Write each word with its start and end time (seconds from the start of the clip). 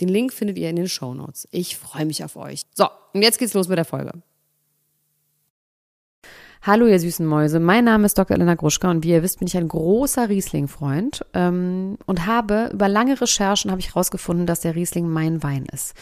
Den 0.00 0.08
Link 0.08 0.32
findet 0.32 0.58
ihr 0.58 0.70
in 0.70 0.76
den 0.76 0.88
Show 0.88 1.14
Notes. 1.14 1.46
Ich 1.50 1.76
freue 1.76 2.06
mich 2.06 2.24
auf 2.24 2.36
euch. 2.36 2.62
So, 2.74 2.86
und 3.12 3.22
jetzt 3.22 3.38
geht's 3.38 3.54
los 3.54 3.68
mit 3.68 3.78
der 3.78 3.84
Folge. 3.84 4.12
Hallo 6.62 6.86
ihr 6.86 7.00
süßen 7.00 7.24
Mäuse, 7.24 7.58
mein 7.58 7.84
Name 7.84 8.04
ist 8.04 8.18
Dr. 8.18 8.36
Elena 8.36 8.54
Gruschka 8.54 8.90
und 8.90 9.02
wie 9.02 9.12
ihr 9.12 9.22
wisst, 9.22 9.38
bin 9.38 9.48
ich 9.48 9.56
ein 9.56 9.66
großer 9.66 10.28
Riesling-Freund 10.28 11.24
ähm, 11.32 11.96
und 12.04 12.26
habe 12.26 12.68
über 12.74 12.86
lange 12.86 13.18
Recherchen 13.18 13.70
habe 13.70 13.80
ich 13.80 13.88
herausgefunden, 13.88 14.44
dass 14.44 14.60
der 14.60 14.74
Riesling 14.74 15.08
mein 15.08 15.42
Wein 15.42 15.64
ist. 15.72 15.94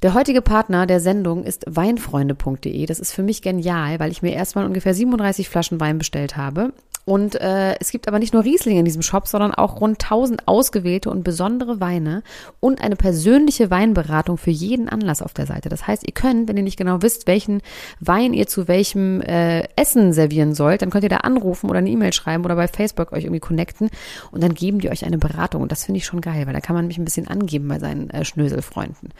Der 0.00 0.14
heutige 0.14 0.40
Partner 0.40 0.86
der 0.86 1.00
Sendung 1.00 1.44
ist 1.44 1.64
weinfreunde.de. 1.66 2.86
Das 2.86 3.00
ist 3.00 3.12
für 3.12 3.22
mich 3.22 3.42
genial, 3.42 4.00
weil 4.00 4.12
ich 4.12 4.22
mir 4.22 4.32
erstmal 4.32 4.64
ungefähr 4.64 4.94
37 4.94 5.48
Flaschen 5.48 5.78
Wein 5.78 5.98
bestellt 5.98 6.38
habe 6.38 6.72
und 7.08 7.40
äh, 7.40 7.76
es 7.78 7.92
gibt 7.92 8.08
aber 8.08 8.18
nicht 8.18 8.34
nur 8.34 8.42
Riesling 8.42 8.78
in 8.78 8.84
diesem 8.84 9.00
Shop, 9.00 9.28
sondern 9.28 9.54
auch 9.54 9.80
rund 9.80 10.02
1000 10.02 10.48
ausgewählte 10.48 11.08
und 11.08 11.22
besondere 11.22 11.78
Weine 11.78 12.24
und 12.58 12.80
eine 12.82 12.96
persönliche 12.96 13.70
Weinberatung 13.70 14.36
für 14.38 14.50
jeden 14.50 14.88
Anlass 14.88 15.22
auf 15.22 15.32
der 15.32 15.46
Seite. 15.46 15.68
Das 15.68 15.86
heißt, 15.86 16.04
ihr 16.04 16.12
könnt, 16.12 16.48
wenn 16.48 16.56
ihr 16.56 16.64
nicht 16.64 16.76
genau 16.76 17.02
wisst, 17.02 17.28
welchen 17.28 17.62
Wein 18.00 18.32
ihr 18.32 18.48
zu 18.48 18.66
welchem 18.66 19.20
äh, 19.20 19.68
Essen 19.76 20.12
servieren 20.12 20.52
sollt, 20.52 20.82
dann 20.82 20.90
könnt 20.90 21.04
ihr 21.04 21.08
da 21.08 21.18
anrufen 21.18 21.70
oder 21.70 21.78
eine 21.78 21.90
E-Mail 21.90 22.12
schreiben 22.12 22.44
oder 22.44 22.56
bei 22.56 22.66
Facebook 22.66 23.12
euch 23.12 23.22
irgendwie 23.22 23.38
connecten 23.38 23.88
und 24.32 24.42
dann 24.42 24.54
geben 24.54 24.80
die 24.80 24.90
euch 24.90 25.06
eine 25.06 25.18
Beratung. 25.18 25.62
Und 25.62 25.70
das 25.70 25.84
finde 25.84 25.98
ich 25.98 26.06
schon 26.06 26.20
geil, 26.20 26.44
weil 26.48 26.54
da 26.54 26.60
kann 26.60 26.74
man 26.74 26.88
mich 26.88 26.98
ein 26.98 27.04
bisschen 27.04 27.28
angeben 27.28 27.68
bei 27.68 27.78
seinen 27.78 28.10
äh, 28.10 28.24
Schnöselfreunden. 28.24 29.10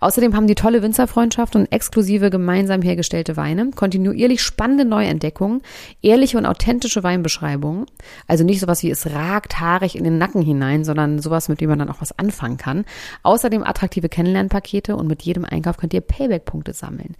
Außerdem 0.00 0.36
haben 0.36 0.46
die 0.46 0.56
tolle 0.56 0.82
Winzerfreundschaft 0.82 1.56
und 1.56 1.72
exklusive 1.72 2.28
gemeinsam 2.28 2.82
hergestellte 2.82 3.38
Weine, 3.38 3.70
kontinuierlich 3.70 4.42
spannende 4.42 4.84
Neuentdeckungen, 4.84 5.62
ehrliche 6.02 6.36
und 6.36 6.44
authentische 6.44 7.02
Weinbeschreibungen 7.02 7.29
Stellenbeschreibung. 7.30 7.86
Also 8.26 8.44
nicht 8.44 8.60
sowas 8.60 8.82
wie 8.82 8.90
es 8.90 9.10
ragt 9.10 9.60
haarig 9.60 9.96
in 9.96 10.04
den 10.04 10.18
Nacken 10.18 10.42
hinein, 10.42 10.84
sondern 10.84 11.20
sowas, 11.20 11.48
mit 11.48 11.60
dem 11.60 11.70
man 11.70 11.78
dann 11.78 11.90
auch 11.90 12.00
was 12.00 12.18
anfangen 12.18 12.56
kann. 12.56 12.84
Außerdem 13.22 13.62
attraktive 13.62 14.08
Kennenlernpakete 14.08 14.96
und 14.96 15.06
mit 15.06 15.22
jedem 15.22 15.44
Einkauf 15.44 15.76
könnt 15.76 15.94
ihr 15.94 16.00
Payback-Punkte 16.00 16.72
sammeln. 16.72 17.14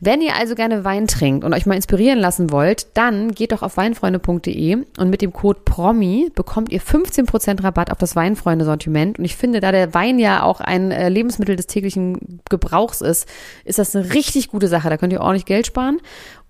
Wenn 0.00 0.20
ihr 0.20 0.36
also 0.36 0.54
gerne 0.54 0.84
Wein 0.84 1.06
trinkt 1.06 1.44
und 1.44 1.54
euch 1.54 1.66
mal 1.66 1.74
inspirieren 1.74 2.18
lassen 2.18 2.50
wollt, 2.50 2.86
dann 2.94 3.32
geht 3.32 3.52
doch 3.52 3.62
auf 3.62 3.76
weinfreunde.de 3.76 4.76
und 4.98 5.10
mit 5.10 5.22
dem 5.22 5.32
Code 5.32 5.60
PROMI 5.64 6.30
bekommt 6.34 6.70
ihr 6.70 6.80
15% 6.80 7.64
Rabatt 7.64 7.90
auf 7.90 7.98
das 7.98 8.14
Weinfreunde-Sortiment. 8.14 9.18
Und 9.18 9.24
ich 9.24 9.36
finde, 9.36 9.60
da 9.60 9.72
der 9.72 9.94
Wein 9.94 10.18
ja 10.18 10.42
auch 10.42 10.60
ein 10.60 10.90
äh, 10.90 11.08
Lebensmittel 11.08 11.56
des 11.56 11.66
täglichen 11.66 12.40
Gebrauchs 12.48 13.00
ist, 13.00 13.28
ist 13.64 13.78
das 13.78 13.96
eine 13.96 14.12
richtig 14.14 14.48
gute 14.48 14.68
Sache. 14.68 14.88
Da 14.88 14.96
könnt 14.96 15.12
ihr 15.12 15.20
ordentlich 15.20 15.46
Geld 15.46 15.66
sparen. 15.66 15.98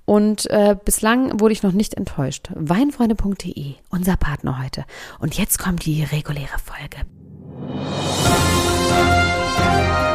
Und 0.08 0.48
äh, 0.48 0.74
bislang 0.82 1.38
wurde 1.38 1.52
ich 1.52 1.62
noch 1.62 1.72
nicht 1.72 1.92
enttäuscht. 1.92 2.48
Weinfreunde.de, 2.54 3.74
unser 3.90 4.16
Partner 4.16 4.58
heute. 4.58 4.86
Und 5.18 5.36
jetzt 5.36 5.58
kommt 5.58 5.84
die 5.84 6.02
reguläre 6.02 6.56
Folge. 6.64 7.04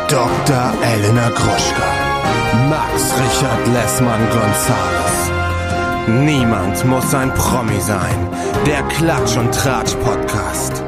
Dr. 0.08 0.74
Elena 0.82 1.30
Gruschka. 1.30 1.90
Max 2.72 3.14
Richard 3.20 3.68
Lessmann 3.68 4.28
Gonzales. 4.32 5.32
Niemand 6.26 6.84
muss 6.86 7.14
ein 7.14 7.32
Promi 7.36 7.80
sein. 7.80 8.30
Der 8.66 8.82
Klatsch 8.98 9.38
und 9.38 9.54
Tratsch 9.54 9.94
Podcast. 9.98 10.84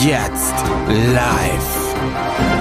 Jetzt 0.00 0.54
live. 0.88 2.55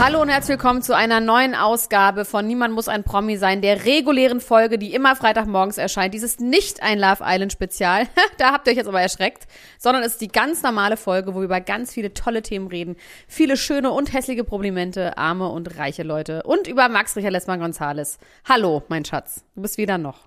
Hallo 0.00 0.20
und 0.20 0.28
herzlich 0.28 0.58
willkommen 0.58 0.82
zu 0.82 0.94
einer 0.94 1.20
neuen 1.20 1.54
Ausgabe 1.54 2.24
von 2.24 2.46
Niemand 2.46 2.74
muss 2.74 2.88
ein 2.88 3.04
Promi 3.04 3.36
sein, 3.36 3.62
der 3.62 3.84
regulären 3.86 4.40
Folge, 4.40 4.76
die 4.76 4.92
immer 4.92 5.14
Freitagmorgens 5.14 5.78
erscheint. 5.78 6.12
Dies 6.12 6.24
ist 6.24 6.40
nicht 6.40 6.82
ein 6.82 6.98
Love 6.98 7.22
Island 7.22 7.52
Spezial, 7.52 8.08
da 8.38 8.52
habt 8.52 8.66
ihr 8.66 8.72
euch 8.72 8.76
jetzt 8.76 8.88
aber 8.88 9.00
erschreckt, 9.00 9.46
sondern 9.78 10.02
es 10.02 10.12
ist 10.12 10.20
die 10.20 10.28
ganz 10.28 10.62
normale 10.62 10.96
Folge, 10.96 11.34
wo 11.34 11.38
wir 11.38 11.44
über 11.44 11.60
ganz 11.60 11.92
viele 11.92 12.12
tolle 12.12 12.42
Themen 12.42 12.66
reden. 12.66 12.96
Viele 13.28 13.56
schöne 13.56 13.92
und 13.92 14.12
hässliche 14.12 14.44
Problimente, 14.44 15.16
arme 15.16 15.48
und 15.48 15.78
reiche 15.78 16.02
Leute 16.02 16.42
und 16.42 16.66
über 16.66 16.88
Max 16.88 17.16
Richard 17.16 17.32
Lessmann 17.32 17.60
Gonzales. 17.60 18.18
Hallo, 18.46 18.82
mein 18.88 19.04
Schatz, 19.04 19.44
du 19.54 19.62
bist 19.62 19.78
wieder 19.78 19.96
noch. 19.96 20.26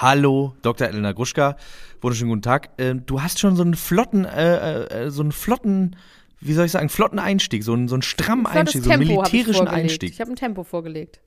Hallo, 0.00 0.56
Dr. 0.62 0.88
Elena 0.88 1.12
Gruschka. 1.12 1.56
Wunderschönen 2.00 2.30
guten 2.30 2.42
Tag. 2.42 2.70
Äh, 2.78 2.94
du 2.94 3.20
hast 3.22 3.38
schon 3.38 3.56
so 3.56 3.62
einen 3.62 3.74
flotten, 3.74 4.24
äh, 4.24 4.84
äh, 4.84 5.10
so 5.10 5.22
einen 5.22 5.32
flotten 5.32 5.96
wie 6.44 6.52
soll 6.54 6.66
ich 6.66 6.72
sagen, 6.72 6.88
flotten 6.88 7.18
Einstieg, 7.18 7.64
so 7.64 7.72
einen, 7.72 7.88
so 7.88 7.94
einen 7.94 8.02
strammen 8.02 8.46
Einstieg, 8.46 8.82
so 8.82 8.90
einen 8.90 9.06
militärischen 9.06 9.66
ich 9.66 9.72
Einstieg. 9.72 10.12
Ich 10.12 10.20
habe 10.20 10.30
ein 10.30 10.36
Tempo 10.36 10.64
vorgelegt. 10.64 11.20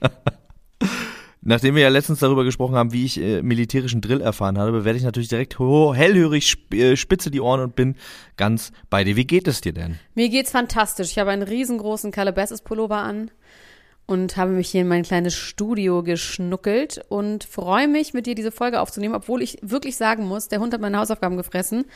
Nachdem 1.44 1.74
wir 1.74 1.82
ja 1.82 1.88
letztens 1.88 2.20
darüber 2.20 2.44
gesprochen 2.44 2.76
haben, 2.76 2.92
wie 2.92 3.04
ich 3.04 3.20
äh, 3.20 3.42
militärischen 3.42 4.00
Drill 4.00 4.20
erfahren 4.20 4.58
habe, 4.58 4.84
werde 4.84 4.96
ich 4.96 5.04
natürlich 5.04 5.28
direkt 5.28 5.58
hellhörig, 5.58 6.46
sp 6.46 6.70
äh, 6.78 6.96
spitze 6.96 7.32
die 7.32 7.40
Ohren 7.40 7.60
und 7.60 7.74
bin 7.74 7.96
ganz 8.36 8.70
bei 8.90 9.02
dir. 9.02 9.16
Wie 9.16 9.26
geht 9.26 9.48
es 9.48 9.60
dir 9.60 9.72
denn? 9.72 9.98
Mir 10.14 10.28
geht's 10.28 10.52
fantastisch. 10.52 11.10
Ich 11.10 11.18
habe 11.18 11.30
einen 11.32 11.42
riesengroßen 11.42 12.12
Calabasas-Pullover 12.12 12.98
an 12.98 13.32
und 14.06 14.36
habe 14.36 14.52
mich 14.52 14.70
hier 14.70 14.82
in 14.82 14.88
mein 14.88 15.02
kleines 15.02 15.34
Studio 15.34 16.04
geschnuckelt 16.04 17.00
und 17.08 17.42
freue 17.42 17.88
mich, 17.88 18.14
mit 18.14 18.26
dir 18.26 18.36
diese 18.36 18.52
Folge 18.52 18.80
aufzunehmen, 18.80 19.14
obwohl 19.14 19.42
ich 19.42 19.58
wirklich 19.62 19.96
sagen 19.96 20.26
muss, 20.26 20.46
der 20.46 20.60
Hund 20.60 20.72
hat 20.72 20.80
meine 20.80 20.98
Hausaufgaben 20.98 21.36
gefressen. 21.36 21.86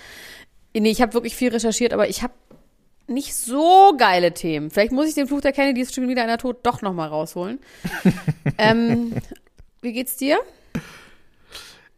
Nee, 0.81 0.91
ich 0.91 1.01
habe 1.01 1.15
wirklich 1.15 1.35
viel 1.35 1.51
recherchiert, 1.51 1.93
aber 1.93 2.09
ich 2.09 2.23
habe 2.23 2.35
nicht 3.09 3.35
so 3.35 3.95
geile 3.97 4.35
Themen. 4.35 4.71
Vielleicht 4.71 4.93
muss 4.93 5.09
ich 5.09 5.15
den 5.15 5.29
Fluch 5.29 5.41
der 5.41 5.53
Kennedys 5.53 5.95
schon 5.95 6.09
wieder 6.09 6.23
einer 6.23 6.39
Tod 6.39 6.59
doch 6.65 6.83
nochmal 6.83 7.09
rausholen. 7.09 7.61
ähm, 8.59 9.13
wie 9.81 9.93
geht's 9.93 10.17
dir? 10.17 10.39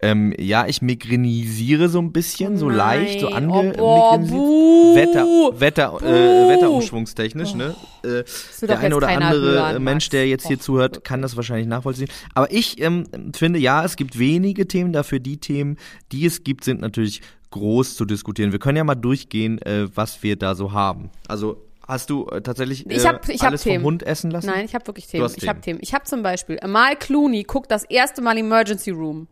Ähm, 0.00 0.33
ja, 0.39 0.66
ich 0.69 0.81
migrenisiere 0.81 1.89
so 1.89 1.99
ein 1.99 2.12
bisschen, 2.12 2.55
oh 2.55 2.59
so 2.59 2.69
leicht, 2.69 3.19
so 3.19 3.28
ange 3.31 3.72
oh, 3.78 4.16
boah, 4.16 4.95
Wetter, 4.95 5.27
Wetter, 5.59 5.99
äh, 6.03 6.49
Wetterumschwungstechnisch, 6.49 7.55
ne? 7.55 7.75
Äh, 8.05 8.22
der 8.65 8.78
eine 8.78 8.95
oder 8.95 9.09
andere 9.09 9.41
hören, 9.41 9.83
Mensch, 9.83 10.09
der 10.10 10.28
jetzt 10.28 10.47
hier 10.47 10.60
zuhört, 10.60 11.03
kann 11.03 11.21
das 11.21 11.34
wahrscheinlich 11.34 11.66
nachvollziehen. 11.66 12.09
Aber 12.33 12.53
ich 12.53 12.81
ähm, 12.81 13.09
finde, 13.34 13.59
ja, 13.59 13.84
es 13.84 13.97
gibt 13.97 14.21
wenige 14.21 14.69
Themen, 14.69 14.93
dafür 14.93 15.19
die 15.19 15.39
Themen, 15.39 15.78
die 16.12 16.27
es 16.27 16.45
gibt, 16.45 16.62
sind 16.62 16.81
natürlich 16.81 17.21
groß 17.50 17.97
zu 17.97 18.04
diskutieren. 18.04 18.53
Wir 18.53 18.59
können 18.59 18.76
ja 18.76 18.84
mal 18.84 18.94
durchgehen, 18.94 19.60
äh, 19.62 19.88
was 19.94 20.22
wir 20.22 20.36
da 20.36 20.54
so 20.54 20.72
haben. 20.72 21.10
Also 21.26 21.62
Hast 21.88 22.10
du 22.10 22.26
äh, 22.26 22.42
tatsächlich 22.42 22.86
äh, 22.86 22.94
ich 22.94 23.06
hab, 23.06 23.26
ich 23.31 23.42
alles 23.42 23.64
hab 23.64 23.72
vom 23.72 23.82
Hund 23.82 24.03
essen 24.03 24.31
lassen? 24.31 24.47
Nein, 24.47 24.66
ich 24.66 24.75
habe 24.75 24.86
wirklich 24.86 25.06
Themen. 25.06 25.32
Ich 25.34 25.48
habe 25.48 25.60
Themen. 25.62 25.78
Ich 25.82 25.94
habe 25.94 26.04
zum 26.04 26.22
Beispiel 26.22 26.60
Amal 26.60 26.97
Clooney 26.97 27.44
guckt 27.44 27.70
das 27.70 27.84
erste 27.84 28.20
Mal 28.20 28.36
Emergency 28.36 28.91
Room. 28.91 29.26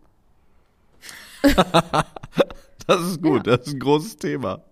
das 2.87 3.03
ist 3.03 3.23
gut. 3.23 3.47
Ja. 3.47 3.59
Das 3.59 3.67
ist 3.67 3.75
ein 3.75 3.81
großes 3.81 4.17
Thema. 4.17 4.63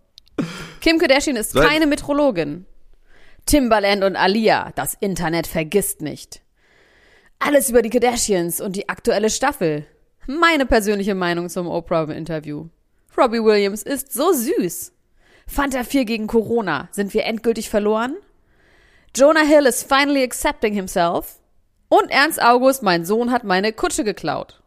Kim 0.81 0.99
Kardashian 0.99 1.37
ist 1.37 1.53
Seit 1.53 1.69
keine 1.69 1.87
Metrologin. 1.87 2.65
Timbaland 3.44 4.03
und 4.03 4.16
Alia, 4.16 4.72
das 4.75 4.94
Internet 4.94 5.47
vergisst 5.47 6.00
nicht. 6.00 6.41
Alles 7.38 7.69
über 7.69 7.82
die 7.82 7.91
Kardashians 7.91 8.62
und 8.62 8.76
die 8.76 8.88
aktuelle 8.88 9.28
Staffel. 9.28 9.84
Meine 10.26 10.64
persönliche 10.64 11.14
Meinung 11.14 11.50
zum 11.50 11.67
Oprah-Interview. 11.67 12.69
Robbie 13.16 13.43
Williams 13.43 13.82
ist 13.82 14.12
so 14.12 14.32
süß. 14.32 14.93
Fanta 15.46 15.84
4 15.84 16.05
gegen 16.05 16.26
Corona. 16.26 16.88
Sind 16.90 17.14
wir 17.14 17.25
endgültig 17.25 17.70
verloren? 17.70 18.16
Jonah 19.14 19.44
Hill 19.44 19.66
is 19.66 19.82
finally 19.82 20.22
accepting 20.25 20.75
himself. 20.75 21.38
Und 21.88 22.11
Ernst 22.11 22.43
August, 22.43 22.82
mein 22.82 23.05
Sohn, 23.05 23.31
hat 23.31 23.44
meine 23.44 23.72
Kutsche 23.72 24.05
geklaut. 24.05 24.62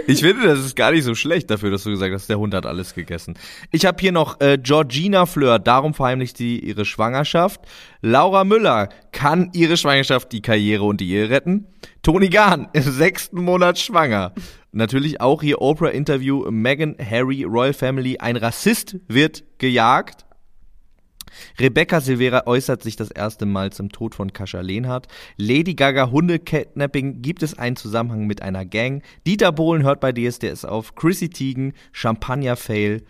Ich 0.07 0.19
finde, 0.19 0.47
das 0.47 0.59
ist 0.59 0.75
gar 0.75 0.91
nicht 0.91 1.03
so 1.03 1.15
schlecht 1.15 1.49
dafür, 1.49 1.71
dass 1.71 1.83
du 1.83 1.89
gesagt 1.89 2.13
hast, 2.13 2.29
der 2.29 2.37
Hund 2.37 2.53
hat 2.53 2.65
alles 2.65 2.93
gegessen. 2.93 3.33
Ich 3.71 3.85
habe 3.85 3.97
hier 3.99 4.11
noch 4.11 4.39
äh, 4.39 4.59
Georgina 4.61 5.25
Fleur, 5.25 5.57
darum 5.57 5.95
verheimlicht 5.95 6.37
sie 6.37 6.59
ihre 6.59 6.85
Schwangerschaft. 6.85 7.61
Laura 8.01 8.43
Müller 8.43 8.89
kann 9.11 9.49
ihre 9.53 9.77
Schwangerschaft, 9.77 10.31
die 10.31 10.41
Karriere 10.41 10.83
und 10.83 11.01
die 11.01 11.11
Ehe 11.11 11.29
retten. 11.31 11.67
Toni 12.03 12.29
Gahn 12.29 12.67
im 12.73 12.83
sechsten 12.83 13.41
Monat 13.41 13.79
schwanger. 13.79 14.33
Natürlich 14.71 15.21
auch 15.21 15.41
hier 15.41 15.61
Oprah-Interview, 15.61 16.51
Meghan, 16.51 16.95
Harry, 16.99 17.43
Royal 17.43 17.73
Family, 17.73 18.17
ein 18.19 18.35
Rassist 18.35 18.97
wird 19.07 19.43
gejagt. 19.57 20.25
Rebecca 21.59 22.01
Silvera 22.01 22.43
äußert 22.45 22.83
sich 22.83 22.95
das 22.95 23.11
erste 23.11 23.45
Mal 23.45 23.71
zum 23.71 23.89
Tod 23.89 24.15
von 24.15 24.33
Kascha 24.33 24.61
Lehnhardt. 24.61 25.07
Lady 25.37 25.73
Gaga 25.73 26.11
Hundekidnapping 26.11 27.21
gibt 27.21 27.43
es 27.43 27.57
einen 27.57 27.75
Zusammenhang 27.75 28.27
mit 28.27 28.41
einer 28.41 28.65
Gang. 28.65 29.03
Dieter 29.25 29.51
Bohlen 29.51 29.83
hört 29.83 29.99
bei 29.99 30.11
DSDS 30.11 30.65
auf. 30.65 30.95
Chrissy 30.95 31.29
Teigen, 31.29 31.73
Champagner 31.91 32.55
Fail. 32.55 33.03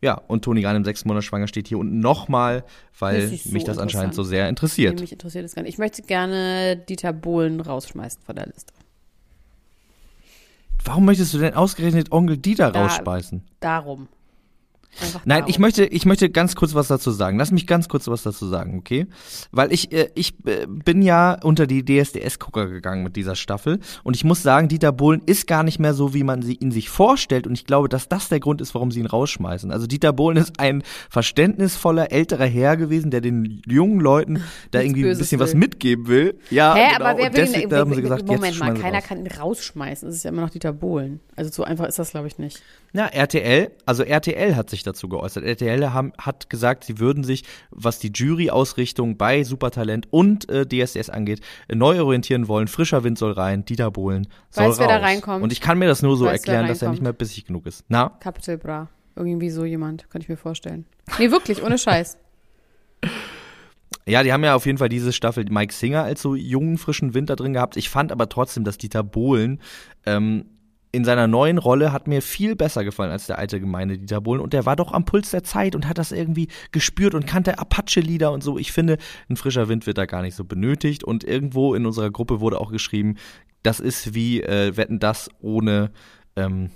Ja, 0.00 0.14
und 0.14 0.44
Toni 0.44 0.64
Rahn 0.64 0.76
im 0.76 0.84
sechsten 0.84 1.08
Monat 1.08 1.24
schwanger 1.24 1.48
steht 1.48 1.66
hier 1.66 1.78
unten 1.78 1.98
nochmal, 1.98 2.64
weil 2.98 3.30
das 3.30 3.46
mich 3.46 3.64
das 3.64 3.78
anscheinend 3.78 4.14
so 4.14 4.22
sehr 4.22 4.48
interessiert. 4.48 4.94
Nee, 4.94 5.00
mich 5.00 5.12
interessiert 5.12 5.44
es 5.44 5.54
gar 5.54 5.62
nicht. 5.62 5.72
Ich 5.72 5.78
möchte 5.78 6.02
gerne 6.02 6.76
Dieter 6.76 7.12
Bohlen 7.12 7.60
rausschmeißen 7.60 8.22
von 8.22 8.36
der 8.36 8.46
Liste. 8.46 8.72
Warum 10.84 11.04
möchtest 11.04 11.34
du 11.34 11.38
denn 11.38 11.54
ausgerechnet 11.54 12.12
Onkel 12.12 12.36
Dieter 12.36 12.70
da, 12.70 12.82
rausschmeißen? 12.82 13.42
Darum. 13.60 14.08
Nein, 15.24 15.44
ich 15.46 15.58
möchte, 15.58 15.84
ich 15.84 16.06
möchte 16.06 16.30
ganz 16.30 16.56
kurz 16.56 16.74
was 16.74 16.88
dazu 16.88 17.10
sagen. 17.10 17.38
Lass 17.38 17.50
mich 17.50 17.66
ganz 17.66 17.88
kurz 17.88 18.08
was 18.08 18.22
dazu 18.22 18.46
sagen, 18.46 18.78
okay? 18.78 19.06
Weil 19.52 19.72
ich, 19.72 19.92
äh, 19.92 20.10
ich 20.14 20.34
äh, 20.46 20.66
bin 20.66 21.02
ja 21.02 21.38
unter 21.42 21.66
die 21.66 21.84
DSDS-Gucker 21.84 22.66
gegangen 22.66 23.02
mit 23.02 23.16
dieser 23.16 23.36
Staffel 23.36 23.78
und 24.02 24.16
ich 24.16 24.24
muss 24.24 24.42
sagen, 24.42 24.68
Dieter 24.68 24.92
Bohlen 24.92 25.22
ist 25.24 25.46
gar 25.46 25.62
nicht 25.62 25.78
mehr 25.78 25.94
so, 25.94 26.14
wie 26.14 26.24
man 26.24 26.42
sie 26.42 26.54
ihn 26.54 26.72
sich 26.72 26.88
vorstellt 26.88 27.46
und 27.46 27.54
ich 27.54 27.64
glaube, 27.64 27.88
dass 27.88 28.08
das 28.08 28.28
der 28.28 28.40
Grund 28.40 28.60
ist, 28.60 28.74
warum 28.74 28.90
sie 28.90 29.00
ihn 29.00 29.06
rausschmeißen. 29.06 29.70
Also 29.70 29.86
Dieter 29.86 30.12
Bohlen 30.12 30.36
ist 30.36 30.58
ein 30.58 30.82
verständnisvoller 31.10 32.10
älterer 32.10 32.46
Herr 32.46 32.76
gewesen, 32.76 33.10
der 33.10 33.20
den 33.20 33.62
jungen 33.66 34.00
Leuten 34.00 34.42
da 34.70 34.80
irgendwie 34.80 35.08
ein 35.08 35.16
bisschen 35.18 35.38
will. 35.38 35.46
was 35.46 35.54
mitgeben 35.54 36.08
will. 36.08 36.38
Ja, 36.50 36.74
Hä, 36.74 36.94
genau. 36.94 37.04
aber 37.04 37.18
wer 37.18 37.32
will 37.32 37.44
deswegen, 37.44 37.70
ihn, 37.70 37.76
haben 37.76 37.94
sie 37.94 38.02
gesagt, 38.02 38.26
Moment 38.26 38.58
mal, 38.58 38.74
keiner 38.74 39.00
kann 39.00 39.18
ihn 39.18 39.28
rausschmeißen. 39.28 40.08
Es 40.08 40.16
ist 40.16 40.24
ja 40.24 40.30
immer 40.30 40.42
noch 40.42 40.50
Dieter 40.50 40.72
Bohlen. 40.72 41.20
Also 41.36 41.50
so 41.52 41.62
einfach 41.62 41.86
ist 41.86 41.98
das, 41.98 42.10
glaube 42.10 42.26
ich, 42.26 42.38
nicht. 42.38 42.62
Na, 42.92 43.06
RTL, 43.06 43.70
also 43.86 44.02
RTL 44.02 44.56
hat 44.56 44.70
sich 44.70 44.77
dazu 44.82 45.08
geäußert. 45.08 45.44
RTL 45.44 45.92
haben, 45.92 46.12
hat 46.18 46.50
gesagt, 46.50 46.84
sie 46.84 46.98
würden 46.98 47.24
sich, 47.24 47.44
was 47.70 47.98
die 47.98 48.10
Jury-Ausrichtung 48.12 49.16
bei 49.16 49.44
Supertalent 49.44 50.08
und 50.10 50.48
äh, 50.48 50.66
DSDS 50.66 51.10
angeht, 51.10 51.40
neu 51.72 52.00
orientieren 52.02 52.48
wollen. 52.48 52.68
Frischer 52.68 53.04
Wind 53.04 53.18
soll 53.18 53.32
rein, 53.32 53.64
Dieter 53.64 53.90
Bohlen 53.90 54.28
soll 54.50 54.68
weißt, 54.68 54.80
raus. 54.80 54.88
Wer 54.88 54.98
da 54.98 55.04
reinkommt? 55.04 55.42
Und 55.42 55.52
ich 55.52 55.60
kann 55.60 55.78
mir 55.78 55.86
das 55.86 56.02
nur 56.02 56.16
so 56.16 56.26
weißt, 56.26 56.46
erklären, 56.46 56.68
dass 56.68 56.82
er 56.82 56.90
nicht 56.90 57.02
mehr 57.02 57.12
bissig 57.12 57.46
genug 57.46 57.66
ist. 57.66 57.84
Na? 57.88 58.10
Capital 58.20 58.58
Bra. 58.58 58.88
Irgendwie 59.16 59.50
so 59.50 59.64
jemand, 59.64 60.08
könnte 60.10 60.24
ich 60.24 60.28
mir 60.28 60.36
vorstellen. 60.36 60.86
Nee, 61.18 61.30
wirklich, 61.30 61.62
ohne 61.62 61.78
Scheiß. 61.78 62.18
Ja, 64.08 64.22
die 64.22 64.32
haben 64.32 64.42
ja 64.42 64.54
auf 64.54 64.64
jeden 64.64 64.78
Fall 64.78 64.88
diese 64.88 65.12
Staffel 65.12 65.44
Mike 65.50 65.74
Singer 65.74 66.02
als 66.02 66.22
so 66.22 66.34
jungen, 66.34 66.78
frischen 66.78 67.12
Winter 67.12 67.36
drin 67.36 67.52
gehabt. 67.52 67.76
Ich 67.76 67.90
fand 67.90 68.10
aber 68.10 68.30
trotzdem, 68.30 68.64
dass 68.64 68.78
Dieter 68.78 69.02
Bohlen 69.02 69.60
ähm, 70.06 70.46
in 70.90 71.04
seiner 71.04 71.26
neuen 71.26 71.58
Rolle 71.58 71.92
hat 71.92 72.06
mir 72.06 72.22
viel 72.22 72.56
besser 72.56 72.84
gefallen 72.84 73.10
als 73.10 73.26
der 73.26 73.38
alte 73.38 73.60
Gemeinde 73.60 73.98
Dieter 73.98 74.20
Bohlen 74.20 74.40
und 74.40 74.52
der 74.52 74.64
war 74.66 74.76
doch 74.76 74.92
am 74.92 75.04
Puls 75.04 75.30
der 75.30 75.44
Zeit 75.44 75.74
und 75.74 75.86
hat 75.88 75.98
das 75.98 76.12
irgendwie 76.12 76.48
gespürt 76.72 77.14
und 77.14 77.26
kannte 77.26 77.58
Apache-Lieder 77.58 78.32
und 78.32 78.42
so. 78.42 78.58
Ich 78.58 78.72
finde, 78.72 78.96
ein 79.28 79.36
frischer 79.36 79.68
Wind 79.68 79.86
wird 79.86 79.98
da 79.98 80.06
gar 80.06 80.22
nicht 80.22 80.34
so 80.34 80.44
benötigt 80.44 81.04
und 81.04 81.24
irgendwo 81.24 81.74
in 81.74 81.84
unserer 81.84 82.10
Gruppe 82.10 82.40
wurde 82.40 82.60
auch 82.60 82.72
geschrieben, 82.72 83.16
das 83.62 83.80
ist 83.80 84.14
wie 84.14 84.42
äh, 84.42 84.76
Wetten 84.76 84.98
das 84.98 85.28
ohne 85.40 85.90
ähm, 86.36 86.70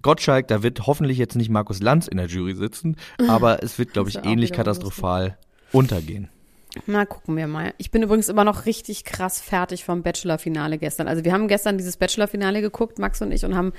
Gottschalk, 0.00 0.48
da 0.48 0.62
wird 0.62 0.86
hoffentlich 0.86 1.18
jetzt 1.18 1.36
nicht 1.36 1.50
Markus 1.50 1.80
Lanz 1.80 2.08
in 2.08 2.16
der 2.16 2.26
Jury 2.26 2.54
sitzen, 2.54 2.96
aber 3.28 3.62
es 3.62 3.78
wird, 3.78 3.92
glaube 3.92 4.08
ich, 4.08 4.24
ähnlich 4.24 4.52
katastrophal 4.52 5.36
untergehen. 5.72 6.30
Na, 6.86 7.04
gucken 7.04 7.36
wir 7.36 7.48
mal. 7.48 7.74
Ich 7.78 7.90
bin 7.90 8.02
übrigens 8.02 8.28
immer 8.28 8.44
noch 8.44 8.64
richtig 8.64 9.04
krass 9.04 9.40
fertig 9.40 9.84
vom 9.84 10.02
Bachelor-Finale 10.02 10.78
gestern. 10.78 11.08
Also 11.08 11.24
wir 11.24 11.32
haben 11.32 11.48
gestern 11.48 11.78
dieses 11.78 11.96
Bachelor-Finale 11.96 12.60
geguckt, 12.60 12.98
Max 12.98 13.20
und 13.22 13.32
ich, 13.32 13.44
und 13.44 13.56
haben 13.56 13.72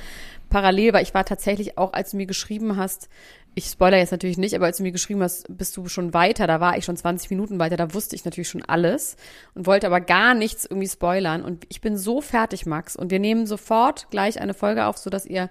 parallel, 0.49 0.93
weil 0.93 1.03
ich 1.03 1.13
war 1.13 1.23
tatsächlich 1.23 1.77
auch, 1.77 1.93
als 1.93 2.11
du 2.11 2.17
mir 2.17 2.25
geschrieben 2.25 2.75
hast, 2.75 3.07
ich 3.53 3.65
spoiler 3.65 3.97
jetzt 3.97 4.11
natürlich 4.11 4.37
nicht, 4.37 4.55
aber 4.55 4.65
als 4.65 4.77
du 4.77 4.83
mir 4.83 4.91
geschrieben 4.91 5.21
hast, 5.21 5.45
bist 5.57 5.75
du 5.75 5.87
schon 5.87 6.13
weiter, 6.13 6.47
da 6.47 6.59
war 6.59 6.77
ich 6.77 6.85
schon 6.85 6.95
20 6.95 7.29
Minuten 7.29 7.59
weiter, 7.59 7.75
da 7.75 7.93
wusste 7.93 8.15
ich 8.15 8.23
natürlich 8.23 8.49
schon 8.49 8.63
alles 8.63 9.17
und 9.55 9.65
wollte 9.65 9.87
aber 9.87 9.99
gar 9.99 10.33
nichts 10.33 10.65
irgendwie 10.65 10.87
spoilern. 10.87 11.43
Und 11.43 11.65
ich 11.69 11.81
bin 11.81 11.97
so 11.97 12.21
fertig, 12.21 12.65
Max. 12.65 12.95
Und 12.95 13.11
wir 13.11 13.19
nehmen 13.19 13.45
sofort 13.45 14.07
gleich 14.09 14.39
eine 14.39 14.53
Folge 14.53 14.85
auf, 14.85 14.97
sodass 14.97 15.25
ihr 15.25 15.49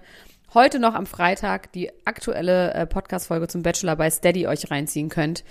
heute 0.53 0.79
noch 0.79 0.95
am 0.95 1.05
Freitag 1.05 1.71
die 1.73 1.91
aktuelle 2.05 2.73
äh, 2.73 2.85
Podcast-Folge 2.85 3.47
zum 3.47 3.61
Bachelor 3.61 3.95
bei 3.95 4.09
Steady 4.09 4.47
euch 4.47 4.69
reinziehen 4.69 5.09
könnt. 5.09 5.43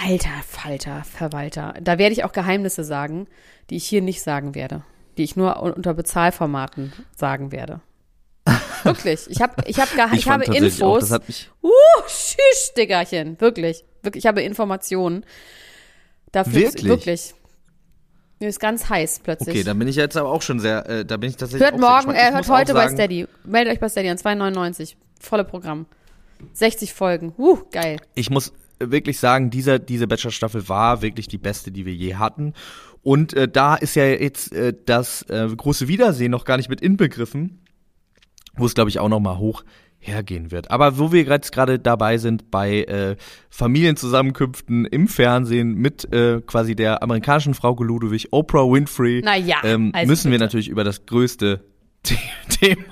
Alter 0.00 0.42
Falter, 0.46 1.02
Verwalter. 1.04 1.74
Da 1.80 1.98
werde 1.98 2.12
ich 2.12 2.24
auch 2.24 2.32
Geheimnisse 2.32 2.84
sagen, 2.84 3.26
die 3.70 3.76
ich 3.76 3.86
hier 3.86 4.02
nicht 4.02 4.22
sagen 4.22 4.54
werde. 4.54 4.82
Die 5.16 5.24
ich 5.24 5.34
nur 5.34 5.60
unter 5.60 5.94
Bezahlformaten 5.94 6.92
sagen 7.16 7.50
werde. 7.50 7.80
Wirklich. 8.84 9.26
Ich 9.28 9.40
habe 9.42 9.54
ich 9.66 9.80
hab 9.80 9.88
ich, 10.12 10.20
ich 10.20 10.28
habe 10.28 10.44
Infos. 10.44 10.82
Auch, 10.82 10.98
das 11.00 11.10
hat 11.10 11.26
mich 11.26 11.50
uh, 11.62 11.70
tschüss, 12.06 12.74
Diggerchen. 12.76 13.40
Wirklich. 13.40 13.84
Wirklich. 14.02 14.24
Ich 14.24 14.28
habe 14.28 14.42
Informationen. 14.42 15.24
Dafür 16.30 16.54
wirklich? 16.54 16.84
wirklich. 16.84 17.34
Mir 18.38 18.48
ist 18.48 18.60
ganz 18.60 18.88
heiß 18.88 19.20
plötzlich. 19.24 19.48
Okay, 19.48 19.64
dann 19.64 19.78
bin 19.80 19.88
ich 19.88 19.96
jetzt 19.96 20.16
aber 20.16 20.30
auch 20.30 20.42
schon 20.42 20.60
sehr, 20.60 20.88
äh, 20.88 21.04
da 21.04 21.16
bin 21.16 21.30
ich 21.30 21.36
tatsächlich 21.36 21.68
Hört 21.68 21.80
morgen, 21.80 22.14
äh, 22.14 22.30
hört 22.30 22.48
heute 22.48 22.72
bei 22.72 22.88
Steady. 22.88 23.26
Meldet 23.44 23.72
euch 23.72 23.80
bei 23.80 23.88
Steady 23.88 24.10
an 24.10 24.16
2,99. 24.16 24.94
Volle 25.18 25.44
Programm. 25.44 25.86
60 26.52 26.94
Folgen. 26.94 27.34
Uh, 27.36 27.58
geil. 27.72 27.96
Ich 28.14 28.30
muss, 28.30 28.52
wirklich 28.80 29.18
sagen, 29.18 29.50
dieser, 29.50 29.78
diese 29.78 30.06
Bachelor-Staffel 30.06 30.68
war 30.68 31.02
wirklich 31.02 31.28
die 31.28 31.38
beste, 31.38 31.70
die 31.70 31.86
wir 31.86 31.94
je 31.94 32.16
hatten. 32.16 32.54
Und 33.02 33.34
äh, 33.34 33.48
da 33.48 33.76
ist 33.76 33.94
ja 33.94 34.06
jetzt 34.06 34.52
äh, 34.52 34.74
das 34.86 35.22
äh, 35.22 35.48
große 35.48 35.88
Wiedersehen 35.88 36.30
noch 36.30 36.44
gar 36.44 36.56
nicht 36.56 36.68
mit 36.68 36.80
inbegriffen, 36.80 37.60
wo 38.56 38.66
es, 38.66 38.74
glaube 38.74 38.90
ich, 38.90 38.98
auch 38.98 39.08
noch 39.08 39.20
mal 39.20 39.38
hoch 39.38 39.64
hergehen 40.00 40.50
wird. 40.50 40.70
Aber 40.70 40.98
wo 40.98 41.12
wir 41.12 41.22
jetzt 41.24 41.52
gerade 41.52 41.78
dabei 41.78 42.18
sind 42.18 42.50
bei 42.50 42.82
äh, 42.84 43.16
Familienzusammenkünften 43.50 44.84
im 44.86 45.08
Fernsehen 45.08 45.74
mit 45.74 46.12
äh, 46.12 46.40
quasi 46.40 46.76
der 46.76 47.02
amerikanischen 47.02 47.54
Frau 47.54 47.74
Ludwig, 47.82 48.28
Oprah 48.30 48.70
Winfrey, 48.70 49.22
naja, 49.22 49.56
ähm, 49.64 49.90
also 49.92 50.08
müssen 50.08 50.30
wir 50.30 50.38
natürlich 50.38 50.68
über 50.68 50.84
das 50.84 51.06
größte 51.06 51.64
Thema 52.48 52.84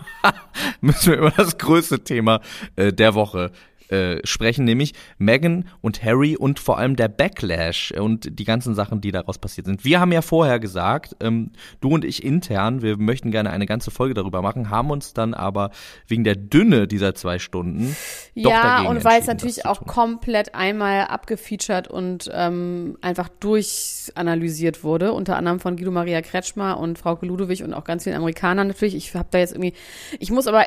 müssen 0.81 1.13
wir 1.13 1.19
über 1.19 1.31
das 1.31 1.59
größte 1.59 2.03
Thema 2.03 2.41
äh, 2.77 2.93
der 2.93 3.15
Woche 3.15 3.53
äh, 3.89 4.19
sprechen, 4.25 4.65
nämlich 4.65 4.95
Meghan 5.19 5.69
und 5.81 6.03
Harry 6.03 6.37
und 6.37 6.59
vor 6.59 6.79
allem 6.79 6.97
der 6.97 7.09
Backlash 7.09 7.93
und 7.93 8.39
die 8.39 8.45
ganzen 8.45 8.75
Sachen, 8.75 9.01
die 9.01 9.13
daraus 9.13 9.39
passiert 9.39 9.67
sind. 9.67 9.85
Wir 9.85 10.01
haben 10.01 10.13
ja 10.13 10.23
vorher 10.23 10.59
gesagt, 10.59 11.17
ähm, 11.21 11.53
du 11.81 11.91
und 11.91 12.05
ich 12.05 12.25
intern, 12.25 12.83
wir 12.83 12.97
möchten 12.97 13.31
gerne 13.31 13.51
eine 13.51 13.67
ganze 13.67 13.91
Folge 13.91 14.15
darüber 14.15 14.43
machen, 14.43 14.71
haben 14.71 14.91
uns 14.91 15.15
dann 15.15 15.35
aber 15.35 15.71
wegen 16.07 16.25
der 16.25 16.37
Dünne 16.37 16.87
dieser 16.89 17.15
zwei 17.15 17.39
Stunden 17.39 17.97
ja 18.35 18.83
und 18.83 19.05
weil 19.05 19.21
es 19.21 19.27
natürlich 19.27 19.67
auch 19.67 19.85
komplett 19.87 20.55
einmal 20.55 21.07
abgefeatured 21.07 21.89
und 21.89 22.31
ähm, 22.33 22.99
einfach 23.01 23.29
durchanalysiert 23.29 24.85
wurde, 24.85 25.13
unter 25.13 25.37
anderem 25.37 25.61
von 25.61 25.77
Guido 25.77 25.91
Maria 25.91 26.23
Kretschmer 26.23 26.79
und 26.79 26.99
Frau 26.99 27.19
Ludewig 27.21 27.63
und 27.63 27.75
auch 27.75 27.85
ganz 27.85 28.05
vielen 28.05 28.17
Amerikanern 28.17 28.69
natürlich. 28.69 28.95
Ich 28.95 29.15
habe 29.15 29.29
da 29.31 29.39
jetzt 29.39 29.53
irgendwie, 29.53 29.75
ich 30.19 30.31
muss 30.31 30.47
aber 30.47 30.67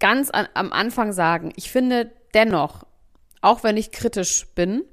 ganz 0.00 0.30
an, 0.30 0.46
am 0.54 0.72
Anfang 0.72 1.12
sagen, 1.12 1.52
ich 1.56 1.70
finde 1.70 2.10
dennoch, 2.34 2.84
auch 3.40 3.62
wenn 3.62 3.76
ich 3.76 3.92
kritisch 3.92 4.46
bin, 4.54 4.84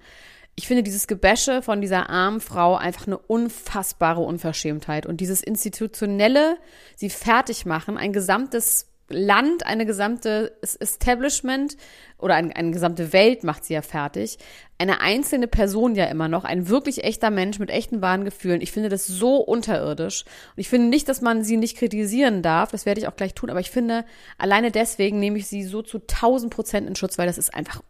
ich 0.55 0.67
finde 0.67 0.83
dieses 0.83 1.07
Gebäsche 1.07 1.61
von 1.61 1.81
dieser 1.81 2.09
armen 2.09 2.41
Frau 2.41 2.75
einfach 2.75 3.07
eine 3.07 3.17
unfassbare 3.17 4.21
Unverschämtheit. 4.21 5.05
Und 5.05 5.21
dieses 5.21 5.41
institutionelle, 5.41 6.57
sie 6.95 7.09
fertig 7.09 7.65
machen, 7.65 7.97
ein 7.97 8.13
gesamtes 8.13 8.90
Land, 9.11 9.65
eine 9.65 9.85
gesamte 9.85 10.57
Establishment 10.61 11.77
oder 12.17 12.35
ein, 12.35 12.51
eine 12.51 12.71
gesamte 12.71 13.13
Welt 13.13 13.43
macht 13.43 13.65
sie 13.65 13.73
ja 13.73 13.81
fertig. 13.81 14.37
Eine 14.77 15.01
einzelne 15.01 15.47
Person 15.47 15.95
ja 15.95 16.05
immer 16.05 16.27
noch, 16.27 16.43
ein 16.43 16.69
wirklich 16.69 17.03
echter 17.03 17.29
Mensch 17.29 17.59
mit 17.59 17.69
echten 17.69 18.01
wahren 18.01 18.25
Gefühlen. 18.25 18.61
Ich 18.61 18.71
finde 18.71 18.89
das 18.89 19.07
so 19.07 19.37
unterirdisch. 19.37 20.23
Und 20.55 20.59
ich 20.59 20.69
finde 20.69 20.87
nicht, 20.87 21.07
dass 21.09 21.21
man 21.21 21.43
sie 21.43 21.57
nicht 21.57 21.77
kritisieren 21.77 22.41
darf. 22.41 22.71
Das 22.71 22.85
werde 22.85 23.01
ich 23.01 23.07
auch 23.07 23.15
gleich 23.15 23.33
tun. 23.33 23.49
Aber 23.49 23.59
ich 23.59 23.71
finde, 23.71 24.05
alleine 24.37 24.71
deswegen 24.71 25.19
nehme 25.19 25.37
ich 25.37 25.47
sie 25.47 25.63
so 25.63 25.81
zu 25.81 25.99
1000 25.99 26.53
Prozent 26.53 26.87
in 26.87 26.95
Schutz, 26.95 27.17
weil 27.17 27.27
das 27.27 27.37
ist 27.37 27.53
einfach 27.53 27.81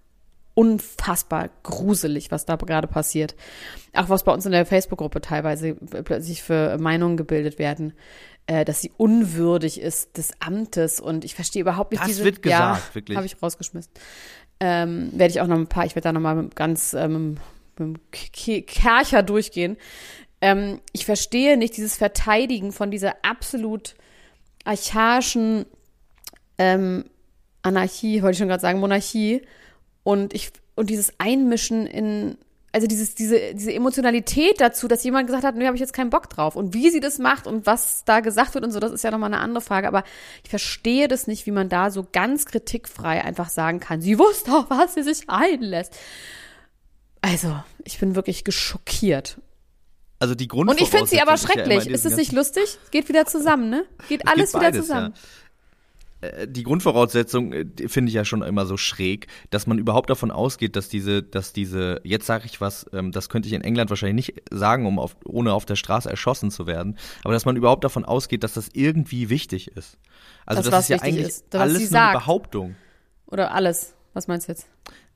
unfassbar 0.54 1.50
gruselig, 1.64 2.32
was 2.32 2.46
da 2.46 2.56
gerade 2.56 2.88
passiert. 2.88 3.36
Auch 3.94 4.10
was 4.10 4.24
bei 4.24 4.34
uns 4.34 4.46
in 4.46 4.52
der 4.52 4.66
Facebook-Gruppe 4.66 5.22
teilweise 5.22 5.76
plötzlich 5.76 6.44
für 6.44 6.78
Meinungen 6.78 7.18
gebildet 7.18 7.58
werden 7.58 7.94
äh, 8.48 8.66
dass 8.66 8.82
sie 8.82 8.92
unwürdig 8.98 9.80
ist 9.80 10.18
des 10.18 10.32
Amtes 10.40 11.00
und 11.00 11.26
ich 11.26 11.36
verstehe 11.36 11.62
überhaupt 11.62 11.92
nicht 11.92 12.02
das 12.02 12.08
diese. 12.08 12.20
Das 12.20 12.26
wird 12.26 12.42
gesagt, 12.42 12.62
ja, 12.62 12.96
wirklich. 12.96 13.16
Habe 13.16 13.26
ich 13.26 13.42
rausgeschmissen. 13.42 13.92
Ähm, 14.60 15.12
werde 15.14 15.32
ich 15.32 15.42
auch 15.42 15.48
noch 15.48 15.58
ein 15.58 15.68
paar, 15.68 15.86
ich 15.86 15.96
werde 15.96 16.04
da 16.04 16.14
noch 16.14 16.22
mal 16.22 16.50
ganz 16.54 16.94
ähm, 16.94 17.38
mit 17.78 17.98
dem 17.98 18.66
Kercher 18.66 19.24
durchgehen. 19.24 19.78
Ähm, 20.42 20.82
ich 20.92 21.06
verstehe 21.06 21.58
nicht 21.58 21.78
dieses 21.78 21.96
Verteidigen 21.96 22.72
von 22.72 22.92
dieser 22.92 23.16
absolut 23.24 23.96
archaischen 24.66 25.66
ähm, 26.58 27.06
Anarchie, 27.64 28.22
wollte 28.22 28.34
ich 28.34 28.38
schon 28.40 28.48
gerade 28.48 28.62
sagen, 28.62 28.80
Monarchie 28.80 29.42
und 30.04 30.34
ich 30.34 30.52
und 30.76 30.90
dieses 30.90 31.14
Einmischen 31.20 31.86
in 31.86 32.38
also 32.74 32.88
dieses, 32.88 33.16
diese, 33.16 33.54
diese 33.54 33.74
Emotionalität 33.74 34.62
dazu, 34.62 34.88
dass 34.88 35.04
jemand 35.04 35.28
gesagt 35.28 35.44
hat, 35.44 35.56
nee, 35.56 35.66
habe 35.66 35.76
ich 35.76 35.82
jetzt 35.82 35.94
keinen 35.94 36.10
Bock 36.10 36.30
drauf. 36.30 36.56
Und 36.56 36.74
wie 36.74 36.90
sie 36.90 37.02
das 37.02 37.20
macht 37.20 37.46
und 37.46 37.66
was 37.66 38.04
da 38.06 38.22
gesagt 38.22 38.54
wird 38.54 38.64
und 38.64 38.72
so, 38.72 38.80
das 38.80 38.92
ist 38.92 39.04
ja 39.04 39.12
nochmal 39.12 39.34
eine 39.34 39.42
andere 39.42 39.62
Frage. 39.62 39.88
Aber 39.88 40.04
ich 40.44 40.50
verstehe 40.50 41.08
das 41.08 41.28
nicht, 41.28 41.46
wie 41.46 41.52
man 41.52 41.68
da 41.68 41.92
so 41.92 42.08
ganz 42.12 42.46
kritikfrei 42.46 43.24
einfach 43.24 43.50
sagen 43.50 43.80
kann, 43.80 44.02
sie 44.02 44.18
wusste 44.18 44.52
auch, 44.52 44.70
was 44.70 44.94
sie 44.94 45.04
sich 45.04 45.30
einlässt. 45.30 45.96
Also, 47.22 47.62
ich 47.84 48.00
bin 48.00 48.16
wirklich 48.16 48.44
geschockiert. 48.44 49.38
Also 50.20 50.36
die 50.36 50.48
Und 50.50 50.80
ich 50.80 50.90
finde 50.90 51.08
sie 51.08 51.20
aber 51.20 51.36
schrecklich. 51.38 51.86
Ja 51.86 51.92
ist 51.92 52.06
es 52.06 52.16
nicht 52.16 52.32
lustig? 52.32 52.78
Geht 52.92 53.10
wieder 53.10 53.26
zusammen, 53.26 53.70
ne? 53.70 53.86
Geht 54.08 54.28
alles 54.28 54.52
geht 54.52 54.62
beides, 54.62 54.74
wieder 54.74 54.82
zusammen. 54.84 55.14
Ja 55.16 55.22
die 56.48 56.64
Grundvoraussetzung 56.64 57.54
äh, 57.54 57.66
finde 57.88 58.10
ich 58.10 58.16
ja 58.16 58.26
schon 58.26 58.42
immer 58.42 58.66
so 58.66 58.78
schräg, 58.78 59.28
dass 59.50 59.68
man 59.68 59.80
überhaupt 59.80 60.10
davon 60.10 60.32
ausgeht, 60.32 60.76
dass 60.76 60.88
diese, 60.88 61.24
dass 61.24 61.54
diese, 61.54 62.00
jetzt 62.04 62.26
sage 62.26 62.46
ich 62.46 62.62
was, 62.62 62.86
ähm, 62.94 63.12
das 63.12 63.30
könnte 63.30 63.48
ich 63.48 63.54
in 63.54 63.62
England 63.62 63.90
wahrscheinlich 63.90 64.28
nicht 64.28 64.44
sagen, 64.52 64.86
um 64.86 65.00
auf, 65.00 65.16
ohne 65.26 65.54
auf 65.54 65.66
der 65.66 65.76
Straße 65.76 66.10
erschossen 66.10 66.52
zu 66.52 66.68
werden, 66.68 66.98
aber 67.24 67.34
dass 67.34 67.46
man 67.46 67.56
überhaupt 67.56 67.84
davon 67.84 68.06
ausgeht, 68.06 68.44
dass 68.44 68.54
das 68.54 68.70
irgendwie 68.74 69.30
wichtig 69.30 69.70
ist. 69.76 69.98
Also 70.46 70.62
das, 70.62 70.72
das 70.72 70.84
ist 70.86 70.90
ja 70.90 71.02
eigentlich 71.02 71.28
ist, 71.28 71.56
alles 71.56 71.94
eine 71.94 72.14
Behauptung. 72.14 72.76
Oder 73.28 73.54
alles. 73.54 73.96
Was 74.14 74.28
meinst 74.28 74.48
du 74.48 74.52
jetzt? 74.52 74.68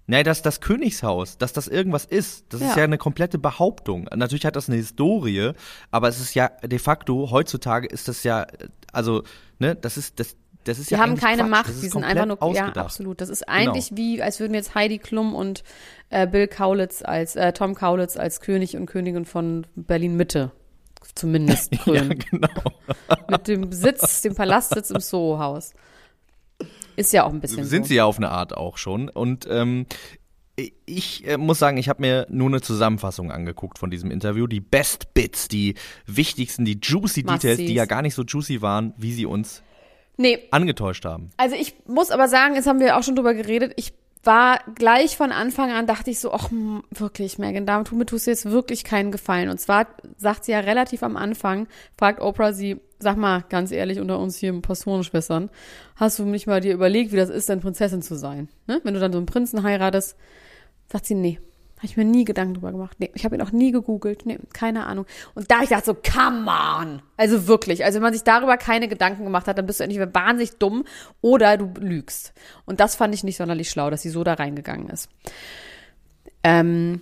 Nein, 0.08 0.24
dass 0.24 0.42
das 0.42 0.62
Königshaus, 0.62 1.38
dass 1.38 1.52
das 1.52 1.68
irgendwas 1.68 2.06
ist, 2.06 2.46
das 2.50 2.62
ja. 2.62 2.70
ist 2.70 2.78
ja 2.78 2.84
eine 2.84 3.00
komplette 3.00 3.40
Behauptung. 3.40 4.08
Natürlich 4.16 4.46
hat 4.46 4.56
das 4.56 4.70
eine 4.70 4.78
Historie, 4.78 5.52
aber 5.90 6.08
es 6.08 6.20
ist 6.20 6.36
ja 6.36 6.50
de 6.64 6.78
facto 6.78 7.32
heutzutage 7.32 7.88
ist 7.88 8.08
das 8.08 8.24
ja, 8.24 8.46
also 8.92 9.24
ne, 9.60 9.76
das 9.76 9.98
ist 9.98 10.20
das. 10.20 10.36
Das 10.66 10.80
ist 10.80 10.90
die 10.90 10.96
ja 10.96 11.00
haben 11.00 11.16
keine 11.16 11.44
Quatsch. 11.44 11.50
Macht, 11.50 11.82
die 11.82 11.88
sind 11.88 12.04
einfach 12.04 12.26
nur, 12.26 12.42
ausgedacht. 12.42 12.76
ja, 12.76 12.82
absolut. 12.82 13.22
Das 13.22 13.30
ist 13.30 13.48
eigentlich 13.48 13.90
genau. 13.90 13.98
wie, 13.98 14.22
als 14.22 14.40
würden 14.40 14.54
jetzt 14.54 14.76
Heidi 14.76 14.98
Klum 14.98 15.34
und 15.34 15.64
äh, 16.10 16.28
Bill 16.28 16.48
Kaulitz 16.48 17.02
als, 17.04 17.36
äh, 17.36 17.54
Tom 17.54 17.76
Kaulitz 17.76 18.18
als 18.18 18.42
König 18.42 18.76
und 18.76 18.86
Königin 18.88 19.26
von 19.26 19.66
Berlin 19.76 20.16
Mitte 20.18 20.52
zumindest 21.14 21.72
krönen. 21.72 22.12
ja, 22.20 22.26
genau. 22.30 22.72
Mit 23.30 23.48
dem 23.48 23.72
Sitz, 23.72 24.22
dem 24.22 24.36
Palastsitz 24.36 24.90
im 24.90 25.00
Soho-Haus. 25.00 25.74
Ist 26.96 27.14
ja 27.14 27.26
auch 27.26 27.34
ein 27.34 27.42
bisschen. 27.42 27.66
Sind 27.66 27.84
so. 27.84 27.90
sie 27.90 27.96
ja 27.96 28.06
auf 28.06 28.18
eine 28.18 28.32
Art 28.32 28.56
auch 28.56 28.78
schon. 28.78 29.10
Und 29.10 29.48
ähm, 29.50 29.86
ich 30.86 31.28
äh, 31.28 31.38
muss 31.38 31.60
sagen, 31.60 31.78
ich 31.78 31.90
habe 31.90 32.02
mir 32.02 32.26
nur 32.30 32.48
eine 32.48 32.62
Zusammenfassung 32.62 33.32
angeguckt 33.32 33.78
von 33.78 33.92
diesem 33.92 34.12
Interview. 34.12 34.48
Die 34.48 34.62
Best 34.62 35.14
Bits, 35.14 35.48
die 35.48 35.76
wichtigsten, 36.06 36.66
die 36.66 36.80
juicy 36.82 37.24
Details, 37.24 37.58
die 37.58 37.74
ja 37.74 37.86
gar 37.86 38.02
nicht 38.02 38.16
so 38.16 38.24
juicy 38.24 38.62
waren, 38.62 38.94
wie 38.98 39.14
sie 39.14 39.26
uns 39.26 39.64
nee. 40.18 40.48
angetäuscht 40.52 41.06
haben. 41.06 41.32
Also 41.38 41.56
ich 41.56 41.76
muss 41.88 42.12
aber 42.12 42.28
sagen, 42.28 42.56
jetzt 42.56 42.68
haben 42.68 42.80
wir 42.80 42.98
auch 42.98 43.04
schon 43.04 43.16
drüber 43.16 43.34
geredet, 43.34 43.74
ich 43.76 43.94
war 44.26 44.60
gleich 44.74 45.18
von 45.18 45.32
Anfang 45.32 45.72
an, 45.72 45.86
dachte 45.86 46.10
ich 46.10 46.20
so, 46.20 46.34
ach, 46.34 46.50
wirklich, 46.90 47.38
Megan, 47.38 47.66
damit 47.66 48.10
tust 48.10 48.26
du 48.26 48.32
jetzt 48.32 48.50
wirklich 48.50 48.84
keinen 48.84 49.12
Gefallen. 49.12 49.50
Und 49.50 49.60
zwar 49.60 49.88
sagt 50.18 50.46
sie 50.46 50.52
ja 50.52 50.60
relativ 50.62 51.04
am 51.04 51.16
Anfang, 51.16 51.68
fragt 51.98 52.22
Oprah 52.22 52.54
sie, 52.54 52.82
sag 53.00 53.18
mal, 53.18 53.44
ganz 53.50 53.72
ehrlich, 53.72 54.00
unter 54.00 54.20
uns 54.20 54.38
hier 54.38 54.60
Pastorenschwestern, 54.62 55.50
hast 55.96 56.20
du 56.20 56.26
nicht 56.26 56.48
mal 56.48 56.60
dir 56.60 56.74
überlegt, 56.74 57.12
wie 57.12 57.18
das 57.18 57.30
ist, 57.30 57.50
denn 57.50 57.62
Prinzessin 57.62 58.02
zu 58.02 58.16
sein? 58.16 58.50
Ne? 58.68 58.82
Wenn 58.84 58.96
du 58.96 59.00
dann 59.00 59.12
so 59.12 59.20
einen 59.20 59.28
Prinzen 59.28 59.64
heiratest, 59.64 60.18
sagt 60.92 61.06
sie, 61.06 61.16
nee, 61.16 61.40
habe 61.78 61.88
ich 61.88 61.98
mir 61.98 62.06
nie 62.06 62.24
Gedanken 62.24 62.54
drüber 62.56 62.72
gemacht. 62.72 62.98
Nee, 63.00 63.12
ich 63.14 63.26
habe 63.26 63.36
ihn 63.36 63.42
auch 63.42 63.52
nie 63.52 63.72
gegoogelt. 63.72 64.26
Nee, 64.26 64.40
keine 64.54 64.86
Ahnung. 64.86 65.06
Und 65.34 65.52
da 65.52 65.62
ich 65.62 65.70
dachte 65.70 65.86
so, 65.86 65.94
come 65.94 66.50
on. 66.50 67.02
Also 67.18 67.48
wirklich. 67.48 67.84
Also 67.84 67.96
wenn 67.96 68.04
man 68.04 68.14
sich 68.14 68.24
darüber 68.24 68.58
keine 68.58 68.88
Gedanken 68.88 69.26
gemacht 69.26 69.48
hat, 69.48 69.58
dann 69.58 69.66
bist 69.66 69.80
du 69.80 69.84
entweder 69.84 70.14
wahnsinnig 70.14 70.58
dumm 70.58 70.86
oder 71.22 71.58
du 71.58 71.74
lügst. 71.80 72.34
Und 72.66 72.80
das 72.80 72.96
fand 72.96 73.14
ich 73.14 73.24
nicht 73.24 73.38
sonderlich 73.38 73.70
schlau, 73.70 73.90
dass 73.90 74.02
sie 74.02 74.10
so 74.10 74.24
da 74.24 74.36
reingegangen 74.36 74.90
ist. 74.90 75.10
Ähm, 76.44 77.02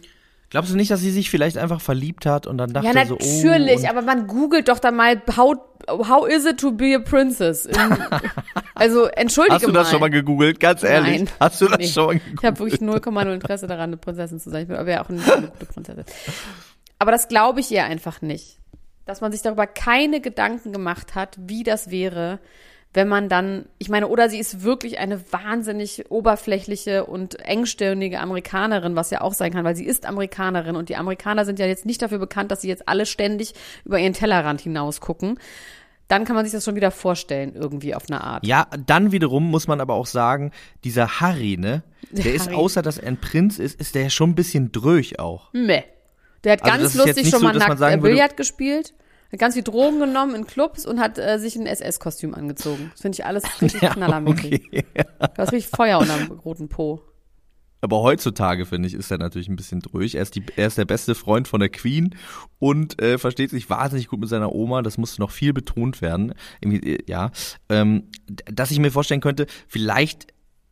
Glaubst 0.53 0.71
du 0.71 0.77
nicht, 0.77 0.91
dass 0.91 0.99
sie 0.99 1.09
sich 1.09 1.31
vielleicht 1.31 1.57
einfach 1.57 1.81
verliebt 1.81 2.27
hat 2.27 2.45
und 2.45 2.59
dann 2.59 2.73
dachte 2.73 2.85
ja, 2.85 3.05
so, 3.07 3.17
oh. 3.19 3.41
natürlich, 3.41 3.89
aber 3.89 4.03
man 4.03 4.27
googelt 4.27 4.67
doch 4.67 4.77
dann 4.77 4.95
mal, 4.95 5.19
how, 5.35 5.55
how 5.89 6.27
is 6.27 6.45
it 6.45 6.59
to 6.59 6.71
be 6.71 6.95
a 6.95 6.99
princess? 6.99 7.65
In, 7.65 7.75
also, 8.75 9.07
entschuldige 9.07 9.49
mal. 9.49 9.55
Hast 9.55 9.65
du 9.65 9.71
das 9.71 9.87
mal. 9.87 9.91
schon 9.91 9.99
mal 10.01 10.09
gegoogelt? 10.11 10.59
Ganz 10.59 10.83
ehrlich. 10.83 11.21
Nein. 11.21 11.29
Hast 11.39 11.59
du 11.59 11.65
das 11.65 11.79
nee. 11.79 11.87
schon 11.87 12.05
mal 12.05 12.13
gegoogelt? 12.13 12.39
Ich 12.39 12.45
habe 12.45 12.59
wirklich 12.59 12.81
0,0 12.81 13.33
Interesse 13.33 13.65
daran, 13.65 13.89
eine 13.89 13.97
Prinzessin 13.97 14.39
zu 14.39 14.51
sein. 14.51 14.61
Ich 14.61 14.67
bin 14.67 14.77
aber 14.77 14.91
ja 14.91 15.03
auch 15.03 15.09
eine 15.09 15.21
gute 15.21 15.65
Prinzessin. 15.65 16.05
Aber 16.99 17.11
das 17.11 17.29
glaube 17.29 17.59
ich 17.59 17.71
ihr 17.71 17.85
einfach 17.85 18.21
nicht. 18.21 18.59
Dass 19.05 19.21
man 19.21 19.31
sich 19.31 19.41
darüber 19.41 19.65
keine 19.65 20.21
Gedanken 20.21 20.71
gemacht 20.71 21.15
hat, 21.15 21.35
wie 21.39 21.63
das 21.63 21.89
wäre, 21.89 22.37
wenn 22.93 23.07
man 23.07 23.27
dann, 23.27 23.65
ich 23.79 23.89
meine, 23.89 24.07
oder 24.07 24.29
sie 24.29 24.37
ist 24.37 24.63
wirklich 24.63 24.99
eine 24.99 25.19
wahnsinnig 25.31 26.11
oberflächliche 26.11 27.05
und 27.05 27.39
engstirnige 27.39 28.19
Amerikanerin, 28.19 28.95
was 28.95 29.09
ja 29.09 29.21
auch 29.21 29.33
sein 29.33 29.51
kann, 29.51 29.65
weil 29.65 29.75
sie 29.75 29.85
ist 29.85 30.05
Amerikanerin 30.05 30.75
und 30.75 30.89
die 30.89 30.95
Amerikaner 30.95 31.45
sind 31.45 31.57
ja 31.57 31.65
jetzt 31.65 31.85
nicht 31.85 32.01
dafür 32.01 32.19
bekannt, 32.19 32.51
dass 32.51 32.61
sie 32.61 32.67
jetzt 32.67 32.87
alle 32.87 33.05
ständig 33.05 33.53
über 33.83 33.97
ihren 33.97 34.13
Tellerrand 34.13 34.61
hinaus 34.61 35.01
gucken. 35.01 35.39
Dann 36.07 36.25
kann 36.25 36.35
man 36.35 36.45
sich 36.45 36.51
das 36.51 36.65
schon 36.65 36.75
wieder 36.75 36.91
vorstellen, 36.91 37.53
irgendwie 37.55 37.95
auf 37.95 38.03
eine 38.07 38.21
Art. 38.21 38.45
Ja, 38.45 38.67
dann 38.85 39.11
wiederum 39.11 39.49
muss 39.49 39.67
man 39.67 39.81
aber 39.81 39.95
auch 39.95 40.05
sagen, 40.05 40.51
dieser 40.83 41.19
Harry, 41.19 41.57
ne? 41.57 41.81
Der, 42.11 42.25
der 42.25 42.33
ist, 42.35 42.47
Harry. 42.47 42.55
außer 42.57 42.81
dass 42.83 42.99
er 42.99 43.07
ein 43.07 43.17
Prinz 43.17 43.57
ist, 43.57 43.79
ist 43.79 43.95
der 43.95 44.09
schon 44.09 44.31
ein 44.31 44.35
bisschen 44.35 44.71
dröch 44.71 45.17
auch. 45.17 45.51
Meh. 45.53 45.83
Der 46.43 46.53
hat 46.53 46.63
also 46.63 46.77
ganz 46.77 46.93
lustig 46.95 47.29
schon 47.29 47.39
so, 47.39 47.45
mal 47.45 47.55
nackt 47.55 48.01
Billard 48.01 48.37
gespielt 48.37 48.93
hat 49.33 49.39
ganz 49.39 49.55
viel 49.55 49.63
Drogen 49.63 49.99
genommen 49.99 50.35
in 50.35 50.45
Clubs 50.45 50.85
und 50.85 50.99
hat 50.99 51.17
äh, 51.17 51.39
sich 51.39 51.55
ein 51.55 51.65
SS-Kostüm 51.65 52.33
angezogen. 52.35 52.91
Das 52.93 53.01
finde 53.01 53.15
ich 53.17 53.25
alles 53.25 53.43
richtig 53.61 53.81
ja, 53.81 53.89
knallermäßig. 53.89 54.63
Okay. 54.65 54.85
Da 55.19 55.43
ist 55.43 55.51
richtig 55.51 55.71
Feuer 55.75 55.99
unterm 55.99 56.31
roten 56.45 56.69
Po. 56.69 57.01
Aber 57.81 58.01
heutzutage, 58.01 58.65
finde 58.65 58.87
ich, 58.87 58.93
ist 58.93 59.11
er 59.11 59.17
natürlich 59.17 59.49
ein 59.49 59.57
bisschen 59.57 59.81
durch. 59.81 60.15
Er 60.15 60.21
ist, 60.21 60.35
die, 60.35 60.43
er 60.55 60.67
ist 60.67 60.77
der 60.77 60.85
beste 60.85 61.15
Freund 61.15 61.49
von 61.49 61.59
der 61.59 61.67
Queen 61.67 62.15
und 62.59 63.01
äh, 63.01 63.17
versteht 63.17 63.49
sich 63.49 63.69
wahnsinnig 63.69 64.07
gut 64.07 64.21
mit 64.21 64.29
seiner 64.29 64.55
Oma. 64.55 64.83
Das 64.83 64.97
musste 64.97 65.19
noch 65.19 65.31
viel 65.31 65.51
betont 65.51 66.01
werden. 66.01 66.33
Irgendwie, 66.61 66.93
äh, 66.93 67.03
ja. 67.07 67.31
Ähm, 67.67 68.09
dass 68.27 68.71
ich 68.71 68.79
mir 68.79 68.89
vorstellen 68.89 69.19
könnte, 69.19 69.47
vielleicht, 69.67 70.27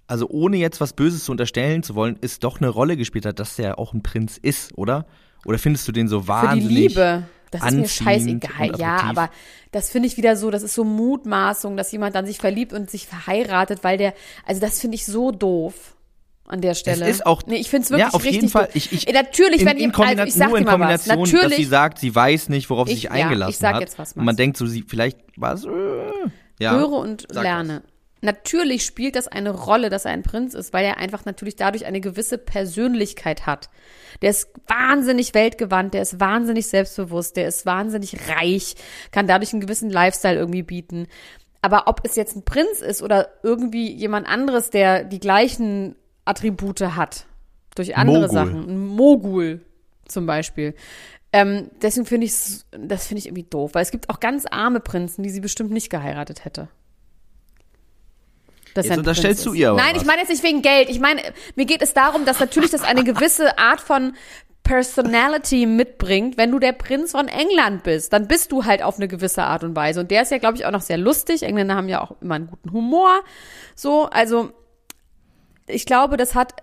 also 0.08 0.30
ohne 0.30 0.56
jetzt 0.56 0.80
was 0.80 0.94
Böses 0.94 1.25
zu 1.25 1.34
unterstellen 1.34 1.84
zu 1.84 1.96
wollen, 1.96 2.15
ist 2.22 2.46
doch 2.46 2.62
eine 2.62 2.70
Rolle 2.70 2.96
gespielt 2.96 3.25
hat, 3.25 3.39
dass 3.39 3.60
er 3.60 3.77
auch 3.77 3.94
ein 3.94 4.03
Prinz 4.03 4.38
ist, 4.38 4.77
oder? 4.77 5.06
Oder 5.44 5.58
findest 5.58 5.88
du 5.89 5.91
den 5.91 6.08
so 6.08 6.30
wahnsinnig? 6.30 6.63
Für 6.63 6.70
die 6.70 6.75
Liebe. 6.75 7.24
Das 7.51 7.63
ist 7.65 7.74
mir 7.74 7.88
scheißegal. 7.88 8.79
Ja, 8.79 9.01
aber 9.01 9.29
das 9.72 9.89
finde 9.89 10.08
ich 10.08 10.17
wieder 10.17 10.36
so, 10.36 10.50
das 10.51 10.63
ist 10.63 10.74
so 10.74 10.84
Mutmaßung, 10.84 11.77
dass 11.77 11.91
jemand 11.91 12.15
dann 12.15 12.25
sich 12.25 12.38
verliebt 12.38 12.74
und 12.74 12.89
sich 12.89 13.08
verheiratet, 13.08 13.84
weil 13.84 13.98
der, 13.98 14.13
also 14.46 14.62
das 14.62 14.79
finde 14.79 14.96
ich 14.96 15.05
so 15.05 15.31
doof 15.31 15.96
an 16.48 16.62
der 16.62 16.74
Stelle. 16.74 17.05
Es 17.05 17.17
ist 17.17 17.25
auch, 17.25 17.43
nee, 17.46 17.58
ich 17.58 17.70
finde 17.70 17.84
es 17.84 17.91
wirklich 17.91 18.08
ja, 18.08 18.13
auf 18.13 18.24
richtig 18.24 18.41
jeden 18.41 18.50
Fall. 18.50 18.70
Ich, 18.74 18.91
ich, 18.91 19.12
natürlich, 19.12 19.62
in, 19.62 19.67
wenn 19.67 19.77
in 19.77 19.93
also 19.93 20.24
ich 20.24 20.34
sag 20.34 20.53
dir 20.53 20.63
mal 20.63 20.79
was. 20.79 21.05
Natürlich, 21.08 21.41
dass 21.41 21.55
sie 21.55 21.65
sagt, 21.65 22.00
sie 22.00 22.13
weiß 22.13 22.50
nicht, 22.50 22.70
worauf 22.70 22.88
sie 22.88 22.96
sich 22.96 23.12
eingelassen 23.12 23.41
ja, 23.41 23.50
ich 23.50 23.58
sag 23.58 23.74
hat. 23.75 23.81
Jetzt 23.81 24.00
was, 24.00 24.13
und 24.13 24.24
man 24.24 24.36
denkt 24.36 24.58
so, 24.58 24.65
sie 24.65 24.84
vielleicht 24.88 25.20
was. 25.36 25.65
Äh, 25.65 25.70
ja, 26.60 26.74
Höre 26.74 26.91
und 26.91 27.27
lerne. 27.34 27.84
Natürlich 28.22 28.86
spielt 28.86 29.16
das 29.16 29.28
eine 29.28 29.50
Rolle, 29.50 29.90
dass 29.90 30.06
er 30.06 30.12
ein 30.12 30.22
Prinz 30.22 30.54
ist, 30.54 30.74
weil 30.74 30.86
er 30.86 30.98
einfach 30.98 31.25
natürlich 31.25 31.56
dadurch 31.56 31.86
eine 31.86 32.01
gewisse 32.01 32.38
Persönlichkeit 32.38 33.48
hat. 33.48 33.70
Der 34.22 34.30
ist 34.30 34.50
wahnsinnig 34.68 35.34
weltgewandt, 35.34 35.96
der 35.96 36.04
ist 36.04 36.20
wahnsinnig 36.20 36.68
selbstbewusst, 36.68 37.36
der 37.36 37.48
ist 37.48 37.66
wahnsinnig 37.66 38.30
reich, 38.30 38.75
kann 39.12 39.25
dadurch 39.25 39.54
einen 39.54 39.62
gewissen 39.62 39.90
Lifestyle 39.90 40.38
irgendwie 40.38 40.62
bieten. 40.62 41.08
Aber 41.63 41.88
ob 41.88 42.01
es 42.04 42.16
jetzt 42.16 42.36
ein 42.36 42.44
Prinz 42.44 42.82
ist 42.82 43.01
oder 43.01 43.30
irgendwie 43.42 43.92
jemand 43.92 44.28
anderes, 44.28 44.70
der 44.70 45.04
die 45.04 45.20
gleichen 45.20 45.96
Attribute 46.25 46.82
hat, 46.82 47.25
durch 47.75 47.98
andere 47.98 48.28
Mogul. 48.28 48.34
Sachen, 48.34 48.70
ein 48.70 48.86
Mogul 48.86 49.62
zum 50.08 50.25
Beispiel. 50.28 50.75
Ähm, 51.34 51.70
deswegen 51.82 52.06
finde 52.06 52.25
ich 52.25 52.34
das 52.72 53.08
finde 53.08 53.20
ich 53.20 53.28
irgendwie 53.28 53.48
doof, 53.50 53.72
weil 53.74 53.84
es 53.84 53.92
gibt 53.92 54.10
auch 54.10 54.20
ganz 54.20 54.46
arme 54.46 54.80
Prinzen, 54.80 55.24
die 55.24 55.30
sie 55.30 55.40
bestimmt 55.40 55.72
nicht 55.72 55.90
geheiratet 55.90 56.46
hätte. 56.46 56.68
Das 58.74 58.88
jetzt 58.88 58.98
unterstellst 58.98 59.46
du 59.46 59.54
ihr 59.54 59.72
aber 59.72 59.80
Nein, 59.80 59.96
was. 59.96 60.01
ich 60.01 60.08
meine 60.08 60.22
jetzt 60.22 60.30
nicht 60.30 60.44
wegen 60.44 60.62
Geld. 60.62 60.90
Ich 60.90 61.00
meine, 61.00 61.22
mir 61.56 61.66
geht 61.66 61.82
es 61.82 61.94
darum, 61.94 62.25
dass 62.25 62.40
natürlich 62.40 62.72
das 62.72 62.84
eine 62.84 63.04
gewisse 63.04 63.58
Art 63.58 63.82
von 63.82 64.13
Personality 64.63 65.66
mitbringt, 65.66 66.38
wenn 66.38 66.51
du 66.51 66.60
der 66.60 66.72
Prinz 66.72 67.12
von 67.12 67.28
England 67.28 67.84
bist, 67.84 68.13
dann 68.13 68.28
bist 68.28 68.51
du 68.51 68.63
halt 68.66 68.84
auf 68.84 68.98
eine 68.98 69.08
gewisse 69.08 69.44
Art 69.44 69.63
und 69.63 69.75
Weise. 69.75 70.00
Und 70.00 70.12
der 70.12 70.22
ist 70.22 70.32
ja, 70.32 70.38
glaube 70.38 70.56
ich, 70.56 70.66
auch 70.66 70.72
noch 70.72 70.82
sehr 70.82 70.98
lustig. 70.98 71.44
Engländer 71.44 71.75
haben 71.75 71.90
ja 71.90 72.01
auch 72.01 72.16
immer 72.22 72.36
einen 72.36 72.48
guten 72.48 72.72
Humor. 72.72 73.22
So, 73.75 74.06
also 74.06 74.51
ich 75.68 75.86
glaube, 75.86 76.18
das 76.18 76.36
hat 76.36 76.54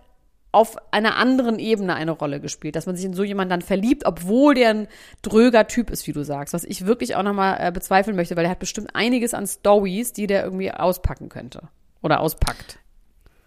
auf 0.52 0.76
einer 0.92 1.16
anderen 1.16 1.58
Ebene 1.58 1.94
eine 1.94 2.12
Rolle 2.12 2.40
gespielt, 2.40 2.76
dass 2.76 2.86
man 2.86 2.96
sich 2.96 3.04
in 3.04 3.12
so 3.12 3.24
jemanden 3.24 3.50
dann 3.50 3.62
verliebt, 3.62 4.06
obwohl 4.06 4.54
der 4.54 4.70
ein 4.70 4.88
dröger 5.20 5.66
Typ 5.66 5.90
ist, 5.90 6.06
wie 6.06 6.12
du 6.12 6.24
sagst. 6.24 6.54
Was 6.54 6.64
ich 6.64 6.86
wirklich 6.86 7.16
auch 7.16 7.22
nochmal 7.22 7.58
äh, 7.60 7.70
bezweifeln 7.70 8.16
möchte, 8.16 8.36
weil 8.36 8.46
er 8.46 8.52
hat 8.52 8.58
bestimmt 8.58 8.94
einiges 8.94 9.34
an 9.34 9.46
Stories, 9.46 10.14
die 10.14 10.26
der 10.26 10.44
irgendwie 10.44 10.70
auspacken 10.72 11.28
könnte 11.28 11.68
oder 12.02 12.20
auspackt. 12.20 12.78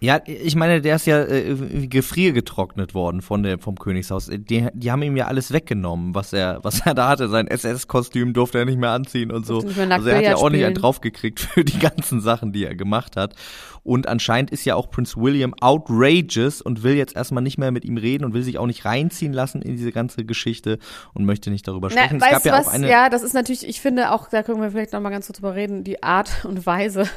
Ja, 0.03 0.19
ich 0.25 0.55
meine, 0.55 0.81
der 0.81 0.95
ist 0.95 1.05
ja 1.05 1.23
äh, 1.23 1.85
gefriergetrocknet 1.85 2.95
worden 2.95 3.21
von 3.21 3.43
der, 3.43 3.59
vom 3.59 3.77
Königshaus. 3.77 4.31
Die, 4.31 4.67
die 4.73 4.91
haben 4.91 5.03
ihm 5.03 5.15
ja 5.15 5.27
alles 5.27 5.53
weggenommen, 5.53 6.15
was 6.15 6.33
er, 6.33 6.57
was 6.63 6.83
er 6.87 6.95
da 6.95 7.07
hatte. 7.07 7.29
Sein 7.29 7.47
SS-Kostüm 7.47 8.33
durfte 8.33 8.57
er 8.57 8.65
nicht 8.65 8.79
mehr 8.79 8.89
anziehen 8.89 9.29
und 9.29 9.45
so. 9.45 9.59
Also 9.59 10.09
er 10.09 10.17
hat 10.17 10.23
ja 10.23 10.35
auch 10.37 10.49
nicht 10.49 10.65
einen 10.65 10.73
draufgekriegt 10.73 11.39
für 11.53 11.63
die 11.63 11.77
ganzen 11.77 12.19
Sachen, 12.19 12.51
die 12.51 12.65
er 12.65 12.73
gemacht 12.73 13.15
hat. 13.15 13.35
Und 13.83 14.07
anscheinend 14.07 14.49
ist 14.49 14.65
ja 14.65 14.73
auch 14.73 14.89
Prince 14.89 15.17
William 15.17 15.53
outrageous 15.61 16.63
und 16.63 16.81
will 16.81 16.95
jetzt 16.95 17.15
erstmal 17.15 17.43
nicht 17.43 17.59
mehr 17.59 17.69
mit 17.69 17.85
ihm 17.85 17.97
reden 17.97 18.25
und 18.25 18.33
will 18.33 18.41
sich 18.41 18.57
auch 18.57 18.65
nicht 18.65 18.85
reinziehen 18.85 19.33
lassen 19.33 19.61
in 19.61 19.77
diese 19.77 19.91
ganze 19.91 20.25
Geschichte 20.25 20.79
und 21.13 21.25
möchte 21.25 21.51
nicht 21.51 21.67
darüber 21.67 21.91
sprechen. 21.91 22.17
Na, 22.19 22.25
es 22.25 22.31
gab 22.31 22.45
ja 22.45 22.53
was, 22.53 22.67
auch 22.67 22.73
eine. 22.73 22.89
Ja, 22.89 23.09
das 23.09 23.21
ist 23.21 23.33
natürlich, 23.33 23.67
ich 23.67 23.81
finde 23.81 24.11
auch, 24.11 24.29
da 24.29 24.41
können 24.41 24.61
wir 24.61 24.71
vielleicht 24.71 24.93
nochmal 24.93 25.11
ganz 25.11 25.27
kurz 25.27 25.37
drüber 25.37 25.53
reden, 25.53 25.83
die 25.83 26.01
Art 26.01 26.43
und 26.43 26.65
Weise, 26.65 27.07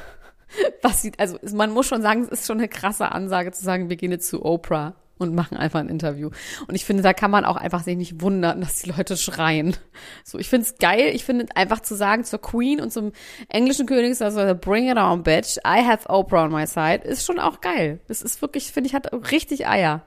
was 0.82 1.02
sieht, 1.02 1.18
also 1.18 1.38
man 1.54 1.70
muss 1.70 1.86
schon 1.86 2.02
sagen, 2.02 2.22
es 2.22 2.40
ist 2.40 2.46
schon 2.46 2.58
eine 2.58 2.68
krasse 2.68 3.12
Ansage 3.12 3.52
zu 3.52 3.62
sagen, 3.64 3.88
wir 3.88 3.96
gehen 3.96 4.10
jetzt 4.10 4.28
zu 4.28 4.44
Oprah 4.44 4.94
und 5.18 5.34
machen 5.34 5.56
einfach 5.56 5.80
ein 5.80 5.88
Interview. 5.88 6.30
Und 6.66 6.74
ich 6.74 6.84
finde, 6.84 7.02
da 7.02 7.12
kann 7.12 7.30
man 7.30 7.44
auch 7.44 7.56
einfach 7.56 7.82
sich 7.82 7.96
nicht 7.96 8.20
wundern, 8.20 8.60
dass 8.60 8.82
die 8.82 8.90
Leute 8.90 9.16
schreien. 9.16 9.76
So, 10.24 10.38
ich 10.38 10.48
finde 10.48 10.66
es 10.66 10.78
geil. 10.78 11.12
Ich 11.14 11.24
finde 11.24 11.46
einfach 11.54 11.80
zu 11.80 11.94
sagen 11.94 12.24
zur 12.24 12.40
Queen 12.40 12.80
und 12.80 12.92
zum 12.92 13.12
englischen 13.48 13.86
König, 13.86 14.20
also 14.20 14.54
bring 14.54 14.90
it 14.90 14.96
on, 14.96 15.22
bitch. 15.22 15.58
I 15.58 15.84
have 15.84 16.08
Oprah 16.08 16.44
on 16.44 16.52
my 16.52 16.66
side, 16.66 17.02
ist 17.04 17.24
schon 17.24 17.38
auch 17.38 17.60
geil. 17.60 18.00
Das 18.08 18.22
ist 18.22 18.42
wirklich, 18.42 18.72
finde 18.72 18.88
ich, 18.88 18.94
hat 18.94 19.12
richtig 19.30 19.66
Eier. 19.66 20.02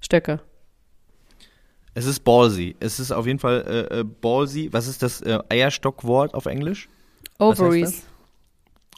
Stöcke. 0.00 0.40
Es 1.94 2.04
ist 2.04 2.20
ballsy. 2.20 2.76
Es 2.78 3.00
ist 3.00 3.10
auf 3.10 3.26
jeden 3.26 3.38
Fall 3.38 3.88
äh, 3.90 4.00
äh 4.00 4.04
ballsy. 4.04 4.68
Was 4.72 4.86
ist 4.86 5.02
das 5.02 5.22
äh, 5.22 5.38
Eierstockwort 5.48 6.34
auf 6.34 6.46
Englisch? 6.46 6.88
Ovaries. 7.38 8.04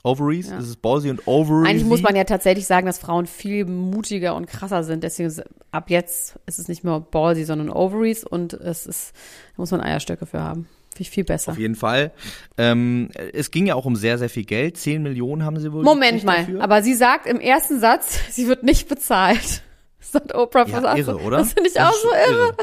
Ovaries? 0.03 0.51
Ja. 0.51 0.59
Es 0.59 0.69
ist 0.69 0.81
ballsy 0.81 1.11
und 1.11 1.27
Ovaries. 1.27 1.69
Eigentlich 1.69 1.85
muss 1.85 2.03
man 2.03 2.15
ja 2.15 2.25
tatsächlich 2.25 2.67
sagen, 2.67 2.87
dass 2.87 2.99
Frauen 2.99 3.27
viel 3.27 3.65
mutiger 3.65 4.37
und 4.37 4.47
krasser 4.47 4.85
sind. 4.85 5.03
Deswegen 5.03 5.29
ist, 5.29 5.43
ab 5.73 5.91
jetzt 5.91 6.39
ist 6.47 6.59
es 6.59 6.69
nicht 6.69 6.85
mehr 6.85 7.01
ballsy, 7.01 7.45
sondern 7.45 7.71
Ovaries 7.71 8.25
und 8.25 8.53
es 8.53 8.87
ist, 8.87 9.13
da 9.57 9.63
muss 9.63 9.71
man 9.71 9.81
Eierstöcke 9.81 10.27
für 10.27 10.41
haben. 10.41 10.69
Finde 10.93 11.03
ich 11.03 11.11
viel 11.11 11.25
besser. 11.25 11.53
Auf 11.53 11.59
jeden 11.59 11.75
Fall. 11.75 12.13
Ähm, 12.57 13.11
es 13.33 13.51
ging 13.51 13.67
ja 13.67 13.75
auch 13.75 13.85
um 13.85 13.97
sehr, 13.97 14.19
sehr 14.19 14.29
viel 14.29 14.45
Geld. 14.45 14.77
Zehn 14.77 15.03
Millionen 15.03 15.45
haben 15.45 15.59
sie 15.61 15.73
wohl. 15.73 15.85
Moment 15.85 16.25
mal, 16.25 16.39
dafür. 16.39 16.63
aber 16.63 16.83
sie 16.83 16.95
sagt 16.95 17.27
im 17.27 17.41
ersten 17.41 17.79
Satz, 17.79 18.19
sie 18.31 18.49
wird 18.49 18.63
nicht 18.63 18.89
bezahlt. 18.89 19.63
sagt 20.01 20.35
Oprah. 20.35 20.67
Ja, 20.67 20.97
irre, 20.97 21.19
oder? 21.21 21.39
Das 21.39 21.53
finde 21.53 21.71
ich 21.71 21.81
auch 21.81 21.93
so 21.93 22.09
irre. 22.09 22.47
irre. 22.47 22.57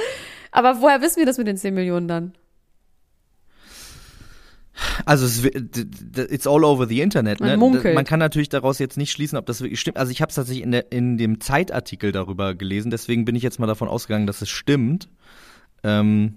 Aber 0.51 0.81
woher 0.81 1.01
wissen 1.01 1.17
wir 1.17 1.25
das 1.25 1.37
mit 1.37 1.47
den 1.47 1.57
10 1.57 1.73
Millionen 1.73 2.07
dann? 2.07 2.33
Also 5.05 5.25
es, 5.25 5.43
it's 5.43 6.47
all 6.47 6.63
over 6.63 6.87
the 6.87 7.01
Internet. 7.01 7.39
Ne? 7.39 7.57
Man, 7.57 7.59
Man 7.93 8.05
kann 8.05 8.19
natürlich 8.19 8.49
daraus 8.49 8.79
jetzt 8.79 8.97
nicht 8.97 9.11
schließen, 9.11 9.37
ob 9.37 9.45
das 9.45 9.61
wirklich 9.61 9.79
stimmt. 9.79 9.97
Also 9.97 10.11
ich 10.11 10.21
habe 10.21 10.29
es 10.29 10.35
tatsächlich 10.35 10.63
in, 10.63 10.71
der, 10.71 10.91
in 10.91 11.17
dem 11.17 11.39
Zeitartikel 11.39 12.11
darüber 12.11 12.55
gelesen, 12.55 12.91
deswegen 12.91 13.25
bin 13.25 13.35
ich 13.35 13.43
jetzt 13.43 13.59
mal 13.59 13.67
davon 13.67 13.87
ausgegangen, 13.87 14.27
dass 14.27 14.41
es 14.41 14.49
stimmt. 14.49 15.09
Ähm, 15.83 16.35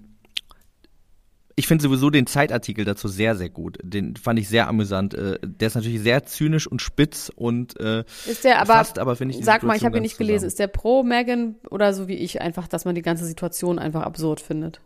ich 1.59 1.67
finde 1.67 1.83
sowieso 1.83 2.09
den 2.09 2.25
Zeitartikel 2.25 2.85
dazu 2.85 3.09
sehr, 3.09 3.35
sehr 3.35 3.49
gut. 3.49 3.77
Den 3.83 4.15
fand 4.15 4.39
ich 4.39 4.47
sehr 4.47 4.69
amüsant. 4.69 5.13
Äh, 5.13 5.39
der 5.43 5.67
ist 5.67 5.75
natürlich 5.75 5.99
sehr 5.99 6.23
zynisch 6.23 6.67
und 6.67 6.81
spitz 6.81 7.29
und 7.35 7.77
äh, 7.81 8.05
ist 8.25 8.45
der 8.45 8.61
aber, 8.61 8.75
fasst 8.75 8.97
aber 8.97 9.17
finde 9.17 9.35
ich, 9.35 9.43
sag 9.43 9.63
mal, 9.63 9.75
ich 9.75 9.83
habe 9.83 9.97
ihn 9.97 10.03
nicht 10.03 10.17
gelesen. 10.17 10.45
Ist 10.45 10.59
der 10.59 10.67
pro 10.67 11.03
Megan 11.03 11.55
oder 11.69 11.93
so 11.93 12.07
wie 12.07 12.15
ich 12.15 12.39
einfach, 12.39 12.69
dass 12.69 12.85
man 12.85 12.95
die 12.95 13.01
ganze 13.01 13.25
Situation 13.25 13.77
einfach 13.77 14.03
absurd 14.03 14.39
findet? 14.39 14.79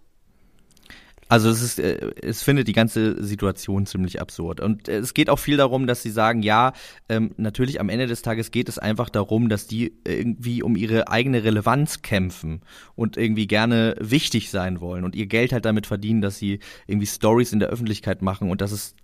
Also 1.30 1.50
es 1.50 1.62
ist, 1.62 1.80
äh, 1.80 2.12
es 2.22 2.44
findet 2.44 2.68
die 2.68 2.74
ganze 2.74 3.24
Situation 3.24 3.86
ziemlich 3.86 4.22
absurd. 4.22 4.60
Und 4.60 4.88
es 4.88 5.14
geht 5.14 5.30
auch 5.30 5.40
viel 5.40 5.58
darum, 5.58 5.88
dass 5.88 6.02
sie 6.02 6.10
sagen, 6.10 6.42
ja, 6.42 6.74
ähm, 7.10 7.32
natürlich 7.38 7.80
am 7.80 7.90
Ende 7.90 8.08
des 8.08 8.22
Tages 8.22 8.52
geht 8.52 8.70
es 8.70 8.80
einfach 8.80 9.10
darum, 9.10 9.50
dass 9.50 9.68
die 9.68 9.94
irgendwie 10.06 10.64
um 10.64 10.76
ihre 10.76 11.08
eigene 11.08 11.44
Relevanz 11.44 12.02
kämpfen 12.02 12.62
und 12.96 13.18
irgendwie 13.18 13.48
gerne 13.48 13.96
wichtig 14.00 14.50
sein 14.50 14.82
wollen 14.82 15.04
und 15.04 15.16
ihr 15.16 15.28
Geld 15.28 15.54
halt 15.54 15.66
damit 15.66 15.88
verdienen, 15.88 16.22
dass 16.22 16.38
sie 16.38 16.60
irgendwie 16.88 17.08
Stories 17.08 17.54
in 17.54 17.60
der 17.60 17.70
Öffentlichkeit 17.70 18.22
machen 18.22 18.50
und 18.50 18.62
das 18.62 18.72
ist, 18.72 18.96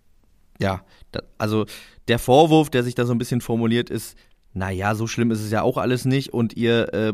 ja, 0.60 0.84
da, 1.12 1.22
also 1.38 1.66
der 2.08 2.20
Vorwurf, 2.20 2.70
der 2.70 2.84
sich 2.84 2.96
da 2.96 3.06
so 3.06 3.14
ein 3.14 3.18
bisschen 3.18 3.42
formuliert, 3.42 3.90
ist, 3.90 4.18
naja, 4.54 4.96
so 4.96 5.08
schlimm 5.08 5.32
ist 5.32 5.42
es 5.42 5.52
ja 5.52 5.62
auch 5.62 5.78
alles 5.78 6.06
nicht 6.06 6.34
und 6.34 6.56
ihr, 6.58 6.94
äh, 6.94 7.14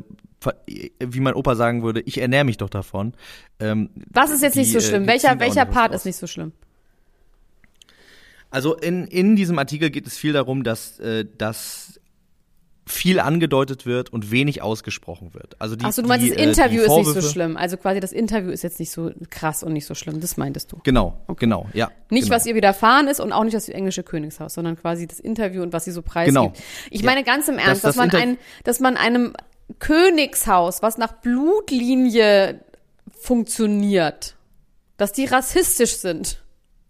wie 1.00 1.20
mein 1.20 1.34
Opa 1.34 1.56
sagen 1.56 1.84
würde, 1.84 2.02
ich 2.02 2.20
ernähre 2.20 2.44
mich 2.44 2.58
doch 2.58 2.70
davon. 2.70 3.14
Ähm, 3.60 3.90
Was 4.12 4.32
ist 4.32 4.42
jetzt 4.42 4.56
die, 4.56 4.60
nicht 4.60 4.72
so 4.72 4.80
schlimm? 4.80 5.04
Äh, 5.04 5.08
welcher, 5.08 5.40
welcher 5.40 5.66
Part 5.66 5.94
ist 5.94 6.06
nicht 6.06 6.18
so 6.18 6.28
schlimm? 6.28 6.52
Also 8.50 8.76
in, 8.76 9.06
in 9.08 9.36
diesem 9.36 9.60
Artikel 9.60 9.90
geht 9.90 10.08
es 10.08 10.18
viel 10.18 10.34
darum, 10.34 10.64
dass, 10.64 11.00
äh, 11.00 11.26
dass 11.38 12.00
viel 12.88 13.20
angedeutet 13.20 13.86
wird 13.86 14.14
und 14.14 14.30
wenig 14.32 14.62
ausgesprochen 14.62 15.34
wird. 15.34 15.60
Also 15.60 15.76
die, 15.76 15.86
Achso, 15.86 16.04
du 16.04 16.08
meinst, 16.08 16.26
die, 16.26 16.30
das 16.30 16.40
äh, 16.40 16.44
Interview 16.44 16.82
ist 16.84 16.96
nicht 16.96 17.14
so 17.14 17.22
schlimm. 17.22 17.58
Also 17.58 17.78
quasi 17.78 18.00
das 18.00 18.12
Interview 18.12 18.52
ist 18.52 18.62
jetzt 18.62 18.80
nicht 18.80 18.92
so 18.92 19.12
krass 19.32 19.64
und 19.64 19.74
nicht 19.74 19.86
so 19.86 19.96
schlimm. 19.96 20.22
Das 20.22 20.38
meintest 20.38 20.72
du. 20.72 20.80
Genau, 20.84 21.20
okay. 21.28 21.40
genau, 21.42 21.68
ja. 21.74 21.90
Nicht, 22.10 22.26
genau. 22.26 22.36
was 22.36 22.46
ihr 22.46 22.54
widerfahren 22.54 23.08
ist 23.08 23.20
und 23.20 23.32
auch 23.32 23.44
nicht 23.44 23.56
das 23.56 23.70
englische 23.70 24.04
Königshaus, 24.04 24.54
sondern 24.54 24.78
quasi 24.78 25.08
das 25.08 25.20
Interview 25.20 25.64
und 25.64 25.74
was 25.74 25.86
sie 25.86 25.92
so 25.92 26.04
preisgibt. 26.04 26.36
Genau. 26.36 26.54
Ich 26.92 27.04
meine 27.04 27.24
ganz 27.24 27.48
im 27.48 27.58
Ernst, 27.58 27.84
das, 27.84 27.96
das 27.96 28.06
dass 28.06 28.14
man 28.14 28.22
ein, 28.22 28.38
dass 28.64 28.80
man 28.80 28.98
einem 28.98 29.34
Königshaus, 29.80 30.82
was 30.82 30.98
nach 30.98 31.14
Blutlinie 31.14 32.64
funktioniert, 33.20 34.36
dass 34.98 35.12
die 35.12 35.26
rassistisch 35.26 35.98
sind 35.98 36.46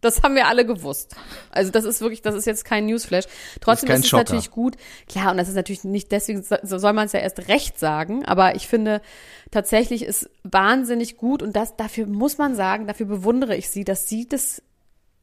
das 0.06 0.22
haben 0.22 0.36
wir 0.36 0.48
alle 0.48 0.66
gewusst. 0.66 1.16
Also 1.50 1.72
das 1.72 1.84
ist 1.84 2.00
wirklich, 2.00 2.22
das 2.22 2.36
ist 2.36 2.46
jetzt 2.46 2.64
kein 2.64 2.86
Newsflash. 2.86 3.26
Trotzdem 3.60 3.90
ist, 3.90 4.00
ist 4.02 4.06
es 4.06 4.12
natürlich 4.14 4.52
gut. 4.52 4.76
Klar, 5.10 5.32
und 5.32 5.38
das 5.38 5.50
ist 5.50 5.56
natürlich 5.56 5.84
nicht 5.84 6.12
deswegen, 6.12 6.44
so 6.44 6.78
soll 6.78 6.94
man 6.94 7.08
es 7.08 7.14
ja 7.14 7.20
erst 7.20 7.48
recht 7.48 7.80
sagen, 7.80 8.24
aber 8.24 8.56
ich 8.56 8.68
finde 8.68 9.02
tatsächlich 9.52 10.04
ist 10.04 10.30
wahnsinnig 10.44 11.18
gut 11.18 11.42
und 11.42 11.56
das, 11.56 11.76
dafür 11.76 12.06
muss 12.06 12.38
man 12.38 12.56
sagen, 12.56 12.88
dafür 12.88 13.08
bewundere 13.08 13.56
ich 13.56 13.70
sie, 13.70 13.84
dass 13.84 14.08
sie 14.08 14.28
das 14.28 14.62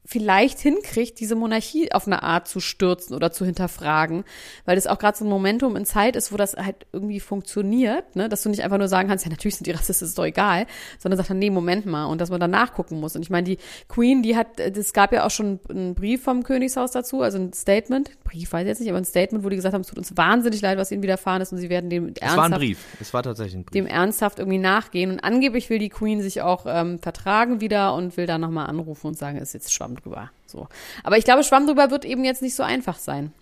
vielleicht 0.04 0.58
hinkriegt, 0.58 1.20
diese 1.20 1.36
Monarchie 1.36 1.92
auf 1.92 2.06
eine 2.06 2.22
Art 2.22 2.48
zu 2.48 2.58
stürzen 2.58 3.14
oder 3.14 3.30
zu 3.30 3.44
hinterfragen, 3.44 4.24
weil 4.64 4.74
das 4.74 4.88
auch 4.88 4.98
gerade 4.98 5.16
so 5.16 5.24
ein 5.24 5.28
Momentum 5.28 5.76
in 5.76 5.84
Zeit 5.84 6.16
ist, 6.16 6.32
wo 6.32 6.36
das 6.36 6.54
halt 6.54 6.86
irgendwie 6.92 7.20
funktioniert, 7.20 8.16
ne? 8.16 8.28
dass 8.28 8.42
du 8.42 8.48
nicht 8.48 8.64
einfach 8.64 8.78
nur 8.78 8.88
sagen 8.88 9.08
kannst, 9.08 9.24
ja 9.24 9.30
natürlich 9.30 9.56
sind 9.56 9.66
die 9.66 9.70
Rassisten, 9.70 10.08
ist 10.08 10.18
doch 10.18 10.24
egal, 10.24 10.66
sondern 10.98 11.18
sagt 11.18 11.30
dann, 11.30 11.38
nee, 11.38 11.50
Moment 11.50 11.86
mal 11.86 12.06
und 12.06 12.20
dass 12.20 12.30
man 12.30 12.40
dann 12.40 12.50
nachgucken 12.50 12.98
muss. 12.98 13.14
Und 13.14 13.22
ich 13.22 13.30
meine, 13.30 13.44
die 13.44 13.58
Queen, 13.88 14.22
die 14.22 14.36
hat, 14.36 14.58
es 14.58 14.92
gab 14.92 15.12
ja 15.12 15.24
auch 15.24 15.30
schon 15.30 15.60
einen 15.68 15.94
Brief 15.94 16.24
vom 16.24 16.42
Königshaus 16.42 16.90
dazu, 16.90 17.22
also 17.22 17.38
ein 17.38 17.52
Statement, 17.52 18.10
Brief 18.24 18.52
weiß 18.52 18.62
ich 18.62 18.68
jetzt 18.68 18.80
nicht, 18.80 18.88
aber 18.88 18.98
ein 18.98 19.04
Statement, 19.04 19.44
wo 19.44 19.48
die 19.50 19.56
gesagt 19.56 19.74
haben, 19.74 19.82
es 19.82 19.86
tut 19.86 19.98
uns 19.98 20.16
wahnsinnig 20.16 20.62
leid, 20.62 20.78
was 20.78 20.90
ihnen 20.90 21.02
widerfahren 21.02 21.42
ist 21.42 21.52
und 21.52 21.58
sie 21.58 21.70
werden 21.70 21.90
dem 21.90 22.08
ernsthaft, 22.08 22.32
es 22.32 22.36
war 22.36 22.44
ein 22.44 22.52
Brief, 22.52 22.78
es 23.00 23.14
war 23.14 23.22
tatsächlich 23.22 23.54
ein 23.54 23.64
Brief. 23.64 23.72
dem 23.72 23.86
ernsthaft 23.86 24.40
irgendwie 24.40 24.58
nachgehen 24.58 25.12
und 25.12 25.20
angeblich 25.20 25.70
will 25.70 25.78
die 25.78 25.90
Queen 25.90 26.22
sich 26.22 26.42
auch 26.42 26.66
ähm, 26.66 26.98
vertragen 26.98 27.60
wieder 27.60 27.94
und 27.94 28.16
will 28.16 28.26
da 28.26 28.38
nochmal 28.38 28.66
anrufen 28.66 29.06
und 29.06 29.18
sagen, 29.18 29.36
es 29.36 29.50
ist 29.50 29.52
jetzt 29.54 29.72
Schwamm 29.72 29.91
drüber. 29.96 30.30
So. 30.46 30.68
Aber 31.04 31.18
ich 31.18 31.24
glaube, 31.24 31.44
Schwamm 31.44 31.66
drüber 31.66 31.90
wird 31.90 32.04
eben 32.04 32.24
jetzt 32.24 32.42
nicht 32.42 32.54
so 32.54 32.62
einfach 32.62 32.98
sein. 32.98 33.32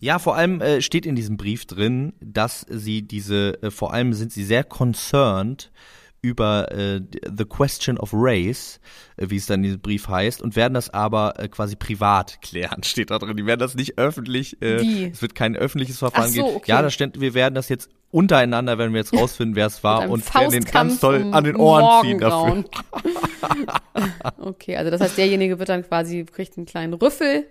Ja, 0.00 0.18
vor 0.18 0.34
allem 0.34 0.60
äh, 0.62 0.80
steht 0.80 1.04
in 1.04 1.14
diesem 1.14 1.36
Brief 1.36 1.66
drin, 1.66 2.14
dass 2.20 2.64
sie 2.68 3.02
diese, 3.02 3.62
äh, 3.62 3.70
vor 3.70 3.92
allem 3.92 4.14
sind 4.14 4.32
sie 4.32 4.44
sehr 4.44 4.64
concerned 4.64 5.70
über 6.22 6.70
äh, 6.72 7.00
the 7.36 7.44
question 7.44 7.98
of 7.98 8.10
race, 8.12 8.80
äh, 9.16 9.30
wie 9.30 9.36
es 9.36 9.46
dann 9.46 9.60
in 9.60 9.64
diesem 9.64 9.80
Brief 9.80 10.08
heißt, 10.08 10.42
und 10.42 10.56
werden 10.56 10.74
das 10.74 10.90
aber 10.90 11.38
äh, 11.38 11.48
quasi 11.48 11.76
privat 11.76 12.38
klären, 12.42 12.82
steht 12.82 13.10
da 13.10 13.18
drin. 13.18 13.36
Die 13.36 13.46
werden 13.46 13.60
das 13.60 13.74
nicht 13.74 13.98
öffentlich, 13.98 14.60
äh, 14.62 14.80
wie? 14.80 15.04
es 15.06 15.22
wird 15.22 15.34
kein 15.34 15.56
öffentliches 15.56 15.98
Verfahren 15.98 16.30
so, 16.30 16.44
geben. 16.44 16.56
Okay. 16.56 16.70
Ja, 16.70 16.82
da 16.82 16.90
steht, 16.90 17.20
wir 17.20 17.34
werden 17.34 17.54
das 17.54 17.68
jetzt 17.68 17.90
untereinander, 18.10 18.76
werden 18.76 18.92
wir 18.92 19.00
jetzt 19.00 19.14
rausfinden, 19.14 19.56
wer 19.56 19.66
es 19.66 19.82
war 19.84 20.08
und 20.10 20.34
werden 20.34 20.50
den 20.50 20.64
ganz 20.64 21.00
toll 21.00 21.28
an 21.32 21.44
den 21.44 21.56
Ohren 21.56 22.02
ziehen 22.02 22.18
dafür. 22.18 22.64
okay, 24.38 24.76
also 24.76 24.90
das 24.90 25.00
heißt, 25.00 25.16
derjenige 25.16 25.58
wird 25.58 25.68
dann 25.68 25.86
quasi, 25.86 26.24
kriegt 26.24 26.56
einen 26.56 26.66
kleinen 26.66 26.94
Rüffel 26.94 27.46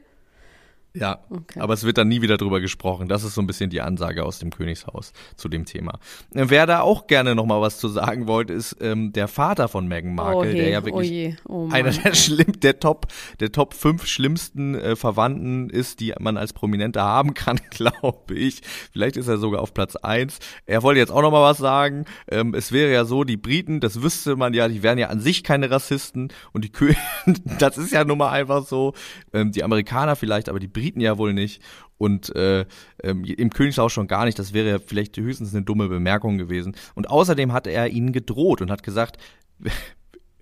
ja, 0.95 1.19
okay. 1.29 1.59
aber 1.59 1.75
es 1.75 1.83
wird 1.83 1.99
dann 1.99 2.07
nie 2.07 2.23
wieder 2.23 2.37
drüber 2.37 2.59
gesprochen. 2.59 3.07
Das 3.07 3.23
ist 3.23 3.35
so 3.35 3.41
ein 3.41 3.47
bisschen 3.47 3.69
die 3.69 3.81
Ansage 3.81 4.25
aus 4.25 4.39
dem 4.39 4.49
Königshaus 4.49 5.13
zu 5.35 5.47
dem 5.47 5.65
Thema. 5.65 5.99
Wer 6.31 6.65
da 6.65 6.81
auch 6.81 7.05
gerne 7.05 7.35
noch 7.35 7.45
mal 7.45 7.61
was 7.61 7.77
zu 7.77 7.89
sagen 7.89 8.27
wollte, 8.27 8.53
ist 8.53 8.75
ähm, 8.81 9.13
der 9.13 9.27
Vater 9.27 9.67
von 9.67 9.87
Meghan 9.87 10.15
Markle, 10.15 10.39
oh 10.39 10.43
hey, 10.45 10.55
der 10.55 10.69
ja 10.69 10.83
wirklich 10.83 11.35
oh 11.45 11.67
oh 11.67 11.69
einer 11.71 11.91
der 11.91 12.15
schlimm, 12.15 12.59
der 12.59 12.79
Top, 12.79 13.07
der 13.39 13.51
Top 13.51 13.75
fünf 13.75 14.07
schlimmsten 14.07 14.73
äh, 14.73 14.95
Verwandten 14.95 15.69
ist, 15.69 15.99
die 15.99 16.13
man 16.19 16.37
als 16.37 16.53
Prominenter 16.53 17.03
haben 17.03 17.35
kann, 17.35 17.59
glaube 17.69 18.33
ich. 18.33 18.61
Vielleicht 18.91 19.15
ist 19.15 19.27
er 19.27 19.37
sogar 19.37 19.61
auf 19.61 19.75
Platz 19.75 19.95
eins. 19.95 20.39
Er 20.65 20.81
wollte 20.81 20.99
jetzt 20.99 21.11
auch 21.11 21.21
noch 21.21 21.31
mal 21.31 21.43
was 21.43 21.59
sagen. 21.59 22.05
Ähm, 22.29 22.55
es 22.55 22.71
wäre 22.71 22.91
ja 22.91 23.05
so, 23.05 23.23
die 23.23 23.37
Briten, 23.37 23.79
das 23.79 24.01
wüsste 24.01 24.35
man 24.35 24.55
ja, 24.55 24.67
die 24.67 24.81
wären 24.81 24.97
ja 24.97 25.09
an 25.09 25.19
sich 25.19 25.43
keine 25.43 25.69
Rassisten 25.69 26.29
und 26.51 26.65
die 26.65 26.71
Kö 26.71 26.93
das 27.59 27.77
ist 27.77 27.91
ja 27.91 28.03
nun 28.03 28.17
mal 28.17 28.31
einfach 28.31 28.65
so. 28.65 28.93
Ähm, 29.33 29.51
die 29.51 29.63
Amerikaner 29.63 30.15
vielleicht, 30.15 30.49
aber 30.49 30.59
die 30.59 30.67
Briten 30.67 30.78
ja 30.79 31.17
wohl 31.17 31.33
nicht 31.33 31.61
und 31.99 32.35
äh, 32.35 32.65
ähm, 33.03 33.23
im 33.23 33.51
Königshaus 33.51 33.91
schon 33.91 34.07
gar 34.07 34.25
nicht. 34.25 34.39
Das 34.39 34.53
wäre 34.53 34.79
vielleicht 34.79 35.15
höchstens 35.17 35.53
eine 35.53 35.63
dumme 35.63 35.87
Bemerkung 35.87 36.37
gewesen. 36.37 36.75
Und 36.95 37.09
außerdem 37.09 37.53
hat 37.53 37.67
er 37.67 37.89
ihnen 37.89 38.11
gedroht 38.11 38.61
und 38.61 38.71
hat 38.71 38.81
gesagt, 38.81 39.17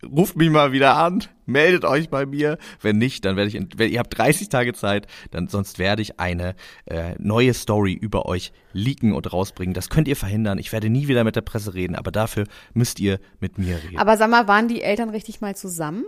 ruft 0.04 0.38
mich 0.38 0.50
mal 0.50 0.72
wieder 0.72 0.96
an, 0.96 1.24
meldet 1.46 1.84
euch 1.84 2.10
bei 2.10 2.26
mir. 2.26 2.58
Wenn 2.82 2.98
nicht, 2.98 3.26
dann 3.26 3.36
werde 3.36 3.50
ich, 3.50 3.60
wenn, 3.76 3.92
ihr 3.92 4.00
habt 4.00 4.16
30 4.18 4.50
Tage 4.50 4.74
Zeit, 4.74 5.08
dann 5.32 5.48
sonst 5.48 5.80
werde 5.80 6.04
ich 6.04 6.20
eine 6.20 6.56
äh, 6.86 7.16
neue 7.18 7.54
Story 7.54 7.94
über 7.94 8.28
euch 8.28 8.52
leaken 8.74 9.14
und 9.14 9.34
rausbringen. 9.34 9.74
Das 9.74 9.90
könnt 9.90 10.08
ihr 10.08 10.16
verhindern. 10.16 10.60
Ich 10.60 10.72
werde 10.72 10.90
nie 10.90 11.08
wieder 11.08 11.24
mit 11.24 11.36
der 11.36 11.42
Presse 11.42 11.74
reden, 11.74 11.96
aber 11.96 12.12
dafür 12.12 12.46
müsst 12.74 13.00
ihr 13.00 13.20
mit 13.40 13.58
mir 13.58 13.78
reden. 13.84 13.98
Aber 13.98 14.18
sag 14.18 14.30
mal, 14.30 14.48
waren 14.48 14.68
die 14.68 14.84
Eltern 14.84 15.10
richtig 15.10 15.42
mal 15.42 15.56
zusammen? 15.56 16.06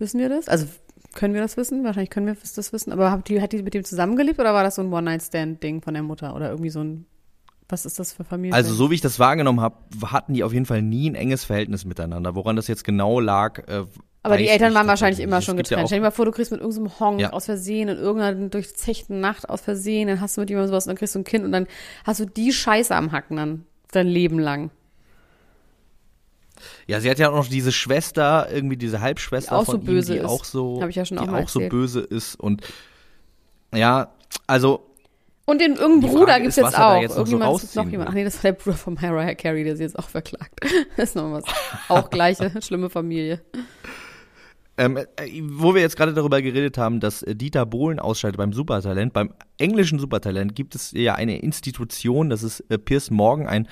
Wissen 0.00 0.20
wir 0.20 0.28
das? 0.28 0.48
Also 0.48 0.66
können 1.14 1.34
wir 1.34 1.40
das 1.40 1.56
wissen? 1.56 1.84
Wahrscheinlich 1.84 2.10
können 2.10 2.26
wir 2.26 2.34
das 2.34 2.72
wissen. 2.72 2.92
Aber 2.92 3.10
hat 3.10 3.28
die, 3.28 3.40
hat 3.40 3.52
die 3.52 3.62
mit 3.62 3.74
dem 3.74 3.84
zusammengelebt 3.84 4.38
oder 4.38 4.54
war 4.54 4.62
das 4.62 4.76
so 4.76 4.82
ein 4.82 4.92
One-Night-Stand-Ding 4.92 5.82
von 5.82 5.94
der 5.94 6.02
Mutter 6.02 6.34
oder 6.34 6.50
irgendwie 6.50 6.70
so 6.70 6.82
ein 6.82 7.06
was 7.70 7.84
ist 7.84 7.98
das 7.98 8.14
für 8.14 8.24
Familie? 8.24 8.54
Also 8.54 8.72
so 8.72 8.90
wie 8.90 8.94
ich 8.94 9.02
das 9.02 9.18
wahrgenommen 9.18 9.60
habe, 9.60 9.76
hatten 10.06 10.32
die 10.32 10.42
auf 10.42 10.54
jeden 10.54 10.64
Fall 10.64 10.80
nie 10.80 11.10
ein 11.10 11.14
enges 11.14 11.44
Verhältnis 11.44 11.84
miteinander. 11.84 12.34
Woran 12.34 12.56
das 12.56 12.66
jetzt 12.66 12.82
genau 12.82 13.20
lag, 13.20 13.58
äh, 13.68 13.84
aber 14.22 14.36
die 14.36 14.48
Eltern 14.48 14.74
waren 14.74 14.86
wahrscheinlich 14.86 15.20
immer 15.20 15.40
schon 15.40 15.56
getrennt. 15.56 15.82
Ja 15.82 15.86
Stell 15.86 15.98
dir 16.00 16.04
mal 16.04 16.10
vor, 16.10 16.24
du 16.24 16.32
kriegst 16.32 16.50
mit 16.50 16.60
irgendeinem 16.60 16.98
Honk 16.98 17.20
ja. 17.20 17.30
aus 17.30 17.46
Versehen 17.46 17.88
in 17.88 17.98
irgendeiner 17.98 18.48
durchzechten 18.48 19.20
Nacht 19.20 19.48
aus 19.48 19.60
Versehen, 19.60 20.08
dann 20.08 20.20
hast 20.20 20.36
du 20.36 20.40
mit 20.40 20.50
jemandem 20.50 20.70
sowas 20.70 20.86
und 20.86 20.90
dann 20.90 20.96
kriegst 20.96 21.14
du 21.14 21.20
ein 21.20 21.24
Kind 21.24 21.44
und 21.44 21.52
dann 21.52 21.66
hast 22.04 22.20
du 22.20 22.26
die 22.26 22.52
Scheiße 22.52 22.94
am 22.94 23.12
Hacken 23.12 23.36
dann 23.36 23.64
Sein 23.92 24.06
Leben 24.06 24.38
lang. 24.38 24.70
Ja, 26.86 27.00
sie 27.00 27.10
hat 27.10 27.18
ja 27.18 27.30
auch 27.30 27.36
noch 27.36 27.48
diese 27.48 27.72
Schwester, 27.72 28.48
irgendwie 28.52 28.76
diese 28.76 29.00
Halbschwester 29.00 29.50
die 29.50 29.56
auch 29.56 29.64
von 29.64 29.80
so 29.80 29.86
böse 29.86 30.12
ihm, 30.14 30.18
die 30.18 30.24
ist. 30.24 30.30
auch 30.30 30.44
so, 30.44 30.80
Hab 30.82 30.88
ich 30.88 30.96
ja 30.96 31.04
schon 31.04 31.18
die 31.18 31.22
auch 31.22 31.30
mal 31.30 31.42
auch 31.42 31.48
so 31.48 31.60
böse 31.60 32.00
ist 32.00 32.38
und 32.38 32.62
ja, 33.74 34.12
also 34.46 34.80
Und 35.44 35.60
den 35.60 35.76
irgendeinen 35.76 36.12
Bruder 36.12 36.40
gibt's 36.40 36.56
ist, 36.56 36.64
jetzt 36.64 36.78
auch. 36.78 37.00
jetzt 37.00 37.16
noch 37.16 37.26
so 37.26 37.32
Irgendjemand 37.32 37.62
ist 37.62 37.76
noch 37.76 37.88
jemand. 37.88 38.10
Ach 38.10 38.14
nee, 38.14 38.24
das 38.24 38.36
war 38.36 38.52
der 38.52 38.52
Bruder 38.52 38.76
von 38.76 38.94
Mariah 38.94 39.34
Carey, 39.34 39.64
der 39.64 39.76
sie 39.76 39.82
jetzt 39.82 39.98
auch 39.98 40.08
verklagt. 40.08 40.60
Das 40.96 41.10
ist 41.10 41.14
noch 41.14 41.30
was. 41.32 41.44
Auch 41.88 42.10
gleiche, 42.10 42.52
schlimme 42.62 42.90
Familie. 42.90 43.40
Ähm, 44.78 44.96
äh, 44.96 45.06
wo 45.42 45.74
wir 45.74 45.82
jetzt 45.82 45.96
gerade 45.96 46.14
darüber 46.14 46.40
geredet 46.40 46.78
haben, 46.78 47.00
dass 47.00 47.22
äh, 47.24 47.34
Dieter 47.34 47.66
Bohlen 47.66 47.98
ausscheidet 47.98 48.36
beim 48.36 48.52
Supertalent, 48.52 49.12
beim 49.12 49.34
englischen 49.58 49.98
Supertalent 49.98 50.54
gibt 50.54 50.76
es 50.76 50.92
ja 50.92 51.16
eine 51.16 51.40
Institution, 51.40 52.30
das 52.30 52.44
ist 52.44 52.60
äh, 52.70 52.78
Piers 52.78 53.10
Morgan, 53.10 53.48
ein 53.48 53.68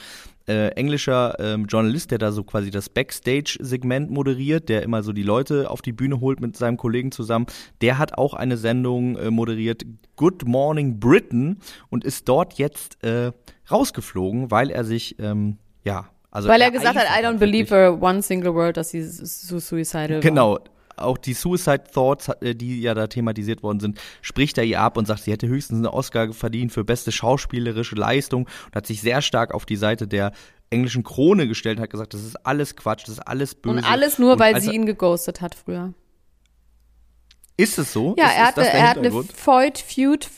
äh, 0.49 0.69
englischer 0.69 1.39
ähm, 1.39 1.67
Journalist, 1.67 2.11
der 2.11 2.19
da 2.19 2.33
so 2.33 2.45
quasi 2.45 2.71
das 2.71 2.89
Backstage-Segment 2.89 4.11
moderiert, 4.11 4.69
der 4.69 4.83
immer 4.83 5.03
so 5.03 5.13
die 5.13 5.23
Leute 5.23 5.71
auf 5.71 5.83
die 5.83 5.93
Bühne 5.93 6.21
holt 6.21 6.41
mit 6.41 6.57
seinem 6.57 6.77
Kollegen 6.77 7.13
zusammen. 7.13 7.47
Der 7.81 7.99
hat 7.99 8.17
auch 8.17 8.35
eine 8.35 8.57
Sendung 8.57 9.17
äh, 9.17 9.31
moderiert, 9.31 9.85
Good 10.17 10.47
Morning 10.47 11.01
Britain, 11.01 11.59
und 11.91 12.05
ist 12.05 12.29
dort 12.29 12.55
jetzt 12.55 13.03
äh, 13.05 13.33
rausgeflogen, 13.71 14.51
weil 14.51 14.71
er 14.71 14.85
sich, 14.85 15.19
ähm, 15.19 15.59
ja, 15.85 16.07
also 16.31 16.49
Weil 16.49 16.61
er 16.61 16.71
gesagt 16.71 16.97
hat, 16.97 17.07
I 17.07 17.25
don't 17.25 17.39
believe 17.39 17.75
her 17.75 18.01
one 18.01 18.21
single 18.21 18.55
word, 18.55 18.77
dass 18.77 18.91
sie 18.91 19.03
so 19.03 19.59
suicidal 19.59 20.23
war. 20.35 20.61
Auch 20.97 21.19
die 21.19 21.35
Suicide 21.35 21.85
Thoughts, 21.93 22.29
äh, 22.41 22.55
die 22.55 22.81
ja 22.81 22.95
da 22.95 23.07
thematisiert 23.07 23.63
worden 23.63 23.81
sind, 23.81 24.01
spricht 24.23 24.59
er 24.59 24.65
ihr 24.65 24.81
ab 24.81 24.97
und 24.97 25.07
sagt, 25.07 25.23
sie 25.23 25.33
hätte 25.33 25.49
höchstens 25.49 25.79
einen 25.79 25.87
Oscar 25.87 26.33
verdient 26.33 26.73
für 26.73 26.85
beste 26.85 27.13
schauspielerische 27.13 27.97
Leistung 27.97 28.45
und 28.67 28.75
hat 28.75 28.87
sich 28.87 29.01
sehr 29.01 29.23
stark 29.23 29.55
auf 29.55 29.67
die 29.67 29.77
Seite 29.77 30.07
der 30.09 30.33
englischen 30.71 31.05
Krone 31.05 31.47
gestellt 31.47 31.79
und 31.79 31.83
hat 31.83 31.91
gesagt, 31.91 32.15
das 32.15 32.25
ist 32.25 32.47
alles 32.47 32.77
Quatsch, 32.77 33.03
das 33.03 33.11
ist 33.11 33.21
alles 33.21 33.55
böse. 33.55 33.77
Und 33.77 33.91
alles 33.91 34.19
nur, 34.19 34.33
Und 34.33 34.41
weil 34.41 34.61
sie 34.61 34.75
ihn 34.75 34.87
geghostet 34.87 35.41
hat 35.41 35.55
früher. 35.55 35.93
Ist 37.57 37.79
es 37.79 37.93
so? 37.93 38.15
Ja, 38.19 38.27
ist, 38.27 38.33
er 38.33 38.41
ist 38.41 38.47
hatte, 38.49 38.69
er 38.69 38.91
hat 38.91 38.99
eine? 38.99 39.11
Feud, 39.11 39.79
Feud, 39.79 40.29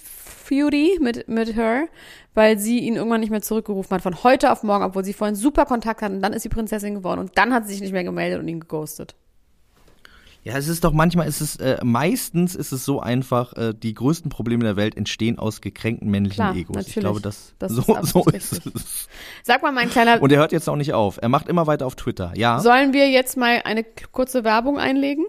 Feudy 0.49 0.99
mit, 1.01 1.29
mit 1.29 1.57
her, 1.57 1.89
weil 2.35 2.59
sie 2.59 2.79
ihn 2.81 2.97
irgendwann 2.97 3.21
nicht 3.21 3.31
mehr 3.31 3.43
zurückgerufen 3.43 3.91
hat, 3.91 4.03
von 4.03 4.23
heute 4.23 4.53
auf 4.53 4.63
morgen, 4.63 4.85
obwohl 4.85 5.05
sie 5.05 5.13
vorhin 5.13 5.35
super 5.35 5.67
Kontakt 5.67 6.03
hatten. 6.03 6.23
Dann 6.23 6.33
ist 6.33 6.43
sie 6.43 6.49
Prinzessin 6.49 6.95
geworden 6.95 7.21
und 7.21 7.37
dann 7.37 7.53
hat 7.53 7.67
sie 7.67 7.73
sich 7.73 7.81
nicht 7.81 7.93
mehr 7.93 8.05
gemeldet 8.05 8.41
und 8.41 8.49
ihn 8.49 8.61
geghostet. 8.61 9.17
Ja, 10.45 10.57
es 10.57 10.69
ist 10.69 10.85
doch 10.85 10.93
manchmal, 10.93 11.27
ist 11.29 11.41
es, 11.41 11.57
äh, 11.57 11.79
meistens 11.85 12.55
ist 12.55 12.73
es 12.73 12.85
so 12.85 13.01
einfach, 13.01 13.53
äh, 13.55 13.75
die 13.75 13.93
größten 13.93 14.31
Probleme 14.31 14.65
der 14.65 14.77
Welt 14.77 14.97
entstehen 14.97 15.39
aus 15.39 15.61
gekränkten 15.61 16.11
männlichen 16.11 16.37
Klar, 16.37 16.55
Egos. 16.55 16.77
natürlich. 16.77 16.97
Ich 16.97 17.01
glaube, 17.03 17.21
das, 17.21 17.55
Das 17.59 17.73
so, 17.73 17.83
ist 17.97 18.13
so 18.13 18.25
ist 18.25 18.67
es. 18.75 19.09
Sag 19.43 19.63
mal, 19.63 19.73
mein 19.73 19.91
kleiner, 19.91 20.23
Und 20.23 20.33
er 20.33 20.39
hört 20.39 20.53
jetzt 20.53 20.69
auch 20.69 20.77
nicht 20.77 20.95
auf. 20.95 21.19
Er 21.21 21.29
macht 21.29 21.49
immer 21.49 21.67
weiter 21.67 21.87
auf 21.87 21.97
Twitter. 21.97 22.33
Ja, 22.35 22.61
sollen 22.61 22.93
wir 22.93 23.11
jetzt 23.11 23.37
mal 23.37 23.61
eine 23.65 23.85
kurze 24.13 24.45
Werbung 24.45 24.79
einlegen? 24.79 25.27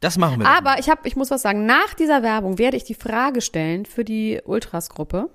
das 0.00 0.18
machen 0.18 0.40
wir. 0.40 0.46
Aber 0.46 0.78
ich 0.78 0.90
hab, 0.90 1.06
ich 1.06 1.16
muss 1.16 1.30
was 1.30 1.40
sagen. 1.40 1.64
Nach 1.64 1.94
dieser 1.94 2.22
Werbung 2.22 2.58
werde 2.58 2.76
ich 2.76 2.84
die 2.84 2.94
Frage 2.94 3.40
stellen 3.40 3.86
für 3.86 4.04
die 4.04 4.38
Ultras-Gruppe, 4.44 5.30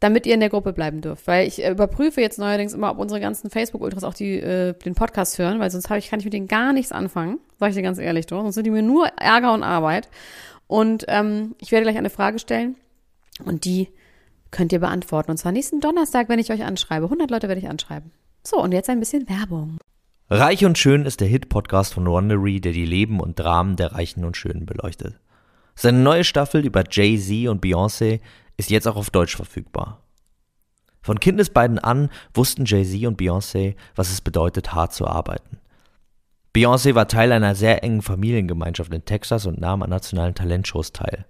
damit 0.00 0.26
ihr 0.26 0.34
in 0.34 0.40
der 0.40 0.48
Gruppe 0.48 0.72
bleiben 0.72 1.00
dürft. 1.00 1.26
Weil 1.26 1.46
ich 1.46 1.64
äh, 1.64 1.70
überprüfe 1.70 2.20
jetzt 2.20 2.38
neuerdings 2.38 2.72
immer, 2.72 2.90
ob 2.90 2.98
unsere 2.98 3.20
ganzen 3.20 3.50
Facebook-Ultras 3.50 4.04
auch 4.04 4.14
die, 4.14 4.38
äh, 4.38 4.74
den 4.74 4.94
Podcast 4.94 5.38
hören, 5.38 5.58
weil 5.58 5.70
sonst 5.70 5.90
hab 5.90 5.98
ich, 5.98 6.08
kann 6.08 6.20
ich 6.20 6.24
mit 6.24 6.34
denen 6.34 6.48
gar 6.48 6.72
nichts 6.72 6.92
anfangen. 6.92 7.38
Sag 7.58 7.70
ich 7.70 7.76
dir 7.76 7.82
ganz 7.82 7.98
ehrlich, 7.98 8.26
du. 8.26 8.36
Sonst 8.36 8.54
sind 8.54 8.64
die 8.64 8.70
mir 8.70 8.82
nur 8.82 9.06
Ärger 9.16 9.52
und 9.52 9.62
Arbeit. 9.62 10.08
Und 10.66 11.04
ähm, 11.08 11.54
ich 11.60 11.72
werde 11.72 11.84
gleich 11.84 11.96
eine 11.96 12.10
Frage 12.10 12.38
stellen 12.38 12.76
und 13.44 13.64
die 13.64 13.88
könnt 14.50 14.72
ihr 14.72 14.80
beantworten. 14.80 15.30
Und 15.30 15.38
zwar 15.38 15.52
nächsten 15.52 15.80
Donnerstag, 15.80 16.28
wenn 16.28 16.38
ich 16.38 16.52
euch 16.52 16.64
anschreibe. 16.64 17.06
100 17.06 17.30
Leute 17.30 17.48
werde 17.48 17.60
ich 17.60 17.68
anschreiben. 17.68 18.12
So, 18.44 18.62
und 18.62 18.72
jetzt 18.72 18.88
ein 18.88 19.00
bisschen 19.00 19.28
Werbung. 19.28 19.78
Reich 20.30 20.64
und 20.64 20.76
Schön 20.76 21.06
ist 21.06 21.20
der 21.20 21.28
Hit-Podcast 21.28 21.94
von 21.94 22.06
Wondery, 22.06 22.60
der 22.60 22.72
die 22.72 22.84
Leben 22.84 23.18
und 23.18 23.38
Dramen 23.38 23.76
der 23.76 23.92
Reichen 23.92 24.24
und 24.24 24.36
Schönen 24.36 24.66
beleuchtet. 24.66 25.18
Seine 25.74 25.98
neue 25.98 26.24
Staffel 26.24 26.66
über 26.66 26.84
Jay-Z 26.90 27.48
und 27.48 27.64
Beyoncé 27.64 28.20
ist 28.58 28.68
jetzt 28.68 28.86
auch 28.86 28.96
auf 28.96 29.08
Deutsch 29.08 29.36
verfügbar. 29.36 30.02
Von 31.00 31.20
Kindesbeinen 31.20 31.78
an 31.78 32.10
wussten 32.34 32.66
Jay-Z 32.66 33.06
und 33.06 33.18
Beyoncé, 33.18 33.76
was 33.94 34.10
es 34.10 34.20
bedeutet, 34.20 34.74
hart 34.74 34.92
zu 34.92 35.06
arbeiten. 35.06 35.58
Beyoncé 36.54 36.94
war 36.94 37.08
Teil 37.08 37.32
einer 37.32 37.54
sehr 37.54 37.82
engen 37.82 38.02
Familiengemeinschaft 38.02 38.92
in 38.92 39.04
Texas 39.04 39.46
und 39.46 39.60
nahm 39.60 39.82
an 39.82 39.90
nationalen 39.90 40.34
Talentshows 40.34 40.92
teil. 40.92 41.24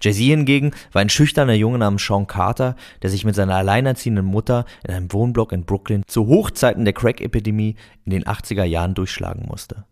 Jay-Z 0.00 0.22
hingegen 0.22 0.72
war 0.92 1.02
ein 1.02 1.10
schüchterner 1.10 1.52
Junge 1.52 1.78
namens 1.78 2.04
Sean 2.04 2.26
Carter, 2.26 2.74
der 3.02 3.10
sich 3.10 3.24
mit 3.24 3.34
seiner 3.34 3.56
alleinerziehenden 3.56 4.24
Mutter 4.24 4.64
in 4.82 4.94
einem 4.94 5.12
Wohnblock 5.12 5.52
in 5.52 5.66
Brooklyn 5.66 6.02
zu 6.06 6.26
Hochzeiten 6.26 6.86
der 6.86 6.94
Crack-Epidemie 6.94 7.76
in 8.06 8.10
den 8.10 8.24
80er 8.24 8.64
Jahren 8.64 8.94
durchschlagen 8.94 9.44
musste. 9.46 9.84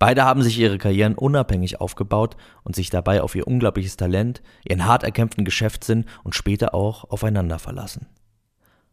Beide 0.00 0.24
haben 0.24 0.42
sich 0.42 0.58
ihre 0.58 0.78
Karrieren 0.78 1.14
unabhängig 1.14 1.80
aufgebaut 1.82 2.38
und 2.64 2.74
sich 2.74 2.88
dabei 2.88 3.20
auf 3.20 3.34
ihr 3.34 3.46
unglaubliches 3.46 3.98
Talent, 3.98 4.40
ihren 4.66 4.86
hart 4.86 5.02
erkämpften 5.02 5.44
Geschäftssinn 5.44 6.06
und 6.24 6.34
später 6.34 6.74
auch 6.74 7.10
aufeinander 7.10 7.58
verlassen. 7.58 8.06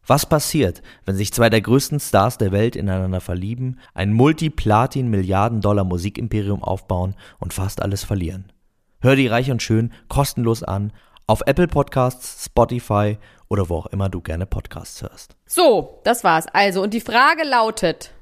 Was 0.06 0.26
passiert, 0.26 0.82
wenn 1.06 1.16
sich 1.16 1.32
zwei 1.32 1.48
der 1.48 1.62
größten 1.62 1.98
Stars 1.98 2.36
der 2.36 2.52
Welt 2.52 2.76
ineinander 2.76 3.22
verlieben, 3.22 3.80
ein 3.94 4.12
Multi-Platin-Milliarden-Dollar-Musikimperium 4.12 6.62
aufbauen 6.62 7.16
und 7.38 7.54
fast 7.54 7.80
alles 7.80 8.04
verlieren? 8.04 8.52
Hör 9.00 9.16
die 9.16 9.28
Reich 9.28 9.50
und 9.50 9.62
Schön 9.62 9.94
kostenlos 10.08 10.62
an 10.62 10.92
auf 11.26 11.40
Apple 11.46 11.68
Podcasts, 11.68 12.44
Spotify 12.44 13.16
oder 13.48 13.70
wo 13.70 13.76
auch 13.76 13.86
immer 13.86 14.10
du 14.10 14.20
gerne 14.20 14.44
Podcasts 14.44 15.00
hörst. 15.00 15.36
So, 15.46 16.02
das 16.04 16.22
war's. 16.22 16.44
Also, 16.52 16.82
und 16.82 16.92
die 16.92 17.00
Frage 17.00 17.44
lautet: 17.44 18.12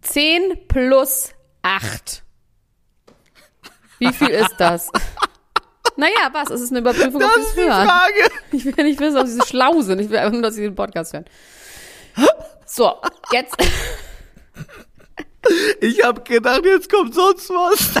10 0.00 0.66
plus 0.66 1.34
8. 1.64 2.22
Wie 3.98 4.12
viel 4.12 4.28
ist 4.28 4.54
das? 4.58 4.90
naja, 5.96 6.30
was? 6.32 6.50
Es 6.50 6.60
ist 6.60 6.70
eine 6.70 6.80
Überprüfung, 6.80 7.22
ob 7.22 7.34
sie 7.34 7.40
es 7.40 7.56
hören. 7.56 7.88
Frage. 7.88 8.30
Ich 8.52 8.64
will 8.64 8.84
nicht 8.84 9.00
wissen, 9.00 9.16
ob 9.16 9.26
sie 9.26 9.34
so 9.34 9.44
schlau 9.44 9.80
sind. 9.80 9.98
Ich 10.00 10.10
will 10.10 10.18
einfach 10.18 10.32
nur, 10.32 10.42
dass 10.42 10.54
sie 10.54 10.62
den 10.62 10.74
Podcast 10.74 11.14
hören. 11.14 11.24
So, 12.66 12.94
jetzt. 13.32 13.56
Ich 15.82 16.02
habe 16.02 16.22
gedacht, 16.22 16.64
jetzt 16.64 16.90
kommt 16.90 17.14
sonst 17.14 17.50
was. 17.50 18.00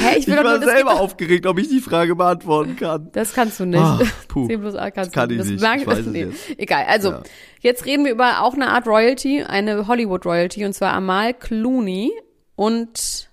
Hä, 0.00 0.18
ich 0.18 0.28
Ich 0.28 0.36
war 0.36 0.62
selber 0.62 1.00
aufgeregt, 1.00 1.46
ob 1.46 1.58
ich 1.58 1.68
die 1.68 1.80
Frage 1.80 2.14
beantworten 2.16 2.76
kann. 2.80 3.10
Das 3.12 3.32
kannst 3.34 3.60
du 3.60 3.64
nicht. 3.66 3.78
Ah, 3.80 4.00
puh. 4.28 4.46
10 4.46 4.60
plus 4.60 4.74
8 4.74 4.94
kannst 4.94 5.12
Kann 5.12 5.28
du 5.28 5.34
ich 5.34 5.40
das 5.40 5.48
nicht. 5.48 5.60
merk 5.60 5.80
Ich 5.80 5.86
weiß 5.86 5.98
es 6.00 6.06
nee. 6.06 6.20
jetzt. 6.24 6.58
Egal. 6.58 6.84
Also, 6.88 7.10
Ja. 7.10 7.22
jetzt 7.60 7.84
reden 7.84 8.04
wir 8.04 8.12
über 8.12 8.42
auch 8.42 8.54
eine 8.54 8.68
Art 8.68 8.86
Royalty, 8.86 9.42
eine 9.42 9.86
Hollywood 9.88 10.24
Royalty, 10.26 10.64
und 10.64 10.72
zwar 10.72 10.92
Amal 10.92 11.34
Clooney 11.34 12.12
und 12.56 13.28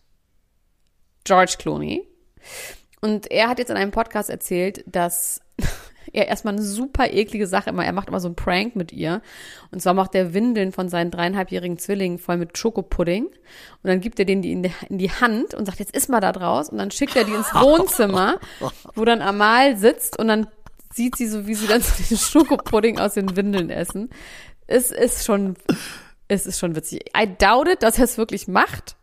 George 1.23 1.55
Clooney. 1.59 2.07
Und 3.01 3.31
er 3.31 3.47
hat 3.49 3.59
jetzt 3.59 3.69
in 3.69 3.77
einem 3.77 3.91
Podcast 3.91 4.29
erzählt, 4.29 4.83
dass 4.87 5.41
er 6.13 6.27
erstmal 6.27 6.53
eine 6.53 6.63
super 6.63 7.11
eklige 7.11 7.47
Sache 7.47 7.69
immer, 7.69 7.85
er 7.85 7.93
macht 7.93 8.07
immer 8.07 8.19
so 8.19 8.27
einen 8.27 8.35
Prank 8.35 8.75
mit 8.75 8.91
ihr. 8.91 9.21
Und 9.71 9.81
zwar 9.81 9.93
macht 9.93 10.15
er 10.15 10.33
Windeln 10.33 10.71
von 10.71 10.89
seinen 10.89 11.11
dreieinhalbjährigen 11.11 11.77
Zwillingen 11.77 12.19
voll 12.19 12.37
mit 12.37 12.57
Schokopudding. 12.57 13.25
Und 13.25 13.33
dann 13.83 14.01
gibt 14.01 14.19
er 14.19 14.25
denen 14.25 14.41
die 14.41 14.51
in 14.51 14.63
die, 14.63 14.71
in 14.89 14.97
die 14.97 15.11
Hand 15.11 15.53
und 15.53 15.65
sagt, 15.65 15.79
jetzt 15.79 15.95
iss 15.95 16.07
mal 16.07 16.19
da 16.19 16.31
draus. 16.31 16.69
Und 16.69 16.77
dann 16.77 16.91
schickt 16.91 17.15
er 17.15 17.23
die 17.23 17.33
ins 17.33 17.53
Wohnzimmer, 17.53 18.39
wo 18.95 19.05
dann 19.05 19.21
Amal 19.21 19.77
sitzt 19.77 20.17
und 20.19 20.27
dann 20.27 20.47
sieht 20.91 21.15
sie 21.15 21.27
so, 21.27 21.47
wie 21.47 21.55
sie 21.55 21.67
dann 21.67 21.81
so 21.81 22.03
den 22.09 22.17
Schokopudding 22.17 22.99
aus 22.99 23.13
den 23.13 23.35
Windeln 23.35 23.69
essen. 23.69 24.09
Es 24.67 24.91
ist 24.91 25.25
schon, 25.25 25.55
es 26.27 26.45
ist 26.45 26.59
schon 26.59 26.75
witzig. 26.75 27.11
I 27.17 27.27
doubt 27.27 27.67
it, 27.67 27.83
dass 27.83 27.97
er 27.97 28.05
es 28.05 28.17
wirklich 28.17 28.47
macht. 28.47 28.95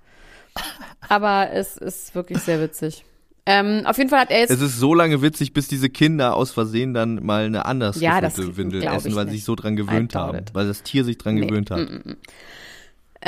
Aber 1.08 1.50
es 1.52 1.76
ist 1.76 2.14
wirklich 2.14 2.38
sehr 2.38 2.60
witzig. 2.60 3.04
Ähm, 3.48 3.82
auf 3.86 3.96
jeden 3.96 4.10
Fall 4.10 4.20
hat 4.20 4.30
er 4.30 4.40
jetzt 4.40 4.50
Es 4.50 4.60
ist 4.60 4.78
so 4.78 4.92
lange 4.92 5.22
witzig, 5.22 5.52
bis 5.52 5.68
diese 5.68 5.88
Kinder 5.88 6.34
aus 6.34 6.50
Versehen 6.50 6.94
dann 6.94 7.24
mal 7.24 7.44
eine 7.44 7.64
anders 7.64 8.00
Ja, 8.00 8.20
das 8.20 8.34
gefüllte 8.34 8.56
Windel 8.56 8.82
essen, 8.82 9.14
weil 9.14 9.26
sie 9.28 9.36
sich 9.36 9.44
so 9.44 9.54
dran 9.54 9.76
gewöhnt 9.76 10.14
haben, 10.16 10.40
weil 10.52 10.66
das 10.66 10.82
Tier 10.82 11.04
sich 11.04 11.16
dran 11.16 11.36
Nee. 11.36 11.46
gewöhnt 11.46 11.70
hat. 11.70 11.88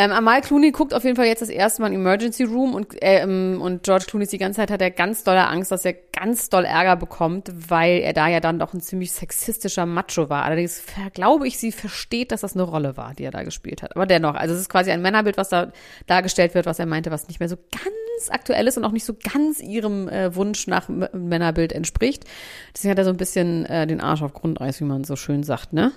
Ähm, 0.01 0.13
Amal 0.13 0.43
Clooney 0.43 0.71
guckt 0.71 0.95
auf 0.95 1.03
jeden 1.03 1.17
Fall 1.17 1.27
jetzt 1.27 1.43
das 1.43 1.49
erste 1.49 1.83
Mal 1.83 1.89
im 1.89 1.95
Emergency 1.95 2.45
Room 2.45 2.77
und, 2.77 2.95
ähm, 3.01 3.61
und 3.61 3.83
George 3.83 4.05
Clooney 4.07 4.23
ist 4.23 4.33
die 4.33 4.39
ganze 4.39 4.59
Zeit 4.59 4.71
hat 4.71 4.81
er 4.81 4.93
ganz 4.93 5.25
dolle 5.25 5.49
Angst, 5.49 5.73
dass 5.73 5.85
er 5.85 5.93
ganz 5.93 6.49
doll 6.51 6.65
Ärger 6.65 6.95
bekommt, 6.95 7.51
weil 7.53 7.99
er 7.99 8.13
da 8.13 8.29
ja 8.29 8.39
dann 8.39 8.61
doch 8.61 8.75
ein 8.75 8.81
ziemlich 8.81 9.11
sexistischer 9.11 9.87
Macho 9.87 10.31
war. 10.31 10.45
Allerdings 10.45 10.85
glaube 11.15 11.49
ich, 11.49 11.59
sie 11.59 11.73
versteht, 11.73 12.31
dass 12.31 12.43
das 12.43 12.55
eine 12.55 12.63
Rolle 12.63 12.97
war, 12.97 13.13
die 13.15 13.25
er 13.25 13.33
da 13.33 13.43
gespielt 13.43 13.83
hat. 13.83 13.97
Aber 13.97 14.07
dennoch, 14.07 14.37
also 14.37 14.55
es 14.55 14.61
ist 14.61 14.69
quasi 14.69 14.93
ein 14.93 15.03
Männerbild, 15.03 15.37
was 15.37 15.49
da 15.49 15.73
dargestellt 16.07 16.55
wird, 16.55 16.67
was 16.67 16.79
er 16.79 16.87
meinte, 16.87 17.11
was 17.11 17.27
nicht 17.27 17.41
mehr 17.41 17.49
so 17.49 17.57
ganz 17.57 18.31
aktuell 18.31 18.69
ist 18.69 18.79
und 18.79 18.85
auch 18.85 18.93
nicht 18.93 19.05
so 19.05 19.17
ganz 19.21 19.59
ihrem 19.59 20.09
äh, 20.09 20.33
Wunsch 20.37 20.69
nach 20.69 20.89
M 20.89 21.09
Männerbild 21.13 21.73
entspricht. 21.73 22.25
Deswegen 22.73 22.93
hat 22.93 22.99
er 22.99 23.05
so 23.05 23.11
ein 23.11 23.17
bisschen 23.17 23.67
äh, 23.67 23.85
den 23.89 24.01
Arsch 24.01 24.23
auf 24.23 24.33
Grundeis, 24.33 24.79
wie 24.79 24.85
man 24.85 25.03
so 25.03 25.17
schön 25.17 25.43
sagt, 25.43 25.73
ne? 25.73 25.91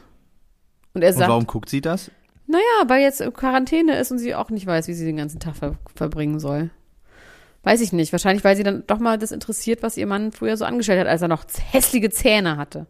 Und 0.96 1.04
er 1.04 1.10
Und 1.10 1.18
sagt, 1.20 1.30
warum 1.30 1.46
guckt 1.46 1.70
sie 1.70 1.82
das? 1.82 2.10
Naja, 2.52 2.90
weil 2.90 3.02
jetzt 3.02 3.22
Quarantäne 3.34 3.98
ist 3.98 4.12
und 4.12 4.20
sie 4.20 4.36
auch 4.36 4.50
nicht 4.50 4.66
weiß, 4.66 4.88
wie 4.88 4.94
sie 4.94 5.06
den 5.06 5.18
ganzen 5.18 5.40
Tag 5.40 5.56
ver 5.56 5.78
verbringen 5.96 6.40
soll. 6.40 6.70
Weiß 7.64 7.82
ich 7.82 7.94
nicht. 7.94 8.12
Wahrscheinlich, 8.12 8.44
weil 8.44 8.56
sie 8.56 8.64
dann 8.64 8.84
doch 8.88 9.00
mal 9.00 9.18
das 9.18 9.32
interessiert, 9.32 9.84
was 9.84 9.98
ihr 9.98 10.08
Mann 10.08 10.32
früher 10.32 10.58
so 10.58 10.66
angestellt 10.66 11.00
hat, 11.00 11.08
als 11.08 11.22
er 11.22 11.28
noch 11.28 11.46
hässliche 11.72 12.10
Zähne 12.10 12.58
hatte. 12.58 12.88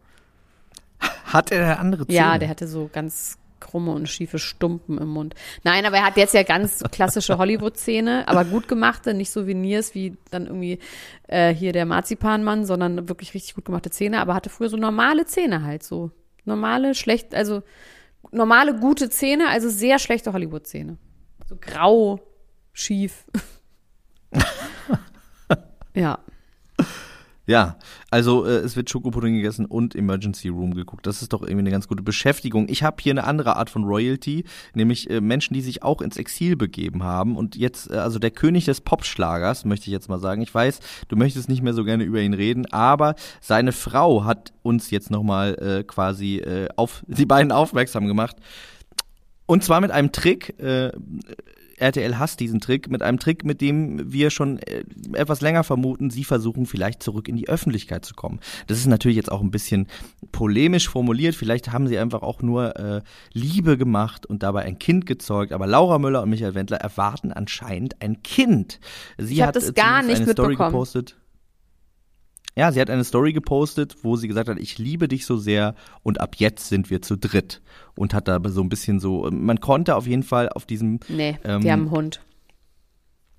Hatte 1.26 1.56
er 1.56 1.80
andere 1.80 2.08
Zähne? 2.08 2.18
Ja, 2.18 2.38
der 2.38 2.50
hatte 2.50 2.68
so 2.68 2.90
ganz 2.92 3.38
krumme 3.60 3.92
und 3.92 4.10
schiefe 4.10 4.40
Stumpen 4.40 4.98
im 4.98 5.10
Mund. 5.10 5.36
Nein, 5.64 5.86
aber 5.86 5.98
er 5.98 6.06
hat 6.06 6.18
jetzt 6.18 6.34
ja 6.34 6.44
ganz 6.44 6.84
klassische 6.92 7.38
Hollywood-Zähne, 7.38 8.28
aber 8.28 8.44
gut 8.44 8.68
gemachte, 8.68 9.14
nicht 9.14 9.32
so 9.32 9.46
Veneers 9.46 9.94
wie 9.94 10.18
dann 10.32 10.48
irgendwie 10.48 10.80
äh, 11.28 11.54
hier 11.54 11.72
der 11.72 11.86
Marzipanmann, 11.86 12.66
sondern 12.66 13.08
wirklich 13.08 13.34
richtig 13.34 13.56
gut 13.56 13.66
gemachte 13.66 13.92
Zähne, 13.92 14.20
aber 14.20 14.34
hatte 14.34 14.50
früher 14.50 14.70
so 14.70 14.78
normale 14.78 15.26
Zähne 15.26 15.64
halt 15.64 15.84
so. 15.84 16.12
Normale, 16.44 16.96
schlecht, 16.96 17.36
also 17.36 17.62
normale, 18.32 18.80
gute 18.80 19.10
Zähne, 19.10 19.50
also 19.50 19.70
sehr 19.70 20.00
schlechte 20.00 20.34
Hollywood-Zähne. 20.34 20.98
So 21.48 21.56
grau, 21.60 22.20
schief. 22.74 23.26
ja. 25.94 26.20
Ja, 27.48 27.78
also 28.12 28.46
äh, 28.46 28.58
es 28.58 28.76
wird 28.76 28.90
Schokopudding 28.90 29.34
gegessen 29.36 29.66
und 29.66 29.96
Emergency 29.96 30.48
Room 30.50 30.76
geguckt. 30.76 31.08
Das 31.08 31.24
ist 31.24 31.34
doch 31.34 31.42
irgendwie 31.42 31.60
eine 31.60 31.72
ganz 31.72 31.88
gute 31.88 32.04
Beschäftigung. 32.04 32.68
Ich 32.70 32.84
habe 32.84 32.98
hier 33.02 33.12
eine 33.12 33.24
andere 33.24 33.56
Art 33.56 33.72
von 33.72 33.84
Royalty, 33.84 34.46
nämlich 34.76 35.10
äh, 35.10 35.22
Menschen, 35.22 35.56
die 35.56 35.62
sich 35.62 35.82
auch 35.82 36.02
ins 36.02 36.18
Exil 36.18 36.56
begeben 36.56 37.04
haben. 37.04 37.36
Und 37.36 37.56
jetzt, 37.56 37.90
äh, 37.90 37.96
also 37.96 38.20
der 38.20 38.30
König 38.30 38.66
des 38.66 38.82
Popschlagers, 38.82 39.66
möchte 39.66 39.88
ich 39.88 39.92
jetzt 39.92 40.08
mal 40.08 40.20
sagen. 40.20 40.44
Ich 40.44 40.54
weiß, 40.54 40.80
du 41.08 41.16
möchtest 41.16 41.50
nicht 41.50 41.64
mehr 41.64 41.74
so 41.74 41.84
gerne 41.84 42.04
über 42.04 42.22
ihn 42.22 42.36
reden, 42.36 42.72
aber 42.72 43.16
seine 43.42 43.72
Frau 43.72 44.24
hat 44.24 44.54
uns 44.62 44.92
jetzt 44.92 45.10
nochmal 45.10 45.56
äh, 45.56 45.84
quasi 45.84 46.38
äh, 46.38 46.70
auf 46.76 47.04
die 47.08 47.26
beiden 47.26 47.52
aufmerksam 47.52 48.06
gemacht. 48.06 48.36
Und 49.48 49.64
zwar 49.64 49.82
mit 49.82 49.90
einem 49.90 50.12
Trick. 50.12 50.60
Äh, 50.60 50.92
RTL 51.82 52.18
hasst 52.20 52.40
diesen 52.40 52.60
Trick, 52.60 52.90
mit 52.90 53.02
einem 53.02 53.20
Trick, 53.20 53.44
mit 53.44 53.62
dem 53.62 54.12
wir 54.12 54.30
schon 54.30 54.60
äh, 54.60 54.84
etwas 55.14 55.42
länger 55.42 55.64
vermuten, 55.64 56.10
sie 56.10 56.24
versuchen 56.24 56.66
vielleicht 56.66 57.04
zurück 57.04 57.28
in 57.28 57.36
die 57.36 57.50
Öffentlichkeit 57.50 58.06
zu 58.06 58.14
kommen. 58.14 58.40
Das 58.68 58.78
ist 58.78 58.88
natürlich 58.88 59.18
jetzt 59.18 59.32
auch 59.32 59.42
ein 59.42 59.52
bisschen 59.52 59.88
polemisch 60.32 60.90
formuliert, 60.90 61.36
vielleicht 61.36 61.72
haben 61.72 61.88
sie 61.88 61.98
einfach 61.98 62.22
auch 62.22 62.42
nur 62.42 62.76
äh, 62.78 63.02
Liebe 63.34 63.78
gemacht 63.78 64.26
und 64.26 64.44
dabei 64.44 64.64
ein 64.64 64.80
Kind 64.80 65.06
gezeugt, 65.06 65.52
aber 65.52 65.68
Laura 65.68 66.00
Müller 66.00 66.22
und 66.22 66.30
Michael 66.30 66.56
Wendler 66.56 66.78
erwarten 66.78 67.32
anscheinend 67.32 68.02
ein 68.02 68.24
Kind. 68.24 68.80
Sie 69.18 69.36
ich 69.36 69.42
hat 69.42 69.56
das 69.56 69.74
gar 69.74 70.04
nicht 70.04 70.22
eine 70.22 70.32
Story 70.32 70.56
gepostet. 70.56 71.16
Ja, 72.56 72.72
sie 72.72 72.82
hat 72.82 72.90
eine 72.90 73.04
Story 73.04 73.32
gepostet, 73.32 73.96
wo 74.04 74.18
sie 74.18 74.28
gesagt 74.28 74.50
hat, 74.50 74.60
ich 74.60 74.78
liebe 74.78 75.08
dich 75.08 75.26
so 75.26 75.38
sehr 75.38 75.74
und 76.04 76.20
ab 76.20 76.36
jetzt 76.38 76.68
sind 76.68 76.90
wir 76.90 77.02
zu 77.02 77.16
dritt. 77.16 77.62
Und 77.96 78.14
hat 78.14 78.28
da 78.28 78.40
so 78.46 78.62
ein 78.62 78.70
bisschen 78.70 79.00
so, 79.00 79.30
man 79.32 79.60
konnte 79.62 79.96
auf 79.96 80.06
jeden 80.08 80.24
Fall 80.24 80.50
auf 80.50 80.66
diesem. 80.66 81.00
Nee, 81.08 81.38
ähm, 81.44 81.62
die 81.62 81.72
haben 81.72 81.82
einen 81.82 81.92
Hund. 81.92 82.22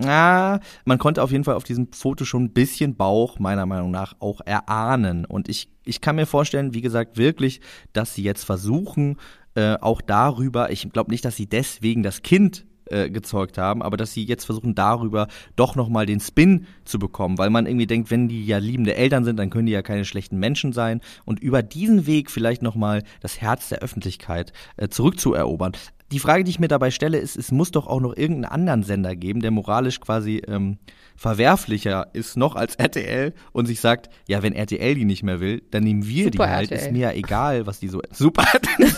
Ah, 0.04 0.60
man 0.84 0.98
konnte 0.98 1.22
auf 1.22 1.30
jeden 1.30 1.44
Fall 1.44 1.54
auf 1.54 1.64
diesem 1.64 1.92
Foto 1.92 2.24
schon 2.24 2.44
ein 2.44 2.52
bisschen 2.52 2.96
Bauch, 2.96 3.38
meiner 3.38 3.66
Meinung 3.66 3.90
nach, 3.90 4.14
auch 4.18 4.40
erahnen. 4.44 5.24
Und 5.24 5.48
ich, 5.48 5.68
ich 5.84 6.00
kann 6.00 6.16
mir 6.16 6.26
vorstellen, 6.26 6.74
wie 6.74 6.80
gesagt, 6.80 7.18
wirklich, 7.18 7.60
dass 7.92 8.14
sie 8.14 8.22
jetzt 8.22 8.44
versuchen, 8.44 9.18
äh, 9.54 9.76
auch 9.80 10.00
darüber, 10.00 10.70
ich 10.70 10.90
glaube 10.90 11.10
nicht, 11.10 11.24
dass 11.24 11.36
sie 11.36 11.46
deswegen 11.46 12.02
das 12.02 12.22
Kind 12.22 12.66
äh, 12.86 13.10
gezeugt 13.10 13.58
haben, 13.58 13.82
aber 13.82 13.96
dass 13.96 14.12
sie 14.12 14.24
jetzt 14.24 14.44
versuchen 14.44 14.74
darüber 14.74 15.28
doch 15.56 15.76
nochmal 15.76 16.06
den 16.06 16.20
Spin 16.20 16.66
zu 16.84 16.98
bekommen, 16.98 17.38
weil 17.38 17.50
man 17.50 17.66
irgendwie 17.66 17.86
denkt, 17.86 18.10
wenn 18.10 18.28
die 18.28 18.44
ja 18.44 18.58
liebende 18.58 18.94
Eltern 18.94 19.24
sind, 19.24 19.38
dann 19.38 19.50
können 19.50 19.66
die 19.66 19.72
ja 19.72 19.82
keine 19.82 20.04
schlechten 20.04 20.38
Menschen 20.38 20.72
sein 20.72 21.00
und 21.24 21.40
über 21.40 21.62
diesen 21.62 22.06
Weg 22.06 22.30
vielleicht 22.30 22.62
nochmal 22.62 23.02
das 23.20 23.40
Herz 23.40 23.68
der 23.68 23.78
Öffentlichkeit 23.78 24.52
äh, 24.76 24.88
zurückzuerobern. 24.88 25.72
Die 26.12 26.18
Frage, 26.18 26.44
die 26.44 26.50
ich 26.50 26.58
mir 26.58 26.68
dabei 26.68 26.90
stelle, 26.90 27.18
ist, 27.18 27.36
es 27.36 27.50
muss 27.52 27.70
doch 27.70 27.86
auch 27.86 28.00
noch 28.00 28.14
irgendeinen 28.14 28.52
anderen 28.52 28.82
Sender 28.82 29.16
geben, 29.16 29.40
der 29.40 29.50
moralisch 29.50 29.98
quasi 29.98 30.42
ähm, 30.46 30.76
verwerflicher 31.16 32.08
ist 32.12 32.36
noch 32.36 32.54
als 32.54 32.74
RTL 32.74 33.32
und 33.52 33.66
sich 33.66 33.80
sagt, 33.80 34.10
ja, 34.28 34.42
wenn 34.42 34.54
RTL 34.54 34.94
die 34.94 35.06
nicht 35.06 35.22
mehr 35.22 35.40
will, 35.40 35.62
dann 35.70 35.84
nehmen 35.84 36.06
wir 36.06 36.24
super 36.24 36.46
die 36.46 36.52
halt. 36.52 36.70
RTL. 36.70 36.86
Ist 36.86 36.92
mir 36.92 36.98
ja 36.98 37.12
egal, 37.12 37.66
was 37.66 37.80
die 37.80 37.88
so. 37.88 38.02
Super, 38.10 38.44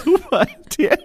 super 0.04 0.48
RTL. 0.48 0.98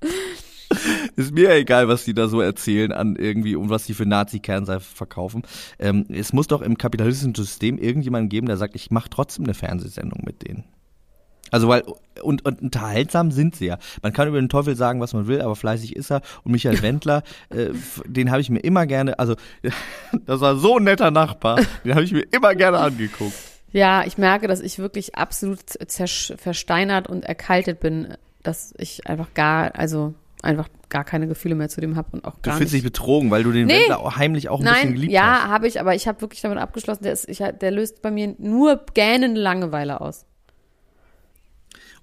ist 1.16 1.32
mir 1.32 1.52
egal, 1.54 1.88
was 1.88 2.04
die 2.04 2.14
da 2.14 2.28
so 2.28 2.40
erzählen 2.40 2.92
an 2.92 3.16
irgendwie 3.16 3.56
und 3.56 3.70
was 3.70 3.86
die 3.86 3.94
für 3.94 4.06
Nazi-Kernseife 4.06 4.94
verkaufen. 4.94 5.42
Ähm, 5.78 6.06
es 6.08 6.32
muss 6.32 6.46
doch 6.46 6.62
im 6.62 6.78
kapitalistischen 6.78 7.34
System 7.34 7.78
irgendjemanden 7.78 8.28
geben, 8.28 8.46
der 8.46 8.56
sagt, 8.56 8.74
ich 8.74 8.90
mache 8.90 9.10
trotzdem 9.10 9.44
eine 9.44 9.54
Fernsehsendung 9.54 10.22
mit 10.24 10.46
denen. 10.46 10.64
Also 11.50 11.68
weil 11.68 11.82
und, 12.22 12.44
und 12.44 12.62
unterhaltsam 12.62 13.30
sind 13.30 13.54
sie 13.54 13.66
ja. 13.66 13.78
Man 14.02 14.12
kann 14.12 14.26
über 14.26 14.40
den 14.40 14.48
Teufel 14.48 14.74
sagen, 14.74 15.00
was 15.00 15.12
man 15.12 15.26
will, 15.26 15.42
aber 15.42 15.54
fleißig 15.54 15.94
ist 15.94 16.10
er. 16.10 16.22
Und 16.44 16.52
Michael 16.52 16.80
Wendler, 16.82 17.22
äh, 17.50 17.70
den 18.06 18.30
habe 18.30 18.40
ich 18.40 18.48
mir 18.48 18.60
immer 18.60 18.86
gerne, 18.86 19.18
also 19.18 19.36
das 20.26 20.40
war 20.40 20.56
so 20.56 20.78
ein 20.78 20.84
netter 20.84 21.10
Nachbar, 21.10 21.60
den 21.84 21.94
habe 21.94 22.04
ich 22.04 22.12
mir 22.12 22.24
immer 22.30 22.54
gerne 22.54 22.78
angeguckt. 22.78 23.34
Ja, 23.70 24.04
ich 24.04 24.18
merke, 24.18 24.48
dass 24.48 24.60
ich 24.60 24.78
wirklich 24.78 25.14
absolut 25.14 25.60
versteinert 25.88 27.08
und 27.08 27.24
erkaltet 27.24 27.80
bin, 27.80 28.14
dass 28.42 28.74
ich 28.76 29.06
einfach 29.06 29.32
gar, 29.34 29.74
also 29.76 30.14
einfach 30.42 30.68
gar 30.88 31.04
keine 31.04 31.26
Gefühle 31.26 31.54
mehr 31.54 31.68
zu 31.68 31.80
dem 31.80 31.96
habe 31.96 32.08
und 32.12 32.24
auch 32.24 32.42
gar 32.42 32.54
Du 32.54 32.58
fühlst 32.58 32.74
dich 32.74 32.82
betrogen, 32.82 33.30
weil 33.30 33.44
du 33.44 33.52
den 33.52 33.66
nee. 33.66 33.80
Wendler 33.88 34.16
heimlich 34.16 34.48
auch 34.48 34.58
ein 34.58 34.64
Nein, 34.64 34.74
bisschen 34.74 34.94
geliebt 34.94 35.12
ja, 35.12 35.22
hast. 35.22 35.44
Ja, 35.44 35.48
habe 35.48 35.68
ich, 35.68 35.80
aber 35.80 35.94
ich 35.94 36.08
habe 36.08 36.20
wirklich 36.20 36.40
damit 36.42 36.58
abgeschlossen, 36.58 37.04
der, 37.04 37.12
ist, 37.12 37.28
ich, 37.28 37.38
der 37.38 37.70
löst 37.70 38.02
bei 38.02 38.10
mir 38.10 38.34
nur 38.38 38.84
gähnende 38.92 39.40
Langeweile 39.40 40.00
aus. 40.00 40.26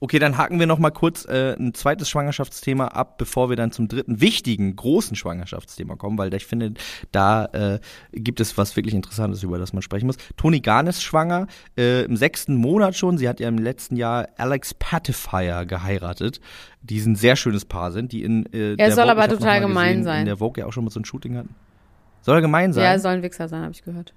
Okay, 0.02 0.20
dann 0.20 0.38
haken 0.38 0.60
wir 0.60 0.68
noch 0.68 0.80
mal 0.80 0.92
kurz 0.92 1.26
äh, 1.26 1.56
ein 1.60 1.74
zweites 1.74 2.10
Schwangerschaftsthema 2.10 2.88
ab, 2.88 3.18
bevor 3.18 3.50
wir 3.50 3.58
dann 3.58 3.72
zum 3.72 3.88
dritten 3.88 4.22
wichtigen 4.22 4.76
großen 4.76 5.16
Schwangerschaftsthema 5.16 5.96
kommen, 5.96 6.18
weil 6.18 6.34
ich 6.34 6.46
finde, 6.46 6.74
da 7.12 7.46
äh, 7.46 7.80
gibt 8.14 8.40
es 8.40 8.58
was 8.58 8.76
wirklich 8.76 8.96
Interessantes, 8.96 9.44
über 9.44 9.58
das 9.58 9.74
man 9.74 9.82
sprechen 9.82 10.08
muss. 10.08 10.18
Toni 10.38 10.62
Garn 10.62 10.88
ist 10.88 11.04
schwanger, 11.04 11.48
äh, 11.78 12.04
im 12.04 12.16
sechsten 12.16 12.56
Monat 12.56 12.96
schon. 12.96 13.18
Sie 13.18 13.28
hat 13.28 13.40
ja 13.40 13.50
im 13.50 13.58
letzten 13.58 13.98
Jahr 13.98 14.30
Alex 14.38 14.74
Patifier 14.74 15.66
geheiratet, 15.66 16.40
die 16.82 17.00
ein 17.00 17.16
sehr 17.16 17.36
schönes 17.36 17.66
Paar 17.66 17.92
sind, 17.92 18.14
die 18.14 18.24
in 18.24 18.46
äh, 18.54 18.76
Er 18.76 18.92
soll 18.92 19.06
Vogue, 19.06 19.12
aber 19.12 19.28
total 19.28 19.60
gemein 19.60 19.90
gesehen, 19.90 20.04
sein. 20.06 20.20
In 20.22 20.26
der 20.28 20.38
Vogue 20.38 20.62
ja 20.62 20.68
auch 20.68 20.74
schon 20.74 20.86
mal 20.86 20.92
so 20.92 21.00
ein 21.00 21.06
Shooting 21.06 21.36
hatten. 21.36 21.56
Soll 22.22 22.36
er 22.36 22.42
gemein 22.42 22.72
sein? 22.72 22.84
Ja, 22.84 22.92
er 22.92 23.00
soll 23.00 23.14
ein 23.14 23.24
Wichser 23.24 23.50
sein, 23.50 23.64
habe 23.64 23.74
ich 23.74 23.84
gehört. 23.84 24.14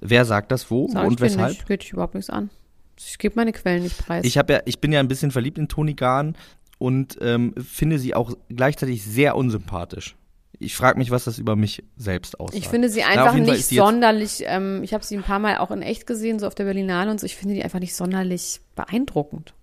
Wer 0.00 0.24
sagt 0.26 0.52
das 0.52 0.70
wo 0.70 0.88
Sag 0.88 1.06
und 1.06 1.20
weshalb? 1.20 1.48
Nicht, 1.50 1.66
geht 1.66 1.82
dich 1.82 1.92
überhaupt 1.92 2.14
nichts 2.14 2.28
an. 2.28 2.50
Ich 2.98 3.18
gebe 3.18 3.34
meine 3.36 3.52
Quellen 3.52 3.82
nicht 3.82 3.98
preis. 3.98 4.24
Ich, 4.24 4.34
ja, 4.34 4.44
ich 4.64 4.80
bin 4.80 4.92
ja 4.92 5.00
ein 5.00 5.08
bisschen 5.08 5.30
verliebt 5.30 5.58
in 5.58 5.68
Toni 5.68 5.94
Garn 5.94 6.36
und 6.78 7.18
ähm, 7.20 7.54
finde 7.56 7.98
sie 7.98 8.14
auch 8.14 8.34
gleichzeitig 8.48 9.04
sehr 9.04 9.36
unsympathisch. 9.36 10.16
Ich 10.58 10.76
frage 10.76 10.98
mich, 10.98 11.10
was 11.10 11.24
das 11.24 11.38
über 11.38 11.56
mich 11.56 11.82
selbst 11.96 12.38
aussagt. 12.38 12.58
Ich 12.58 12.68
finde 12.68 12.88
sie 12.88 13.02
einfach 13.02 13.34
Na, 13.34 13.40
nicht 13.40 13.66
sonderlich, 13.66 14.44
ähm, 14.46 14.82
ich 14.82 14.94
habe 14.94 15.04
sie 15.04 15.16
ein 15.16 15.22
paar 15.22 15.38
Mal 15.38 15.58
auch 15.58 15.70
in 15.70 15.82
echt 15.82 16.06
gesehen, 16.06 16.38
so 16.38 16.46
auf 16.46 16.54
der 16.54 16.64
Berlinale 16.64 17.10
und 17.10 17.18
so, 17.18 17.26
ich 17.26 17.36
finde 17.36 17.54
die 17.54 17.64
einfach 17.64 17.80
nicht 17.80 17.94
sonderlich 17.94 18.60
beeindruckend. 18.76 19.54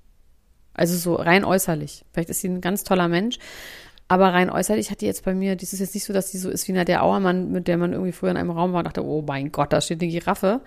Also 0.74 0.96
so 0.98 1.16
rein 1.16 1.46
äußerlich. 1.46 2.06
Vielleicht 2.12 2.30
ist 2.30 2.42
sie 2.42 2.50
ein 2.50 2.62
ganz 2.62 2.84
toller 2.84 3.08
Mensch, 3.08 3.38
aber 4.08 4.34
rein 4.34 4.50
äußerlich 4.50 4.92
hat 4.92 5.02
die 5.02 5.06
jetzt 5.06 5.24
bei 5.24 5.34
mir, 5.34 5.56
das 5.56 5.74
ist 5.74 5.80
jetzt 5.80 5.94
nicht 5.94 6.06
so, 6.06 6.14
dass 6.14 6.32
die 6.32 6.38
so 6.38 6.50
ist 6.50 6.68
wie 6.68 6.74
der 6.74 7.04
Auermann, 7.04 7.52
mit 7.52 7.68
der 7.68 7.78
man 7.78 7.94
irgendwie 7.94 8.12
früher 8.12 8.32
in 8.32 8.38
einem 8.38 8.52
Raum 8.52 8.74
war 8.74 8.80
und 8.80 8.86
dachte, 8.86 9.06
oh 9.06 9.24
mein 9.26 9.52
Gott, 9.52 9.72
da 9.72 9.82
steht 9.82 10.02
eine 10.02 10.12
Giraffe 10.12 10.62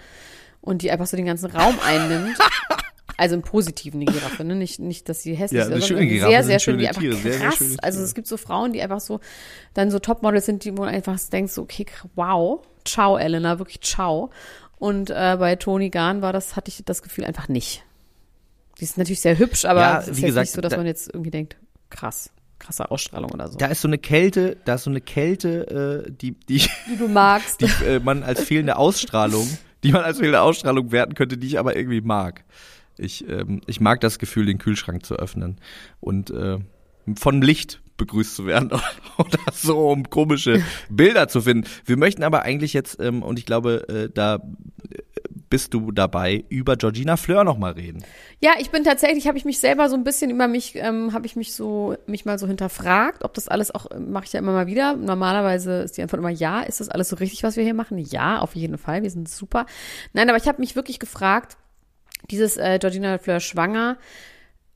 und 0.62 0.80
die 0.80 0.90
einfach 0.90 1.06
so 1.06 1.16
den 1.16 1.26
ganzen 1.26 1.50
Raum 1.50 1.78
einnimmt. 1.84 2.38
Also 3.18 3.34
im 3.34 3.42
Positiven 3.42 4.00
die 4.00 4.06
Giraffe, 4.06 4.42
ne? 4.42 4.56
Nicht, 4.56 4.80
nicht, 4.80 5.08
dass 5.08 5.22
sie 5.22 5.34
hässlich 5.34 5.60
ja, 5.60 5.68
ist, 5.68 5.86
sondern 5.86 6.08
Giraffe 6.08 6.30
sehr, 6.30 6.44
sehr 6.44 6.58
schön, 6.58 6.78
die 6.78 6.88
einfach 6.88 7.02
Tiere, 7.02 7.14
krass. 7.14 7.58
Sehr, 7.58 7.68
sehr 7.68 7.84
also 7.84 8.02
es 8.02 8.14
gibt 8.14 8.26
so 8.26 8.36
Frauen, 8.38 8.72
die 8.72 8.80
einfach 8.82 9.00
so 9.00 9.20
dann 9.74 9.90
so 9.90 9.98
Topmodels 9.98 10.46
sind, 10.46 10.64
die 10.64 10.76
wo 10.76 10.82
einfach 10.82 11.20
denkst, 11.30 11.58
okay, 11.58 11.86
wow, 12.16 12.62
ciao, 12.84 13.18
Elena, 13.18 13.58
wirklich 13.58 13.80
ciao. 13.82 14.30
Und 14.78 15.10
äh, 15.10 15.36
bei 15.38 15.54
Toni 15.56 15.90
Garn 15.90 16.22
war 16.22 16.32
das, 16.32 16.56
hatte 16.56 16.70
ich 16.70 16.82
das 16.84 17.02
Gefühl 17.02 17.24
einfach 17.24 17.48
nicht. 17.48 17.84
Die 18.80 18.84
ist 18.84 18.96
natürlich 18.96 19.20
sehr 19.20 19.38
hübsch, 19.38 19.66
aber 19.66 19.80
ja, 19.80 20.00
es 20.00 20.08
ist 20.08 20.22
gesagt, 20.22 20.46
nicht 20.46 20.54
so, 20.54 20.60
dass 20.60 20.70
da, 20.70 20.78
man 20.78 20.86
jetzt 20.86 21.08
irgendwie 21.08 21.30
denkt, 21.30 21.56
krass 21.90 22.30
krasse 22.62 22.90
Ausstrahlung 22.90 23.30
oder 23.32 23.48
so. 23.48 23.58
Da 23.58 23.66
ist 23.66 23.82
so 23.82 23.88
eine 23.88 23.98
Kälte, 23.98 24.56
da 24.64 24.74
ist 24.74 24.84
so 24.84 24.90
eine 24.90 25.00
Kälte, 25.00 26.04
äh, 26.06 26.10
die, 26.10 26.32
die, 26.32 26.58
die 26.88 26.96
du 26.96 27.08
magst, 27.08 27.60
die 27.80 27.84
äh, 27.84 28.00
man 28.00 28.22
als 28.22 28.42
fehlende 28.44 28.76
Ausstrahlung 28.76 29.46
die 29.82 29.92
man 29.92 30.02
als 30.02 30.18
fehlende 30.18 30.40
Ausstrahlung 30.40 30.92
werten 30.92 31.14
könnte, 31.14 31.38
die 31.38 31.46
ich 31.46 31.58
aber 31.58 31.76
irgendwie 31.76 32.00
mag. 32.00 32.44
Ich, 32.98 33.28
ähm, 33.28 33.60
ich 33.66 33.80
mag 33.80 34.00
das 34.00 34.18
Gefühl, 34.18 34.46
den 34.46 34.58
Kühlschrank 34.58 35.04
zu 35.04 35.16
öffnen 35.16 35.58
und 36.00 36.30
äh, 36.30 36.58
von 37.16 37.42
Licht 37.42 37.80
begrüßt 37.96 38.34
zu 38.34 38.46
werden 38.46 38.70
oder 39.18 39.38
so, 39.52 39.90
um 39.90 40.10
komische 40.10 40.62
Bilder 40.88 41.28
zu 41.28 41.42
finden. 41.42 41.68
Wir 41.84 41.96
möchten 41.96 42.22
aber 42.22 42.42
eigentlich 42.42 42.72
jetzt, 42.72 43.00
ähm, 43.00 43.22
und 43.22 43.38
ich 43.38 43.46
glaube, 43.46 43.88
äh, 43.88 44.10
da 44.12 44.40
bist 45.52 45.74
du 45.74 45.92
dabei, 45.92 46.46
über 46.48 46.76
Georgina 46.76 47.18
Fleur 47.18 47.44
nochmal 47.44 47.72
reden. 47.72 48.02
Ja, 48.40 48.52
ich 48.58 48.70
bin 48.70 48.84
tatsächlich, 48.84 49.28
habe 49.28 49.36
ich 49.36 49.44
mich 49.44 49.58
selber 49.58 49.90
so 49.90 49.96
ein 49.96 50.02
bisschen 50.02 50.30
über 50.30 50.48
mich, 50.48 50.76
ähm, 50.76 51.12
habe 51.12 51.26
ich 51.26 51.36
mich 51.36 51.52
so, 51.52 51.94
mich 52.06 52.24
mal 52.24 52.38
so 52.38 52.46
hinterfragt, 52.46 53.22
ob 53.22 53.34
das 53.34 53.48
alles 53.48 53.70
auch, 53.70 53.84
mache 53.98 54.24
ich 54.24 54.32
ja 54.32 54.38
immer 54.38 54.52
mal 54.52 54.66
wieder. 54.66 54.96
Normalerweise 54.96 55.82
ist 55.82 55.98
die 55.98 56.02
Antwort 56.02 56.20
immer 56.20 56.30
ja. 56.30 56.62
Ist 56.62 56.80
das 56.80 56.88
alles 56.88 57.10
so 57.10 57.16
richtig, 57.16 57.42
was 57.42 57.56
wir 57.56 57.64
hier 57.64 57.74
machen? 57.74 57.98
Ja, 57.98 58.38
auf 58.38 58.56
jeden 58.56 58.78
Fall. 58.78 59.02
Wir 59.02 59.10
sind 59.10 59.28
super. 59.28 59.66
Nein, 60.14 60.30
aber 60.30 60.38
ich 60.38 60.48
habe 60.48 60.58
mich 60.58 60.74
wirklich 60.74 60.98
gefragt, 60.98 61.58
dieses 62.30 62.56
äh, 62.56 62.78
Georgina 62.80 63.18
Fleur 63.18 63.40
schwanger, 63.40 63.98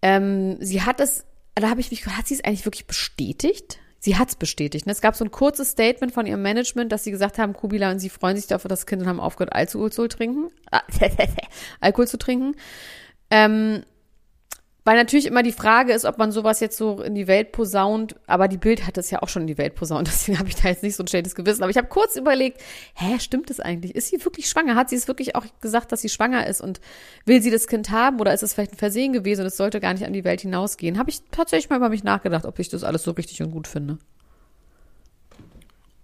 ähm, 0.02 0.58
sie 0.60 0.82
hat 0.82 1.00
es, 1.00 1.24
da 1.54 1.70
habe 1.70 1.80
ich 1.80 1.90
mich 1.90 2.00
gefragt, 2.00 2.18
hat 2.18 2.26
sie 2.26 2.34
es 2.34 2.44
eigentlich 2.44 2.66
wirklich 2.66 2.86
bestätigt? 2.86 3.78
Sie 3.98 4.16
hat 4.16 4.28
es 4.28 4.36
bestätigt. 4.36 4.86
Ne? 4.86 4.92
Es 4.92 5.00
gab 5.00 5.16
so 5.16 5.24
ein 5.24 5.30
kurzes 5.30 5.70
Statement 5.70 6.12
von 6.12 6.26
ihrem 6.26 6.42
Management, 6.42 6.92
dass 6.92 7.04
sie 7.04 7.10
gesagt 7.10 7.38
haben, 7.38 7.52
Kubila 7.52 7.90
und 7.90 7.98
sie 7.98 8.10
freuen 8.10 8.36
sich 8.36 8.46
dafür, 8.46 8.68
das 8.68 8.86
Kind 8.86 9.02
und 9.02 9.08
haben 9.08 9.20
aufgehört, 9.20 9.52
Alkohol 9.52 9.92
zu 9.92 10.08
trinken. 10.08 10.50
Alkohol 11.80 12.08
zu 12.08 12.18
trinken. 12.18 12.54
Ähm, 13.30 13.82
Weil 14.86 14.96
natürlich 14.96 15.26
immer 15.26 15.42
die 15.42 15.50
Frage 15.50 15.92
ist, 15.92 16.04
ob 16.04 16.16
man 16.16 16.30
sowas 16.30 16.60
jetzt 16.60 16.76
so 16.76 17.02
in 17.02 17.16
die 17.16 17.26
Welt 17.26 17.50
posaunt, 17.50 18.14
aber 18.28 18.46
die 18.46 18.56
Bild 18.56 18.86
hat 18.86 18.96
es 18.96 19.10
ja 19.10 19.20
auch 19.20 19.28
schon 19.28 19.42
in 19.42 19.48
die 19.48 19.58
Welt 19.58 19.74
posaunt, 19.74 20.06
deswegen 20.06 20.38
habe 20.38 20.48
ich 20.48 20.54
da 20.54 20.68
jetzt 20.68 20.84
nicht 20.84 20.94
so 20.94 21.02
ein 21.02 21.08
schlechtes 21.08 21.34
Gewissen. 21.34 21.64
Aber 21.64 21.70
ich 21.70 21.76
habe 21.76 21.88
kurz 21.88 22.14
überlegt, 22.14 22.60
hä, 22.94 23.18
stimmt 23.18 23.50
das 23.50 23.58
eigentlich? 23.58 23.96
Ist 23.96 24.10
sie 24.10 24.24
wirklich 24.24 24.48
schwanger? 24.48 24.76
Hat 24.76 24.88
sie 24.88 24.94
es 24.94 25.08
wirklich 25.08 25.34
auch 25.34 25.44
gesagt, 25.60 25.90
dass 25.90 26.02
sie 26.02 26.08
schwanger 26.08 26.46
ist 26.46 26.60
und 26.60 26.80
will 27.24 27.42
sie 27.42 27.50
das 27.50 27.66
Kind 27.66 27.90
haben 27.90 28.20
oder 28.20 28.32
ist 28.32 28.44
es 28.44 28.54
vielleicht 28.54 28.74
ein 28.74 28.78
Versehen 28.78 29.12
gewesen 29.12 29.40
und 29.40 29.48
es 29.48 29.56
sollte 29.56 29.80
gar 29.80 29.92
nicht 29.92 30.06
an 30.06 30.12
die 30.12 30.22
Welt 30.22 30.42
hinausgehen? 30.42 30.98
Habe 30.98 31.10
ich 31.10 31.20
tatsächlich 31.32 31.68
mal 31.68 31.78
über 31.78 31.88
mich 31.88 32.04
nachgedacht, 32.04 32.46
ob 32.46 32.56
ich 32.60 32.68
das 32.68 32.84
alles 32.84 33.02
so 33.02 33.10
richtig 33.10 33.42
und 33.42 33.50
gut 33.50 33.66
finde. 33.66 33.98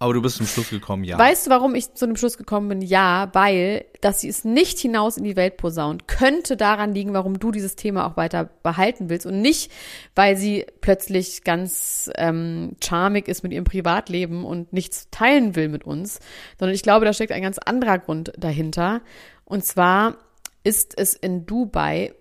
Aber 0.02 0.14
du 0.14 0.20
bist 0.20 0.38
zum 0.38 0.46
Schluss 0.48 0.68
gekommen, 0.68 1.04
ja. 1.04 1.16
Weißt 1.16 1.46
du, 1.46 1.50
warum 1.52 1.76
ich 1.76 1.94
zu 1.94 2.06
dem 2.06 2.16
Schluss 2.16 2.36
gekommen 2.36 2.68
bin? 2.68 2.82
Ja, 2.82 3.30
weil, 3.34 3.84
dass 4.00 4.20
sie 4.20 4.28
es 4.28 4.44
nicht 4.44 4.80
hinaus 4.80 5.16
in 5.16 5.22
die 5.22 5.36
Welt 5.36 5.58
posaunt, 5.58 6.08
könnte 6.08 6.56
daran 6.56 6.92
liegen, 6.92 7.14
warum 7.14 7.38
du 7.38 7.52
dieses 7.52 7.76
Thema 7.76 8.04
auch 8.08 8.16
weiter 8.16 8.50
behalten 8.64 9.10
willst 9.10 9.26
und 9.26 9.40
nicht, 9.40 9.70
weil 10.16 10.36
sie 10.36 10.66
plötzlich 10.80 11.44
ganz 11.44 12.10
ähm, 12.16 12.74
charmig 12.82 13.28
ist 13.28 13.44
mit 13.44 13.52
ihrem 13.52 13.62
Privatleben 13.62 14.44
und 14.44 14.72
nichts 14.72 15.06
teilen 15.12 15.54
will 15.54 15.68
mit 15.68 15.84
uns, 15.84 16.18
sondern 16.58 16.74
ich 16.74 16.82
glaube, 16.82 17.04
da 17.04 17.12
steckt 17.12 17.30
ein 17.30 17.42
ganz 17.42 17.58
anderer 17.58 18.00
Grund 18.00 18.32
dahinter. 18.36 19.02
Und 19.44 19.64
zwar 19.64 20.16
ist 20.64 20.98
es 20.98 21.14
in 21.14 21.46
Dubai 21.46 22.12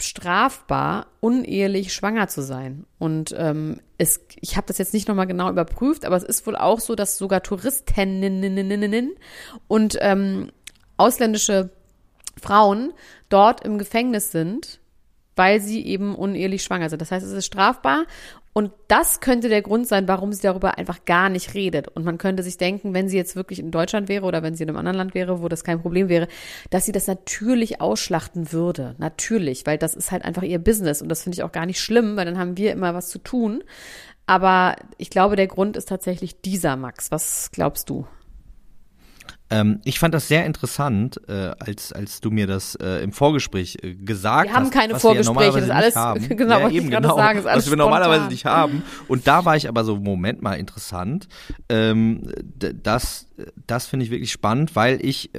strafbar, 0.00 1.06
unehelich 1.20 1.92
schwanger 1.92 2.28
zu 2.28 2.42
sein. 2.42 2.84
Und 2.98 3.34
ähm, 3.36 3.80
es, 3.98 4.20
ich 4.40 4.56
habe 4.56 4.66
das 4.66 4.78
jetzt 4.78 4.94
nicht 4.94 5.08
nochmal 5.08 5.26
genau 5.26 5.50
überprüft, 5.50 6.04
aber 6.04 6.16
es 6.16 6.22
ist 6.22 6.46
wohl 6.46 6.56
auch 6.56 6.80
so, 6.80 6.94
dass 6.94 7.18
sogar 7.18 7.42
Touristinnen 7.42 9.16
und 9.66 9.98
ähm, 10.00 10.50
ausländische 10.96 11.70
Frauen 12.40 12.92
dort 13.28 13.64
im 13.64 13.78
Gefängnis 13.78 14.30
sind, 14.30 14.80
weil 15.34 15.60
sie 15.60 15.84
eben 15.84 16.14
unehelich 16.14 16.62
schwanger 16.62 16.90
sind. 16.90 17.02
Das 17.02 17.10
heißt, 17.10 17.26
es 17.26 17.32
ist 17.32 17.46
strafbar 17.46 18.04
und 18.58 18.72
das 18.88 19.20
könnte 19.20 19.48
der 19.48 19.62
Grund 19.62 19.86
sein, 19.86 20.08
warum 20.08 20.32
sie 20.32 20.42
darüber 20.42 20.78
einfach 20.78 21.04
gar 21.04 21.28
nicht 21.28 21.54
redet. 21.54 21.86
Und 21.86 22.04
man 22.04 22.18
könnte 22.18 22.42
sich 22.42 22.56
denken, 22.56 22.92
wenn 22.92 23.08
sie 23.08 23.16
jetzt 23.16 23.36
wirklich 23.36 23.60
in 23.60 23.70
Deutschland 23.70 24.08
wäre 24.08 24.26
oder 24.26 24.42
wenn 24.42 24.56
sie 24.56 24.64
in 24.64 24.68
einem 24.68 24.78
anderen 24.78 24.96
Land 24.96 25.14
wäre, 25.14 25.40
wo 25.40 25.46
das 25.46 25.62
kein 25.62 25.80
Problem 25.80 26.08
wäre, 26.08 26.26
dass 26.70 26.84
sie 26.84 26.90
das 26.90 27.06
natürlich 27.06 27.80
ausschlachten 27.80 28.50
würde. 28.50 28.96
Natürlich, 28.98 29.64
weil 29.64 29.78
das 29.78 29.94
ist 29.94 30.10
halt 30.10 30.24
einfach 30.24 30.42
ihr 30.42 30.58
Business. 30.58 31.00
Und 31.00 31.08
das 31.08 31.22
finde 31.22 31.36
ich 31.36 31.44
auch 31.44 31.52
gar 31.52 31.66
nicht 31.66 31.78
schlimm, 31.78 32.16
weil 32.16 32.24
dann 32.24 32.36
haben 32.36 32.56
wir 32.56 32.72
immer 32.72 32.94
was 32.94 33.10
zu 33.10 33.20
tun. 33.20 33.62
Aber 34.26 34.74
ich 34.96 35.10
glaube, 35.10 35.36
der 35.36 35.46
Grund 35.46 35.76
ist 35.76 35.88
tatsächlich 35.88 36.40
dieser, 36.40 36.74
Max. 36.74 37.12
Was 37.12 37.50
glaubst 37.52 37.88
du? 37.88 38.08
Ähm, 39.50 39.80
ich 39.84 39.98
fand 39.98 40.14
das 40.14 40.28
sehr 40.28 40.44
interessant, 40.44 41.20
äh, 41.28 41.52
als, 41.58 41.92
als 41.92 42.20
du 42.20 42.30
mir 42.30 42.46
das 42.46 42.74
äh, 42.76 43.02
im 43.02 43.12
Vorgespräch 43.12 43.78
äh, 43.82 43.94
gesagt 43.94 44.50
hast. 44.50 44.54
Wir 44.54 44.54
haben 44.54 44.70
keine 44.70 45.00
Vorgespräche, 45.00 45.52
das 45.52 45.64
ist 45.64 45.70
alles, 45.70 45.96
haben. 45.96 46.28
genau, 46.36 46.60
ja, 46.60 46.70
eben, 46.70 46.90
genau, 46.90 47.16
sagen, 47.16 47.38
ist 47.38 47.46
alles 47.46 47.64
was 47.64 47.70
wir 47.70 47.76
normalerweise 47.76 48.26
nicht 48.26 48.44
haben. 48.44 48.82
Und 49.08 49.26
da 49.26 49.44
war 49.44 49.56
ich 49.56 49.68
aber 49.68 49.84
so, 49.84 49.96
Moment 49.96 50.42
mal, 50.42 50.54
interessant. 50.54 51.28
Ähm, 51.68 52.30
das, 52.82 53.26
das 53.66 53.86
finde 53.86 54.04
ich 54.04 54.10
wirklich 54.10 54.32
spannend, 54.32 54.76
weil 54.76 55.04
ich 55.04 55.30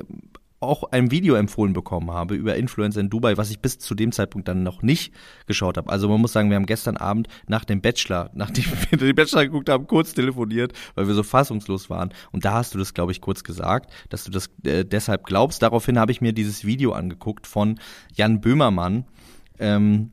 auch 0.60 0.84
ein 0.92 1.12
Video 1.12 1.36
empfohlen 1.36 1.74
bekommen 1.74 2.12
habe 2.12 2.36
über 2.36 2.56
Influencer 2.56 3.00
in 3.00 3.10
Dubai, 3.10 3.38
was 3.38 3.50
ich 3.50 3.60
bis 3.60 3.80
zu 3.80 3.96
dem 3.96 4.12
Zeitpunkt 4.12 4.48
dann 4.48 4.64
noch 4.64 4.82
nicht 4.82 5.14
geschaut 5.46 5.78
habe. 5.78 5.90
Also 5.90 6.10
man 6.10 6.20
muss 6.20 6.34
sagen, 6.34 6.50
wir 6.50 6.56
haben 6.56 6.66
gestern 6.66 6.98
Abend 6.98 7.28
nach 7.48 7.66
dem 7.66 7.82
Bachelor, 7.82 8.30
nachdem 8.34 8.66
wir 8.90 8.98
den 8.98 9.16
Bachelor 9.16 9.46
geguckt 9.46 9.70
haben, 9.70 9.88
kurz 9.88 10.14
telefoniert, 10.14 10.74
weil 10.96 11.08
wir 11.08 11.16
so 11.16 11.24
fassungslos 11.24 11.90
waren. 11.90 12.14
Und 12.32 12.46
da 12.46 12.54
hast 12.54 12.74
du 12.74 12.78
das, 12.78 12.94
glaube 12.94 13.12
ich, 13.12 13.22
kurz 13.22 13.44
gesagt, 13.44 13.92
dass 14.10 14.24
du 14.24 14.32
das 14.32 14.50
äh, 14.64 14.84
deshalb 14.84 15.26
glaubst. 15.26 15.62
Daraufhin 15.62 15.98
habe 15.98 16.12
ich 16.12 16.22
mir 16.22 16.34
dieses 16.34 16.66
Video 16.66 16.92
angeguckt 16.92 17.48
von 17.48 17.80
Jan 18.14 18.42
Böhmermann. 18.42 19.06
Ähm, 19.60 20.12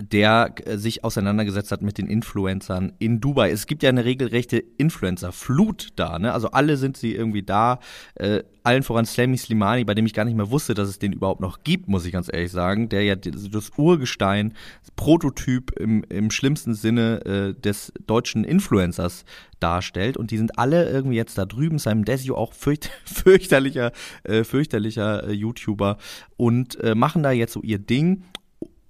der 0.00 0.54
äh, 0.64 0.76
sich 0.76 1.04
auseinandergesetzt 1.04 1.72
hat 1.72 1.82
mit 1.82 1.98
den 1.98 2.06
Influencern 2.06 2.92
in 2.98 3.20
Dubai. 3.20 3.50
Es 3.50 3.66
gibt 3.66 3.82
ja 3.82 3.88
eine 3.88 4.04
regelrechte 4.04 4.58
Influencer-Flut 4.58 5.88
da, 5.96 6.18
ne? 6.18 6.32
Also 6.32 6.50
alle 6.50 6.76
sind 6.76 6.96
sie 6.96 7.14
irgendwie 7.14 7.42
da. 7.42 7.80
Äh, 8.14 8.42
allen 8.62 8.82
voran 8.82 9.06
Slammy 9.06 9.38
Slimani, 9.38 9.84
bei 9.84 9.94
dem 9.94 10.06
ich 10.06 10.12
gar 10.12 10.24
nicht 10.24 10.36
mehr 10.36 10.50
wusste, 10.50 10.74
dass 10.74 10.88
es 10.88 10.98
den 10.98 11.12
überhaupt 11.12 11.40
noch 11.40 11.62
gibt, 11.62 11.88
muss 11.88 12.04
ich 12.04 12.12
ganz 12.12 12.28
ehrlich 12.30 12.50
sagen. 12.50 12.88
Der 12.88 13.04
ja 13.04 13.14
das 13.14 13.70
Urgestein, 13.76 14.54
das 14.82 14.90
Prototyp 14.90 15.70
im, 15.78 16.04
im 16.08 16.30
schlimmsten 16.30 16.74
Sinne 16.74 17.24
äh, 17.24 17.60
des 17.60 17.92
deutschen 18.06 18.44
Influencers 18.44 19.24
darstellt. 19.60 20.16
Und 20.16 20.30
die 20.30 20.36
sind 20.36 20.58
alle 20.58 20.90
irgendwie 20.90 21.16
jetzt 21.16 21.38
da 21.38 21.46
drüben. 21.46 21.78
Simon 21.78 22.04
Desio 22.04 22.36
auch 22.36 22.52
fürcht, 22.52 22.90
fürchterlicher, 23.04 23.92
äh, 24.24 24.44
fürchterlicher 24.44 25.28
äh, 25.28 25.32
YouTuber 25.32 25.96
und 26.36 26.78
äh, 26.80 26.94
machen 26.94 27.22
da 27.22 27.30
jetzt 27.30 27.52
so 27.52 27.62
ihr 27.62 27.78
Ding. 27.78 28.24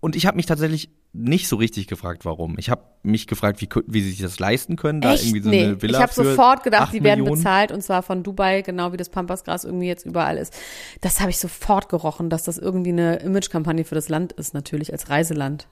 Und 0.01 0.17
ich 0.17 0.27
habe 0.27 0.37
mich 0.37 0.47
tatsächlich 0.47 0.91
nicht 1.17 1.49
so 1.49 1.57
richtig 1.57 1.87
gefragt, 1.87 2.25
warum. 2.25 2.57
Ich 2.59 2.71
habe 2.71 2.83
mich 3.03 3.27
gefragt, 3.27 3.61
wie, 3.61 3.69
wie 3.87 4.01
sie 4.03 4.11
sich 4.11 4.21
das 4.21 4.39
leisten 4.39 4.77
können, 4.77 5.01
da 5.01 5.15
Echt? 5.15 5.25
irgendwie 5.25 5.43
so 5.43 5.51
nee. 5.51 5.65
eine 5.65 5.83
Villa 5.83 5.99
Ich 5.99 6.03
habe 6.03 6.13
sofort 6.13 6.63
gedacht, 6.63 6.93
die 6.93 7.03
werden 7.03 7.25
bezahlt 7.25 7.73
und 7.73 7.83
zwar 7.83 8.03
von 8.03 8.23
Dubai, 8.23 8.63
genau 8.63 8.93
wie 8.93 8.97
das 8.97 9.09
Pampasgras 9.09 9.65
irgendwie 9.65 9.87
jetzt 9.87 10.05
überall 10.05 10.37
ist. 10.37 10.55
Das 11.01 11.21
habe 11.21 11.31
ich 11.31 11.39
sofort 11.39 11.89
gerochen, 11.89 12.31
dass 12.31 12.45
das 12.45 12.59
irgendwie 12.59 12.91
eine 12.91 13.17
Imagekampagne 13.17 13.85
für 13.85 13.95
das 13.95 14.09
Land 14.09 14.33
ist, 14.33 14.55
natürlich 14.55 14.93
als 14.93 15.09
Reiseland. 15.09 15.69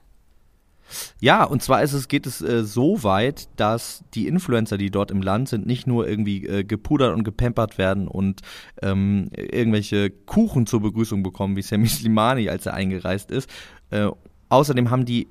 Ja, 1.19 1.43
und 1.43 1.63
zwar 1.63 1.81
ist 1.81 1.93
es, 1.93 2.07
geht 2.07 2.27
es 2.27 2.41
äh, 2.41 2.63
so 2.63 3.03
weit, 3.03 3.47
dass 3.55 4.03
die 4.13 4.27
Influencer, 4.27 4.77
die 4.77 4.91
dort 4.91 5.11
im 5.11 5.21
Land 5.21 5.49
sind, 5.49 5.65
nicht 5.65 5.87
nur 5.87 6.07
irgendwie 6.07 6.45
äh, 6.45 6.63
gepudert 6.63 7.15
und 7.15 7.23
gepampert 7.23 7.77
werden 7.77 8.07
und 8.07 8.41
ähm, 8.81 9.29
irgendwelche 9.35 10.09
Kuchen 10.09 10.67
zur 10.67 10.81
Begrüßung 10.81 11.23
bekommen, 11.23 11.55
wie 11.55 11.61
Sammy 11.61 11.87
Slimani, 11.87 12.49
als 12.49 12.65
er 12.65 12.75
eingereist 12.75 13.31
ist, 13.31 13.49
äh, 13.89 14.09
außerdem 14.49 14.89
haben 14.89 15.05
die 15.05 15.27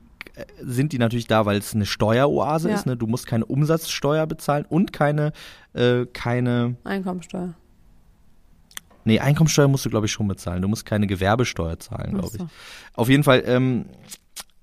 sind 0.61 0.93
die 0.93 0.99
natürlich 0.99 1.27
da, 1.27 1.47
weil 1.47 1.59
es 1.59 1.75
eine 1.75 1.87
Steueroase 1.87 2.69
ja. 2.69 2.75
ist. 2.75 2.87
Ne? 2.87 2.97
Du 2.97 3.07
musst 3.07 3.27
keine 3.27 3.45
Umsatzsteuer 3.47 4.27
bezahlen 4.27 4.65
und 4.69 4.93
keine, 4.93 5.33
äh, 5.75 6.07
keine 6.07 6.77
Einkommensteuer. 6.85 7.55
Nee, 9.05 9.21
Einkommensteuer 9.21 9.69
musst 9.69 9.85
du, 9.85 9.91
glaube 9.91 10.07
ich, 10.07 10.13
schon 10.13 10.27
bezahlen. 10.27 10.63
Du 10.63 10.69
musst 10.69 10.87
keine 10.87 11.07
Gewerbesteuer 11.07 11.79
zahlen, 11.79 12.19
glaube 12.19 12.37
ich. 12.37 12.43
Auf 12.95 13.09
jeden 13.09 13.23
Fall 13.23 13.43
ähm, 13.47 13.85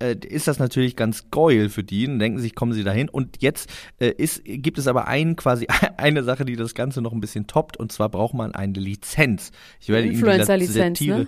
äh, 0.01 0.15
ist 0.27 0.47
das 0.47 0.57
natürlich 0.57 0.95
ganz 0.95 1.29
geil 1.29 1.69
für 1.69 1.83
die 1.83 2.07
und 2.07 2.19
denken 2.19 2.39
sich, 2.39 2.55
kommen 2.55 2.73
sie 2.73 2.83
dahin. 2.83 3.07
Und 3.07 3.41
jetzt 3.41 3.69
äh, 3.99 4.09
ist, 4.09 4.41
gibt 4.43 4.79
es 4.79 4.87
aber 4.87 5.07
ein, 5.07 5.35
quasi 5.35 5.67
eine 5.97 6.23
Sache, 6.23 6.43
die 6.43 6.55
das 6.55 6.73
Ganze 6.73 7.01
noch 7.01 7.13
ein 7.13 7.21
bisschen 7.21 7.47
toppt. 7.47 7.77
Und 7.77 7.91
zwar 7.91 8.09
braucht 8.09 8.33
man 8.33 8.55
eine 8.55 8.79
Lizenz. 8.79 9.51
Ich 9.79 9.89
werde 9.89 10.07
Influencer-Lizenz, 10.07 11.01
ne? 11.01 11.27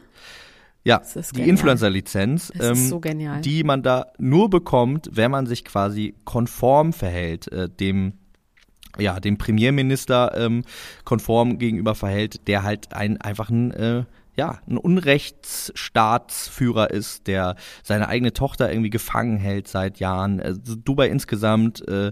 Ja, 0.85 1.01
die 1.33 1.47
Influencer-Lizenz, 1.47 2.51
ähm, 2.59 2.75
so 2.75 2.99
die 2.99 3.63
man 3.63 3.83
da 3.83 4.07
nur 4.17 4.49
bekommt, 4.49 5.09
wenn 5.13 5.31
man 5.31 5.45
sich 5.45 5.63
quasi 5.63 6.13
konform 6.25 6.91
verhält, 6.91 7.49
äh, 7.51 7.69
dem 7.69 8.13
ja, 8.99 9.19
dem 9.19 9.39
Premierminister 9.39 10.37
ähm, 10.37 10.63
konform 11.03 11.57
gegenüber 11.57 11.95
verhält, 11.95 12.47
der 12.47 12.61
halt 12.63 12.93
ein 12.93 13.19
einfach 13.19 13.49
ein 13.49 13.71
äh, 13.71 14.03
ja, 14.35 14.59
ein 14.67 14.77
Unrechtsstaatsführer 14.77 16.89
ist, 16.89 17.27
der 17.27 17.55
seine 17.83 18.07
eigene 18.07 18.33
Tochter 18.33 18.71
irgendwie 18.71 18.89
gefangen 18.89 19.37
hält 19.37 19.67
seit 19.67 19.99
Jahren. 19.99 20.41
Also 20.41 20.73
Dubai 20.75 21.09
insgesamt 21.09 21.87
äh, 21.87 22.11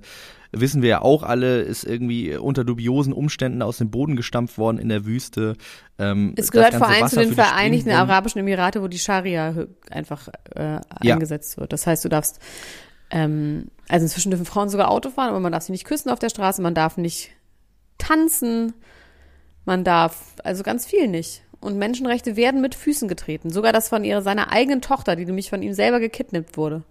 wissen 0.51 0.81
wir 0.81 0.89
ja 0.89 1.01
auch 1.01 1.23
alle, 1.23 1.61
ist 1.61 1.83
irgendwie 1.83 2.35
unter 2.35 2.63
dubiosen 2.63 3.13
Umständen 3.13 3.61
aus 3.61 3.77
dem 3.77 3.89
Boden 3.89 4.15
gestampft 4.15 4.57
worden 4.57 4.77
in 4.77 4.89
der 4.89 5.05
Wüste. 5.05 5.55
Ähm, 5.97 6.33
es 6.35 6.51
gehört 6.51 6.75
vor 6.75 6.87
allem 6.87 7.07
zu 7.07 7.17
den 7.17 7.33
Vereinigten 7.33 7.91
Arabischen 7.91 8.39
Emirate, 8.39 8.81
wo 8.81 8.87
die 8.87 8.99
Scharia 8.99 9.67
einfach 9.89 10.27
äh, 10.55 10.79
ja. 11.01 11.13
eingesetzt 11.13 11.57
wird. 11.57 11.71
Das 11.71 11.87
heißt, 11.87 12.03
du 12.03 12.09
darfst, 12.09 12.39
ähm, 13.09 13.67
also 13.87 14.03
inzwischen 14.03 14.31
dürfen 14.31 14.45
Frauen 14.45 14.69
sogar 14.69 14.91
Auto 14.91 15.09
fahren, 15.09 15.29
aber 15.29 15.39
man 15.39 15.51
darf 15.51 15.63
sie 15.63 15.71
nicht 15.71 15.85
küssen 15.85 16.09
auf 16.09 16.19
der 16.19 16.29
Straße, 16.29 16.61
man 16.61 16.75
darf 16.75 16.97
nicht 16.97 17.31
tanzen, 17.97 18.73
man 19.65 19.83
darf, 19.83 20.35
also 20.43 20.63
ganz 20.63 20.85
viel 20.85 21.07
nicht. 21.07 21.43
Und 21.61 21.77
Menschenrechte 21.77 22.35
werden 22.35 22.59
mit 22.59 22.73
Füßen 22.73 23.07
getreten. 23.07 23.51
Sogar 23.51 23.71
das 23.71 23.87
von 23.87 24.03
ihrer, 24.03 24.23
seiner 24.23 24.51
eigenen 24.51 24.81
Tochter, 24.81 25.15
die 25.15 25.25
nämlich 25.25 25.51
von 25.51 25.61
ihm 25.61 25.73
selber 25.73 25.99
gekidnappt 25.99 26.57
wurde. 26.57 26.83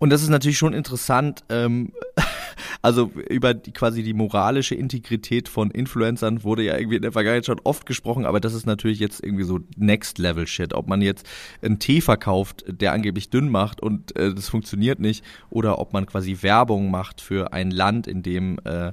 Und 0.00 0.08
das 0.08 0.22
ist 0.22 0.30
natürlich 0.30 0.56
schon 0.56 0.72
interessant, 0.72 1.44
ähm, 1.50 1.92
also 2.82 3.12
über 3.28 3.52
die, 3.52 3.70
quasi 3.70 4.02
die 4.02 4.14
moralische 4.14 4.74
Integrität 4.74 5.46
von 5.46 5.70
Influencern 5.70 6.42
wurde 6.42 6.62
ja 6.62 6.78
irgendwie 6.78 6.96
in 6.96 7.02
der 7.02 7.12
Vergangenheit 7.12 7.44
schon 7.44 7.60
oft 7.64 7.84
gesprochen, 7.84 8.24
aber 8.24 8.40
das 8.40 8.54
ist 8.54 8.64
natürlich 8.64 8.98
jetzt 8.98 9.22
irgendwie 9.22 9.44
so 9.44 9.60
Next 9.76 10.16
Level 10.16 10.46
Shit. 10.46 10.72
Ob 10.72 10.88
man 10.88 11.02
jetzt 11.02 11.28
einen 11.60 11.78
Tee 11.78 12.00
verkauft, 12.00 12.64
der 12.66 12.92
angeblich 12.92 13.28
dünn 13.28 13.50
macht 13.50 13.82
und 13.82 14.16
äh, 14.16 14.32
das 14.34 14.48
funktioniert 14.48 15.00
nicht, 15.00 15.22
oder 15.50 15.78
ob 15.78 15.92
man 15.92 16.06
quasi 16.06 16.38
Werbung 16.40 16.90
macht 16.90 17.20
für 17.20 17.52
ein 17.52 17.70
Land, 17.70 18.06
in 18.06 18.22
dem 18.22 18.58
äh, 18.64 18.92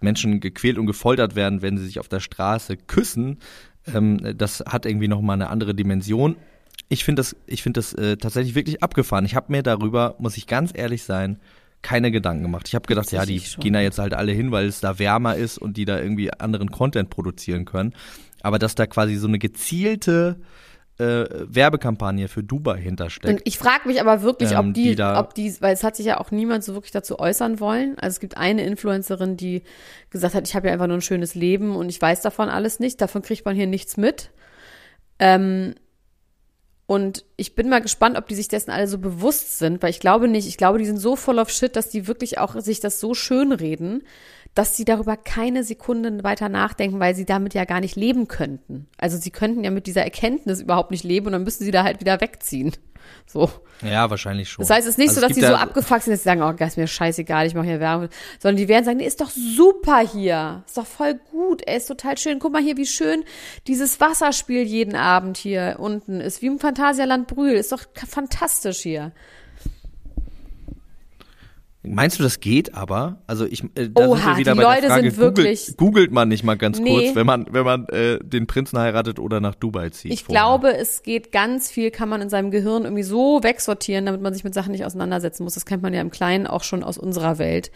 Menschen 0.00 0.40
gequält 0.40 0.78
und 0.78 0.86
gefoltert 0.86 1.36
werden, 1.36 1.62
wenn 1.62 1.78
sie 1.78 1.84
sich 1.84 2.00
auf 2.00 2.08
der 2.08 2.20
Straße 2.20 2.76
küssen. 2.76 3.38
Ähm, 3.86 4.36
das 4.36 4.64
hat 4.66 4.84
irgendwie 4.84 5.06
nochmal 5.06 5.34
eine 5.34 5.48
andere 5.48 5.76
Dimension 5.76 6.34
ich 6.88 7.04
finde 7.04 7.20
das, 7.20 7.36
ich 7.46 7.62
finde 7.62 7.78
das 7.78 7.92
äh, 7.94 8.16
tatsächlich 8.16 8.54
wirklich 8.54 8.82
abgefahren. 8.82 9.24
Ich 9.24 9.34
habe 9.34 9.52
mir 9.52 9.62
darüber, 9.62 10.16
muss 10.18 10.36
ich 10.36 10.46
ganz 10.46 10.72
ehrlich 10.74 11.02
sein, 11.02 11.38
keine 11.82 12.10
Gedanken 12.10 12.42
gemacht. 12.42 12.68
Ich 12.68 12.74
habe 12.74 12.86
gedacht, 12.86 13.10
ja, 13.12 13.24
die 13.24 13.40
gehen 13.58 13.72
da 13.72 13.80
jetzt 13.80 13.98
halt 13.98 14.14
alle 14.14 14.32
hin, 14.32 14.50
weil 14.52 14.66
es 14.66 14.80
da 14.80 14.98
wärmer 14.98 15.36
ist 15.36 15.58
und 15.58 15.76
die 15.76 15.84
da 15.84 15.98
irgendwie 15.98 16.32
anderen 16.32 16.70
Content 16.70 17.10
produzieren 17.10 17.64
können. 17.64 17.94
Aber 18.42 18.58
dass 18.58 18.74
da 18.74 18.86
quasi 18.86 19.16
so 19.16 19.28
eine 19.28 19.38
gezielte 19.38 20.36
äh, 20.98 21.26
Werbekampagne 21.48 22.28
für 22.28 22.42
Dubai 22.42 22.78
hintersteckt. 22.78 23.32
Und 23.32 23.40
ich 23.44 23.58
frage 23.58 23.88
mich 23.88 24.00
aber 24.00 24.22
wirklich, 24.22 24.52
ähm, 24.52 24.58
ob 24.58 24.74
die, 24.74 24.94
die 24.94 25.02
ob 25.02 25.34
die, 25.34 25.54
weil 25.60 25.72
es 25.72 25.82
hat 25.82 25.96
sich 25.96 26.06
ja 26.06 26.20
auch 26.20 26.30
niemand 26.30 26.62
so 26.62 26.74
wirklich 26.74 26.92
dazu 26.92 27.18
äußern 27.18 27.58
wollen. 27.58 27.98
Also 27.98 28.16
es 28.16 28.20
gibt 28.20 28.36
eine 28.36 28.64
Influencerin, 28.64 29.36
die 29.36 29.62
gesagt 30.10 30.34
hat, 30.34 30.46
ich 30.46 30.54
habe 30.54 30.66
ja 30.66 30.74
einfach 30.74 30.86
nur 30.86 30.98
ein 30.98 31.02
schönes 31.02 31.34
Leben 31.34 31.74
und 31.74 31.88
ich 31.88 32.00
weiß 32.00 32.20
davon 32.20 32.50
alles 32.50 32.80
nicht. 32.80 33.00
Davon 33.00 33.22
kriegt 33.22 33.44
man 33.46 33.56
hier 33.56 33.66
nichts 33.66 33.96
mit. 33.96 34.30
Ähm, 35.18 35.74
und 36.90 37.24
ich 37.36 37.54
bin 37.54 37.68
mal 37.68 37.80
gespannt, 37.80 38.18
ob 38.18 38.26
die 38.26 38.34
sich 38.34 38.48
dessen 38.48 38.72
alle 38.72 38.88
so 38.88 38.98
bewusst 38.98 39.60
sind, 39.60 39.80
weil 39.80 39.90
ich 39.90 40.00
glaube 40.00 40.26
nicht. 40.26 40.48
Ich 40.48 40.56
glaube, 40.56 40.78
die 40.78 40.86
sind 40.86 40.96
so 40.96 41.14
voll 41.14 41.38
of 41.38 41.48
shit, 41.48 41.76
dass 41.76 41.88
die 41.88 42.08
wirklich 42.08 42.38
auch 42.38 42.60
sich 42.60 42.80
das 42.80 42.98
so 42.98 43.14
schön 43.14 43.52
reden, 43.52 44.02
dass 44.54 44.76
sie 44.76 44.84
darüber 44.84 45.16
keine 45.16 45.64
Sekunden 45.64 46.24
weiter 46.24 46.48
nachdenken, 46.48 47.00
weil 47.00 47.14
sie 47.14 47.24
damit 47.24 47.54
ja 47.54 47.64
gar 47.64 47.80
nicht 47.80 47.96
leben 47.96 48.28
könnten. 48.28 48.88
Also 48.98 49.16
sie 49.16 49.30
könnten 49.30 49.64
ja 49.64 49.70
mit 49.70 49.86
dieser 49.86 50.02
Erkenntnis 50.02 50.60
überhaupt 50.60 50.90
nicht 50.90 51.04
leben 51.04 51.26
und 51.26 51.32
dann 51.32 51.44
müssten 51.44 51.64
sie 51.64 51.70
da 51.70 51.84
halt 51.84 52.00
wieder 52.00 52.20
wegziehen. 52.20 52.72
So. 53.26 53.50
Ja, 53.82 54.10
wahrscheinlich 54.10 54.50
schon. 54.50 54.62
Das 54.62 54.70
heißt, 54.70 54.86
es 54.86 54.94
ist 54.94 54.98
nicht 54.98 55.10
also 55.10 55.20
so, 55.20 55.26
dass 55.26 55.36
sie 55.36 55.42
so 55.42 55.54
abgefuckt 55.54 56.02
sind, 56.02 56.12
dass 56.12 56.20
sie 56.20 56.28
sagen, 56.28 56.42
oh, 56.42 56.50
ist 56.50 56.76
mir 56.76 56.86
scheißegal, 56.86 57.46
ich 57.46 57.54
mache 57.54 57.66
hier 57.66 57.80
Werbung. 57.80 58.08
Sondern 58.38 58.56
die 58.56 58.68
werden 58.68 58.84
sagen, 58.84 58.98
nee, 58.98 59.06
ist 59.06 59.20
doch 59.20 59.30
super 59.30 60.00
hier. 60.00 60.64
Ist 60.66 60.76
doch 60.76 60.86
voll 60.86 61.14
gut, 61.30 61.62
ey, 61.66 61.76
ist 61.76 61.86
total 61.86 62.18
schön. 62.18 62.38
Guck 62.38 62.52
mal 62.52 62.62
hier, 62.62 62.76
wie 62.76 62.86
schön 62.86 63.24
dieses 63.66 64.00
Wasserspiel 64.00 64.62
jeden 64.62 64.96
Abend 64.96 65.38
hier 65.38 65.76
unten 65.78 66.20
ist. 66.20 66.42
Wie 66.42 66.46
im 66.46 66.58
Phantasialand 66.58 67.26
Brühl. 67.26 67.52
Ist 67.52 67.72
doch 67.72 67.84
fantastisch 67.94 68.80
hier. 68.80 69.12
Meinst 71.82 72.18
du, 72.18 72.22
das 72.22 72.40
geht 72.40 72.74
aber? 72.74 73.22
Also 73.26 73.46
ich, 73.46 73.64
äh, 73.74 73.88
da 73.88 74.06
Oha, 74.06 74.16
sind 74.16 74.26
wir 74.26 74.36
wieder 74.36 74.52
die 74.52 74.58
bei 74.58 74.62
Leute 74.62 74.80
der 74.82 74.90
Frage, 74.90 75.10
sind 75.10 75.18
wirklich 75.18 75.66
googelt, 75.68 75.78
googelt 75.78 76.12
man 76.12 76.28
nicht 76.28 76.44
mal 76.44 76.58
ganz 76.58 76.78
nee. 76.78 76.90
kurz, 76.90 77.16
wenn 77.16 77.26
man, 77.26 77.46
wenn 77.50 77.64
man 77.64 77.88
äh, 77.88 78.18
den 78.22 78.46
Prinzen 78.46 78.78
heiratet 78.78 79.18
oder 79.18 79.40
nach 79.40 79.54
Dubai 79.54 79.88
zieht? 79.88 80.12
Ich 80.12 80.24
vorher. 80.24 80.42
glaube, 80.42 80.76
es 80.76 81.02
geht 81.02 81.32
ganz 81.32 81.70
viel, 81.70 81.90
kann 81.90 82.10
man 82.10 82.20
in 82.20 82.28
seinem 82.28 82.50
Gehirn 82.50 82.84
irgendwie 82.84 83.02
so 83.02 83.42
wegsortieren, 83.42 84.04
damit 84.04 84.20
man 84.20 84.34
sich 84.34 84.44
mit 84.44 84.52
Sachen 84.52 84.72
nicht 84.72 84.84
auseinandersetzen 84.84 85.42
muss. 85.42 85.54
Das 85.54 85.64
kennt 85.64 85.82
man 85.82 85.94
ja 85.94 86.02
im 86.02 86.10
Kleinen 86.10 86.46
auch 86.46 86.64
schon 86.64 86.84
aus 86.84 86.98
unserer 86.98 87.38
Welt. 87.38 87.70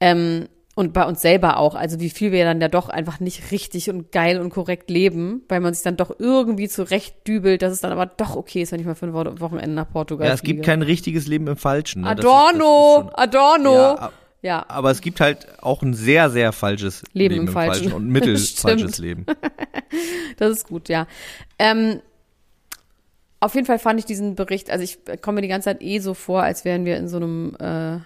Ähm, 0.00 0.48
und 0.78 0.92
bei 0.92 1.04
uns 1.04 1.20
selber 1.20 1.56
auch. 1.56 1.74
Also 1.74 1.98
wie 1.98 2.08
viel 2.08 2.30
wir 2.30 2.44
dann 2.44 2.60
ja 2.60 2.68
doch 2.68 2.88
einfach 2.88 3.18
nicht 3.18 3.50
richtig 3.50 3.90
und 3.90 4.12
geil 4.12 4.40
und 4.40 4.50
korrekt 4.50 4.90
leben, 4.90 5.42
weil 5.48 5.58
man 5.58 5.74
sich 5.74 5.82
dann 5.82 5.96
doch 5.96 6.14
irgendwie 6.20 6.68
zurechtdübelt, 6.68 7.62
dass 7.62 7.72
es 7.72 7.80
dann 7.80 7.90
aber 7.90 8.06
doch 8.06 8.36
okay 8.36 8.62
ist, 8.62 8.70
wenn 8.70 8.78
ich 8.78 8.86
mal 8.86 8.94
für 8.94 9.06
ein 9.06 9.12
Wochenende 9.12 9.74
nach 9.74 9.90
Portugal 9.90 10.28
Ja, 10.28 10.34
es 10.34 10.40
fliege. 10.40 10.54
gibt 10.54 10.66
kein 10.66 10.82
richtiges 10.82 11.26
Leben 11.26 11.48
im 11.48 11.56
Falschen. 11.56 12.02
Ne? 12.02 12.10
Adorno, 12.10 12.98
das 12.98 13.06
ist, 13.06 13.06
das 13.06 13.10
ist 13.10 13.18
Adorno. 13.18 13.74
Ja, 13.74 14.12
ja. 14.40 14.66
Aber 14.68 14.92
es 14.92 15.00
gibt 15.00 15.20
halt 15.20 15.48
auch 15.60 15.82
ein 15.82 15.94
sehr, 15.94 16.30
sehr 16.30 16.52
falsches 16.52 17.02
Leben, 17.12 17.34
Leben 17.34 17.46
im, 17.48 17.52
Falschen. 17.52 17.90
Falschen 17.90 17.92
und 17.96 18.06
mittelfalsches 18.06 18.98
Leben. 19.00 19.26
das 20.36 20.58
ist 20.58 20.68
gut, 20.68 20.88
ja. 20.88 21.08
Ähm, 21.58 22.02
auf 23.40 23.56
jeden 23.56 23.66
Fall 23.66 23.80
fand 23.80 23.98
ich 23.98 24.06
diesen 24.06 24.36
Bericht, 24.36 24.70
also 24.70 24.84
ich 24.84 25.00
komme 25.22 25.36
mir 25.36 25.42
die 25.42 25.48
ganze 25.48 25.70
Zeit 25.70 25.82
eh 25.82 25.98
so 25.98 26.14
vor, 26.14 26.44
als 26.44 26.64
wären 26.64 26.84
wir 26.84 26.98
in 26.98 27.08
so 27.08 27.16
einem 27.16 27.56
äh, 27.58 27.98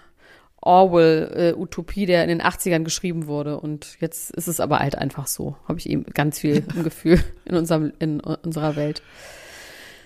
Orwell-Utopie, 0.65 2.05
der 2.05 2.23
in 2.23 2.29
den 2.29 2.41
80ern 2.41 2.83
geschrieben 2.83 3.27
wurde. 3.27 3.59
Und 3.59 3.97
jetzt 3.99 4.31
ist 4.31 4.47
es 4.47 4.59
aber 4.59 4.79
halt 4.79 4.97
einfach 4.97 5.27
so. 5.27 5.55
Habe 5.67 5.79
ich 5.79 5.89
eben 5.89 6.05
ganz 6.05 6.39
viel 6.39 6.63
im 6.75 6.83
Gefühl 6.83 7.19
in, 7.45 7.55
unserem, 7.55 7.93
in 7.99 8.19
unserer 8.19 8.75
Welt. 8.75 9.01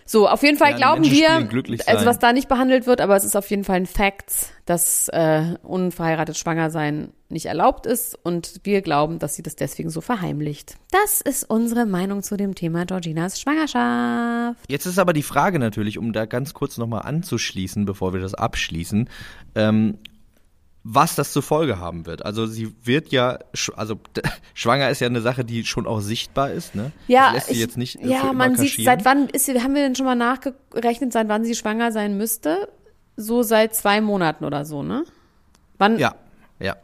So, 0.09 0.29
auf 0.29 0.41
jeden 0.41 0.57
Fall 0.57 0.71
ja, 0.71 0.77
glauben 0.77 1.03
wir, 1.03 1.49
also 1.85 2.05
was 2.05 2.17
da 2.17 2.31
nicht 2.31 2.47
behandelt 2.47 2.87
wird, 2.87 3.01
aber 3.01 3.17
es 3.17 3.25
ist 3.25 3.35
auf 3.35 3.49
jeden 3.49 3.65
Fall 3.65 3.75
ein 3.75 3.85
Fact, 3.85 4.53
dass 4.65 5.09
äh, 5.09 5.55
unverheiratet 5.63 6.37
schwanger 6.37 6.69
sein 6.69 7.09
nicht 7.27 7.47
erlaubt 7.47 7.85
ist 7.85 8.17
und 8.23 8.61
wir 8.63 8.81
glauben, 8.81 9.19
dass 9.19 9.35
sie 9.35 9.43
das 9.43 9.57
deswegen 9.57 9.89
so 9.89 9.99
verheimlicht. 9.99 10.77
Das 10.91 11.19
ist 11.19 11.43
unsere 11.49 11.85
Meinung 11.85 12.23
zu 12.23 12.37
dem 12.37 12.55
Thema 12.55 12.85
Georginas 12.85 13.41
Schwangerschaft. 13.41 14.61
Jetzt 14.69 14.85
ist 14.85 14.97
aber 14.97 15.11
die 15.11 15.23
Frage 15.23 15.59
natürlich, 15.59 15.97
um 15.97 16.13
da 16.13 16.25
ganz 16.25 16.53
kurz 16.53 16.77
nochmal 16.77 17.01
anzuschließen, 17.01 17.83
bevor 17.83 18.13
wir 18.13 18.21
das 18.21 18.33
abschließen, 18.33 19.09
ähm, 19.55 19.97
was 20.89 21.15
das 21.15 21.33
zur 21.33 21.43
Folge 21.43 21.79
haben 21.79 22.05
wird. 22.05 22.25
Also 22.25 22.45
sie 22.45 22.73
wird 22.83 23.11
ja, 23.11 23.39
also 23.75 23.99
schwanger 24.53 24.89
ist 24.89 25.01
ja 25.01 25.07
eine 25.07 25.19
Sache, 25.19 25.43
die 25.43 25.65
schon 25.65 25.85
auch 25.85 25.99
sichtbar 25.99 26.51
ist, 26.51 26.75
ne? 26.75 26.93
Ja, 27.07 27.31
lässt 27.33 27.51
ich, 27.51 27.59
jetzt 27.59 27.75
nicht 27.75 27.99
ja, 28.01 28.31
man 28.31 28.55
sieht, 28.55 28.85
seit 28.85 29.03
wann 29.03 29.27
ist 29.27 29.47
sie, 29.47 29.61
haben 29.61 29.75
wir 29.75 29.81
denn 29.81 29.95
schon 29.95 30.05
mal 30.05 30.15
nachgerechnet, 30.15 31.11
seit 31.11 31.27
wann 31.27 31.43
sie 31.43 31.55
schwanger 31.55 31.91
sein 31.91 32.17
müsste? 32.17 32.69
So 33.17 33.43
seit 33.43 33.75
zwei 33.75 33.99
Monaten 33.99 34.45
oder 34.45 34.63
so, 34.63 34.81
ne? 34.81 35.03
Wann? 35.77 35.99
Ja, 35.99 36.15
ja. 36.59 36.77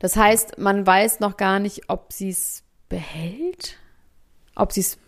Das 0.00 0.16
heißt, 0.16 0.58
man 0.58 0.84
weiß 0.84 1.20
noch 1.20 1.36
gar 1.36 1.60
nicht, 1.60 1.88
ob 1.88 2.12
sie 2.12 2.30
es 2.30 2.64
behält, 2.88 3.76
ob 4.56 4.72
sie 4.72 4.80
es 4.80 4.98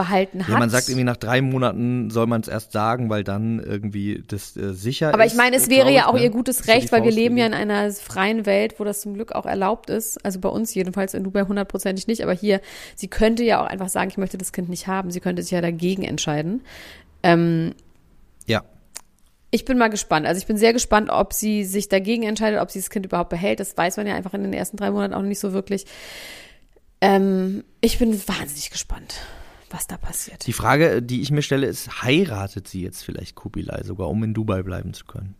behalten 0.00 0.44
hat. 0.44 0.48
Ja, 0.48 0.58
man 0.58 0.70
sagt 0.70 0.88
irgendwie 0.88 1.04
nach 1.04 1.18
drei 1.18 1.42
Monaten 1.42 2.08
soll 2.08 2.26
man 2.26 2.40
es 2.40 2.48
erst 2.48 2.72
sagen, 2.72 3.10
weil 3.10 3.22
dann 3.22 3.60
irgendwie 3.60 4.24
das 4.26 4.56
äh, 4.56 4.72
sicher 4.72 5.08
Aber 5.08 5.16
ist. 5.16 5.20
Aber 5.20 5.26
ich 5.26 5.34
meine, 5.34 5.56
es 5.56 5.68
wäre 5.68 5.92
ja 5.92 6.06
auch 6.06 6.14
ne? 6.14 6.22
ihr 6.22 6.30
gutes 6.30 6.68
Recht, 6.68 6.90
weil 6.90 7.04
wir 7.04 7.10
leben 7.10 7.36
ja 7.36 7.44
in 7.44 7.52
einer 7.52 7.90
freien 7.90 8.46
Welt, 8.46 8.76
wo 8.78 8.84
das 8.84 9.02
zum 9.02 9.12
Glück 9.12 9.32
auch 9.32 9.44
erlaubt 9.44 9.90
ist. 9.90 10.24
Also 10.24 10.40
bei 10.40 10.48
uns 10.48 10.72
jedenfalls 10.72 11.12
in 11.12 11.22
Dubai 11.22 11.42
hundertprozentig 11.42 12.06
nicht, 12.06 12.22
aber 12.22 12.32
hier, 12.32 12.62
sie 12.96 13.08
könnte 13.08 13.44
ja 13.44 13.62
auch 13.62 13.66
einfach 13.66 13.90
sagen, 13.90 14.08
ich 14.08 14.16
möchte 14.16 14.38
das 14.38 14.52
Kind 14.52 14.70
nicht 14.70 14.86
haben. 14.86 15.10
Sie 15.10 15.20
könnte 15.20 15.42
sich 15.42 15.52
ja 15.52 15.60
dagegen 15.60 16.02
entscheiden. 16.02 16.62
Ähm, 17.22 17.74
ja. 18.46 18.64
Ich 19.50 19.66
bin 19.66 19.76
mal 19.76 19.88
gespannt. 19.88 20.26
Also 20.26 20.38
ich 20.38 20.46
bin 20.46 20.56
sehr 20.56 20.72
gespannt, 20.72 21.10
ob 21.10 21.34
sie 21.34 21.64
sich 21.64 21.90
dagegen 21.90 22.22
entscheidet, 22.22 22.58
ob 22.58 22.70
sie 22.70 22.78
das 22.78 22.88
Kind 22.88 23.04
überhaupt 23.04 23.28
behält. 23.28 23.60
Das 23.60 23.76
weiß 23.76 23.98
man 23.98 24.06
ja 24.06 24.14
einfach 24.14 24.32
in 24.32 24.44
den 24.44 24.54
ersten 24.54 24.78
drei 24.78 24.90
Monaten 24.92 25.12
auch 25.12 25.20
nicht 25.20 25.40
so 25.40 25.52
wirklich. 25.52 25.84
Ähm, 27.02 27.64
ich 27.82 27.98
bin 27.98 28.18
wahnsinnig 28.26 28.70
gespannt 28.70 29.16
was 29.70 29.86
da 29.86 29.96
passiert. 29.96 30.46
Die 30.46 30.52
Frage, 30.52 31.02
die 31.02 31.22
ich 31.22 31.30
mir 31.30 31.42
stelle, 31.42 31.66
ist, 31.66 32.02
heiratet 32.02 32.68
sie 32.68 32.82
jetzt 32.82 33.02
vielleicht 33.02 33.34
Kubilai 33.34 33.82
sogar, 33.84 34.08
um 34.08 34.22
in 34.24 34.34
Dubai 34.34 34.62
bleiben 34.62 34.94
zu 34.94 35.04
können? 35.04 35.34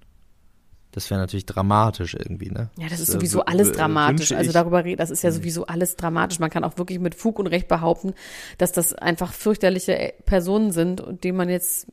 Das 0.92 1.08
wäre 1.08 1.20
natürlich 1.20 1.46
dramatisch 1.46 2.14
irgendwie, 2.14 2.50
ne? 2.50 2.70
Ja, 2.76 2.88
das 2.88 2.98
ist 2.98 3.12
sowieso 3.12 3.44
alles 3.44 3.70
dramatisch. 3.70 4.32
Also 4.32 4.50
darüber 4.50 4.84
reden, 4.84 4.96
das 4.96 5.10
ist 5.10 5.22
ja 5.22 5.30
sowieso 5.30 5.66
alles 5.66 5.94
dramatisch. 5.94 6.40
Man 6.40 6.50
kann 6.50 6.64
auch 6.64 6.78
wirklich 6.78 6.98
mit 6.98 7.14
Fug 7.14 7.38
und 7.38 7.46
Recht 7.46 7.68
behaupten, 7.68 8.14
dass 8.58 8.72
das 8.72 8.92
einfach 8.92 9.32
fürchterliche 9.32 9.96
äh, 9.96 10.12
Personen 10.26 10.72
sind 10.72 11.00
und 11.00 11.22
denen 11.22 11.36
man 11.36 11.48
jetzt, 11.48 11.86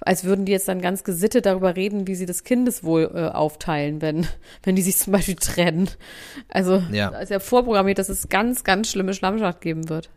als 0.00 0.24
würden 0.24 0.46
die 0.46 0.52
jetzt 0.52 0.66
dann 0.66 0.80
ganz 0.80 1.04
gesittet 1.04 1.46
darüber 1.46 1.76
reden, 1.76 2.08
wie 2.08 2.16
sie 2.16 2.26
das 2.26 2.42
Kindeswohl 2.42 3.12
äh, 3.14 3.28
aufteilen, 3.28 4.02
wenn, 4.02 4.26
wenn 4.64 4.74
die 4.74 4.82
sich 4.82 4.96
zum 4.96 5.12
Beispiel 5.12 5.36
trennen. 5.36 5.88
Also, 6.48 6.82
ja. 6.90 7.10
ist 7.20 7.30
ja 7.30 7.38
vorprogrammiert, 7.38 7.98
dass 7.98 8.08
es 8.08 8.28
ganz, 8.28 8.64
ganz 8.64 8.90
schlimme 8.90 9.14
Schlammschacht 9.14 9.60
geben 9.60 9.88
wird. 9.88 10.10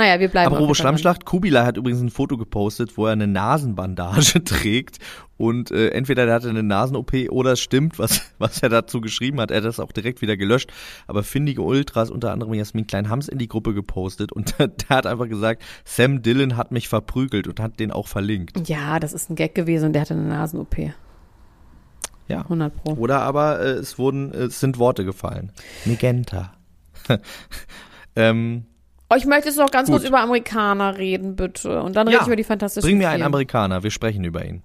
Naja, 0.00 0.18
wir 0.18 0.28
bleiben. 0.28 0.54
Apropos 0.54 0.78
Schlammschlacht, 0.78 1.26
Kubilai 1.26 1.66
hat 1.66 1.76
übrigens 1.76 2.00
ein 2.00 2.08
Foto 2.08 2.38
gepostet, 2.38 2.96
wo 2.96 3.04
er 3.04 3.12
eine 3.12 3.26
Nasenbandage 3.26 4.42
trägt 4.44 4.96
und 5.36 5.70
äh, 5.70 5.90
entweder 5.90 6.24
der 6.24 6.36
hatte 6.36 6.48
eine 6.48 6.62
Nasen-OP 6.62 7.12
oder 7.28 7.52
es 7.52 7.60
stimmt, 7.60 7.98
was, 7.98 8.22
was 8.38 8.62
er 8.62 8.70
dazu 8.70 9.02
geschrieben 9.02 9.38
hat. 9.42 9.50
Er 9.50 9.58
hat 9.58 9.66
das 9.66 9.78
auch 9.78 9.92
direkt 9.92 10.22
wieder 10.22 10.38
gelöscht. 10.38 10.72
Aber 11.06 11.22
findige 11.22 11.60
Ultras, 11.60 12.10
unter 12.10 12.32
anderem 12.32 12.54
Jasmin 12.54 12.86
Klein, 12.86 13.10
haben 13.10 13.18
es 13.18 13.28
in 13.28 13.36
die 13.36 13.46
Gruppe 13.46 13.74
gepostet 13.74 14.32
und 14.32 14.54
der 14.58 14.70
hat 14.88 15.04
einfach 15.04 15.28
gesagt, 15.28 15.62
Sam 15.84 16.22
Dillon 16.22 16.56
hat 16.56 16.72
mich 16.72 16.88
verprügelt 16.88 17.46
und 17.46 17.60
hat 17.60 17.78
den 17.78 17.90
auch 17.90 18.08
verlinkt. 18.08 18.66
Ja, 18.70 19.00
das 19.00 19.12
ist 19.12 19.28
ein 19.28 19.34
Gag 19.34 19.54
gewesen 19.54 19.88
und 19.88 19.92
der 19.92 20.00
hatte 20.00 20.14
eine 20.14 20.22
Nasen-OP. 20.22 20.78
Ja. 22.26 22.40
100 22.40 22.74
Pro. 22.74 22.94
Oder 22.94 23.20
aber 23.20 23.60
äh, 23.60 23.72
es 23.72 23.98
wurden, 23.98 24.32
äh, 24.32 24.44
es 24.44 24.60
sind 24.60 24.78
Worte 24.78 25.04
gefallen. 25.04 25.52
Megenta. 25.84 26.54
ähm, 28.16 28.64
ich 29.16 29.26
möchte 29.26 29.48
jetzt 29.48 29.58
noch 29.58 29.70
ganz 29.70 29.88
Gut. 29.88 29.98
kurz 29.98 30.08
über 30.08 30.20
Amerikaner 30.20 30.96
reden, 30.98 31.36
bitte. 31.36 31.82
Und 31.82 31.96
dann 31.96 32.06
ja. 32.06 32.12
rede 32.12 32.22
ich 32.22 32.26
über 32.28 32.36
die 32.36 32.44
fantastischen 32.44 32.86
Bring 32.86 32.98
mir 32.98 33.08
einen 33.10 33.22
Amerikaner, 33.22 33.82
wir 33.82 33.90
sprechen 33.90 34.24
über 34.24 34.44
ihn. 34.44 34.62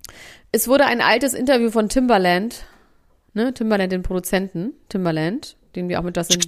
Es 0.52 0.68
wurde 0.68 0.86
ein 0.86 1.02
altes 1.02 1.34
Interview 1.34 1.72
von 1.72 1.90
Timbaland, 1.90 2.66
ne, 3.34 3.54
Timbaland, 3.54 3.92
den 3.92 4.04
Produzenten, 4.04 4.74
Timbaland, 4.90 5.58
den 5.76 5.90
wir 5.90 6.00
auch 6.00 6.04
mit 6.04 6.16
Justin, 6.16 6.42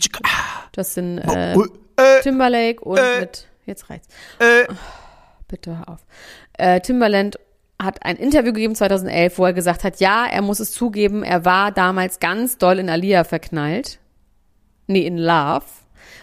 Justin 0.75 1.17
äh, 1.17 1.53
äh, 1.53 2.21
Timberlake 2.21 2.83
und 2.83 2.97
äh, 2.97 3.21
mit, 3.21 3.47
jetzt 3.65 3.89
reicht's. 3.89 4.07
Äh, 4.39 4.71
oh, 4.71 4.75
bitte 5.47 5.77
hör 5.77 5.89
auf. 5.89 6.05
Äh, 6.53 6.81
Timbaland 6.81 7.37
hat 7.81 8.03
ein 8.03 8.15
Interview 8.15 8.53
gegeben 8.53 8.75
2011, 8.75 9.37
wo 9.37 9.45
er 9.45 9.53
gesagt 9.53 9.83
hat, 9.83 9.99
ja, 9.99 10.25
er 10.25 10.41
muss 10.41 10.59
es 10.59 10.71
zugeben, 10.71 11.23
er 11.23 11.45
war 11.45 11.71
damals 11.71 12.19
ganz 12.19 12.57
doll 12.57 12.79
in 12.79 12.89
Alia 12.89 13.23
verknallt. 13.23 13.99
Nee, 14.87 15.05
in 15.05 15.17
Love. 15.17 15.65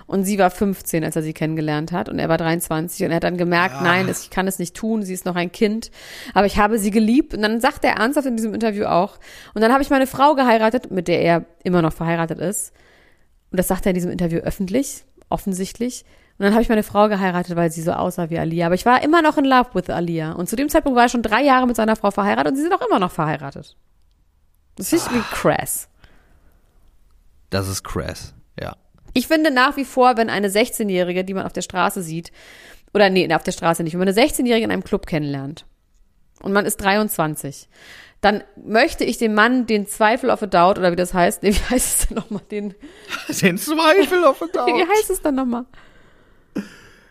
Und 0.06 0.24
sie 0.24 0.38
war 0.38 0.50
15, 0.50 1.02
als 1.02 1.16
er 1.16 1.22
sie 1.22 1.32
kennengelernt 1.32 1.92
hat. 1.92 2.08
Und 2.08 2.18
er 2.18 2.28
war 2.28 2.36
23. 2.36 3.06
Und 3.06 3.12
er 3.12 3.16
hat 3.16 3.24
dann 3.24 3.38
gemerkt, 3.38 3.76
ah. 3.76 3.82
nein, 3.82 4.08
ich 4.08 4.30
kann 4.30 4.46
es 4.46 4.58
nicht 4.58 4.76
tun. 4.76 5.02
Sie 5.02 5.14
ist 5.14 5.24
noch 5.24 5.36
ein 5.36 5.50
Kind. 5.50 5.90
Aber 6.34 6.46
ich 6.46 6.58
habe 6.58 6.78
sie 6.78 6.90
geliebt. 6.90 7.34
Und 7.34 7.42
dann 7.42 7.60
sagt 7.60 7.84
er 7.84 7.94
ernsthaft 7.94 8.26
in 8.26 8.36
diesem 8.36 8.54
Interview 8.54 8.84
auch. 8.84 9.18
Und 9.54 9.62
dann 9.62 9.72
habe 9.72 9.82
ich 9.82 9.90
meine 9.90 10.06
Frau 10.06 10.34
geheiratet, 10.34 10.90
mit 10.90 11.08
der 11.08 11.22
er 11.22 11.44
immer 11.62 11.82
noch 11.82 11.92
verheiratet 11.92 12.38
ist. 12.38 12.72
Und 13.50 13.58
das 13.58 13.68
sagt 13.68 13.86
er 13.86 13.90
in 13.90 13.94
diesem 13.94 14.10
Interview 14.10 14.40
öffentlich, 14.40 15.04
offensichtlich. 15.28 16.04
Und 16.38 16.44
dann 16.44 16.52
habe 16.52 16.62
ich 16.62 16.68
meine 16.68 16.82
Frau 16.82 17.08
geheiratet, 17.08 17.54
weil 17.54 17.70
sie 17.70 17.80
so 17.80 17.92
aussah 17.92 18.28
wie 18.28 18.38
Alia. 18.38 18.66
Aber 18.66 18.74
ich 18.74 18.84
war 18.84 19.02
immer 19.02 19.22
noch 19.22 19.38
in 19.38 19.44
love 19.44 19.70
with 19.74 19.88
Alia. 19.88 20.32
Und 20.32 20.48
zu 20.48 20.56
dem 20.56 20.68
Zeitpunkt 20.68 20.96
war 20.96 21.04
er 21.04 21.08
schon 21.08 21.22
drei 21.22 21.42
Jahre 21.42 21.66
mit 21.66 21.76
seiner 21.76 21.94
Frau 21.94 22.10
verheiratet 22.10 22.52
und 22.52 22.56
sie 22.56 22.62
sind 22.62 22.74
auch 22.74 22.84
immer 22.86 22.98
noch 22.98 23.12
verheiratet. 23.12 23.76
Das 24.76 24.88
finde 24.88 25.04
ich 25.04 25.22
ah. 25.22 25.26
crass. 25.30 25.88
Das 27.50 27.68
ist 27.68 27.84
crass. 27.84 28.34
Ich 29.14 29.28
finde 29.28 29.50
nach 29.50 29.76
wie 29.76 29.84
vor, 29.84 30.16
wenn 30.16 30.28
eine 30.28 30.48
16-Jährige, 30.48 31.24
die 31.24 31.34
man 31.34 31.46
auf 31.46 31.52
der 31.52 31.62
Straße 31.62 32.02
sieht, 32.02 32.32
oder 32.92 33.10
nee, 33.10 33.32
auf 33.32 33.42
der 33.42 33.52
Straße 33.52 33.82
nicht, 33.82 33.94
wenn 33.94 34.00
man 34.00 34.08
eine 34.08 34.20
16-Jährige 34.20 34.64
in 34.64 34.70
einem 34.70 34.84
Club 34.84 35.06
kennenlernt 35.06 35.64
und 36.42 36.52
man 36.52 36.66
ist 36.66 36.76
23, 36.78 37.68
dann 38.20 38.42
möchte 38.56 39.04
ich 39.04 39.18
dem 39.18 39.34
Mann 39.34 39.66
den 39.66 39.86
Zweifel 39.86 40.30
of 40.30 40.42
a 40.42 40.46
Doubt, 40.46 40.78
oder 40.78 40.92
wie 40.92 40.96
das 40.96 41.14
heißt, 41.14 41.42
nee, 41.42 41.52
wie 41.52 41.74
heißt 41.74 42.00
es 42.00 42.08
denn 42.08 42.16
nochmal, 42.16 42.42
den, 42.50 42.74
den 43.28 43.58
Zweifel 43.58 44.24
of 44.24 44.42
a 44.42 44.46
Doubt. 44.52 44.66
wie 44.66 44.88
heißt 44.88 45.10
es 45.10 45.22
dann 45.22 45.36
nochmal? 45.36 45.64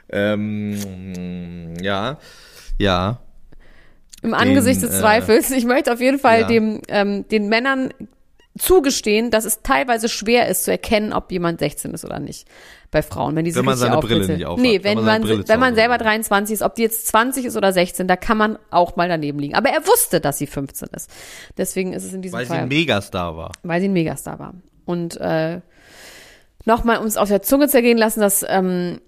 Ähm, 0.10 1.74
ja, 1.82 2.18
ja. 2.78 3.20
Im 4.22 4.34
Angesicht 4.34 4.82
den, 4.82 4.90
des 4.90 5.00
Zweifels. 5.00 5.52
Ich 5.52 5.66
möchte 5.66 5.92
auf 5.92 6.00
jeden 6.00 6.20
Fall 6.20 6.42
ja. 6.42 6.48
dem, 6.48 6.82
ähm, 6.88 7.28
den 7.28 7.50
Männern 7.50 7.94
zugestehen, 8.58 9.32
dass 9.32 9.46
es 9.46 9.62
teilweise 9.64 10.10
schwer 10.10 10.48
ist 10.48 10.66
zu 10.66 10.72
erkennen, 10.72 11.12
ob 11.12 11.32
jemand 11.32 11.60
16 11.60 11.94
ist 11.94 12.06
oder 12.06 12.20
nicht 12.20 12.48
bei 12.92 13.02
Frauen, 13.02 13.36
wenn 13.36 13.46
die 13.46 13.56
wenn 13.56 13.66
man 13.66 13.76
seine 13.76 13.98
Brille 13.98 14.28
nicht 14.28 14.46
aufhat. 14.46 14.64
Nee, 14.64 14.84
wenn, 14.84 15.00
wenn 15.00 15.06
man, 15.06 15.22
man 15.24 15.48
wenn 15.48 15.60
man 15.60 15.76
selber 15.76 15.98
23 15.98 16.54
ist, 16.54 16.62
ob 16.62 16.76
die 16.76 16.84
jetzt 16.84 17.08
20 17.08 17.46
ist 17.46 17.58
oder 17.58 17.74
16, 17.74 18.08
da 18.08 18.16
kann 18.16 18.38
man 18.38 18.60
auch 18.70 18.96
mal 18.96 19.10
daneben 19.10 19.40
liegen. 19.40 19.56
Aber 19.56 19.70
er 19.70 19.86
wusste, 19.88 20.22
dass 20.22 20.38
sie 20.38 20.46
15 20.46 20.90
ist. 20.96 21.10
Deswegen 21.58 21.94
ist 21.94 22.04
es 22.04 22.14
in 22.14 22.22
diesem 22.22 22.38
weil 22.38 22.46
Fall. 22.46 22.58
Weil 22.58 22.70
sie 22.70 22.76
ein 22.76 22.80
Megastar 22.80 23.36
war. 23.36 23.52
Weil 23.64 23.82
sie 23.82 23.88
ein 23.88 23.94
Megastar 23.94 24.38
war. 24.38 24.54
Und 24.86 25.18
äh, 25.18 25.62
nochmal 26.66 27.00
uns 27.00 27.18
auf 27.18 27.30
der 27.30 27.42
Zunge 27.42 27.68
zergehen 27.68 27.98
lassen, 27.98 28.20
dass 28.20 28.46
ähm, 28.48 29.02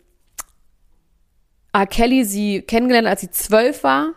R. 1.72 1.86
Kelly 1.86 2.26
sie 2.26 2.64
kennengelernt, 2.64 3.08
als 3.08 3.22
sie 3.22 3.30
zwölf 3.30 3.84
war 3.84 4.14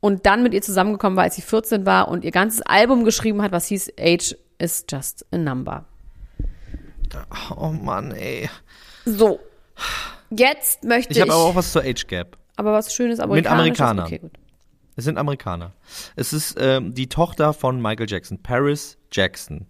und 0.00 0.26
dann 0.26 0.42
mit 0.42 0.54
ihr 0.54 0.62
zusammengekommen 0.62 1.16
war, 1.16 1.24
als 1.24 1.36
sie 1.36 1.42
14 1.42 1.86
war 1.86 2.08
und 2.08 2.24
ihr 2.24 2.30
ganzes 2.30 2.62
Album 2.62 3.04
geschrieben 3.04 3.42
hat, 3.42 3.52
was 3.52 3.66
hieß 3.66 3.92
Age 3.98 4.36
is 4.58 4.84
just 4.88 5.26
a 5.32 5.38
number. 5.38 5.84
Oh 7.56 7.70
Mann, 7.70 8.12
ey. 8.12 8.48
So. 9.04 9.40
Jetzt 10.30 10.84
möchte 10.84 11.12
ich. 11.12 11.16
Ich 11.16 11.22
habe 11.22 11.32
aber 11.32 11.44
auch 11.44 11.54
was 11.54 11.72
zur 11.72 11.82
Age 11.82 12.06
Gap. 12.06 12.36
Aber 12.56 12.72
was 12.72 12.92
Schönes, 12.94 13.20
aber 13.20 13.34
Mit 13.34 13.46
Amerikanern. 13.46 14.06
Okay, 14.06 14.18
gut. 14.18 14.32
Es 14.96 15.04
sind 15.04 15.16
Amerikaner. 15.16 15.72
Es 16.16 16.32
ist 16.32 16.56
ähm, 16.58 16.92
die 16.92 17.08
Tochter 17.08 17.52
von 17.52 17.80
Michael 17.80 18.10
Jackson, 18.10 18.42
Paris 18.42 18.98
Jackson, 19.12 19.66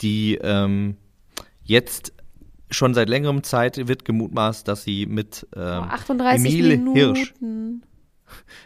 die 0.00 0.36
ähm, 0.36 0.96
jetzt 1.62 2.14
schon 2.70 2.94
seit 2.94 3.10
längerem 3.10 3.42
Zeit 3.42 3.88
wird 3.88 4.06
gemutmaßt, 4.06 4.66
dass 4.66 4.84
sie 4.84 5.04
mit 5.04 5.46
ähm, 5.54 5.84
oh, 5.84 5.92
38 5.92 6.46
Emil 6.46 6.68
Minuten. 6.78 6.96
Hirsch 6.96 7.34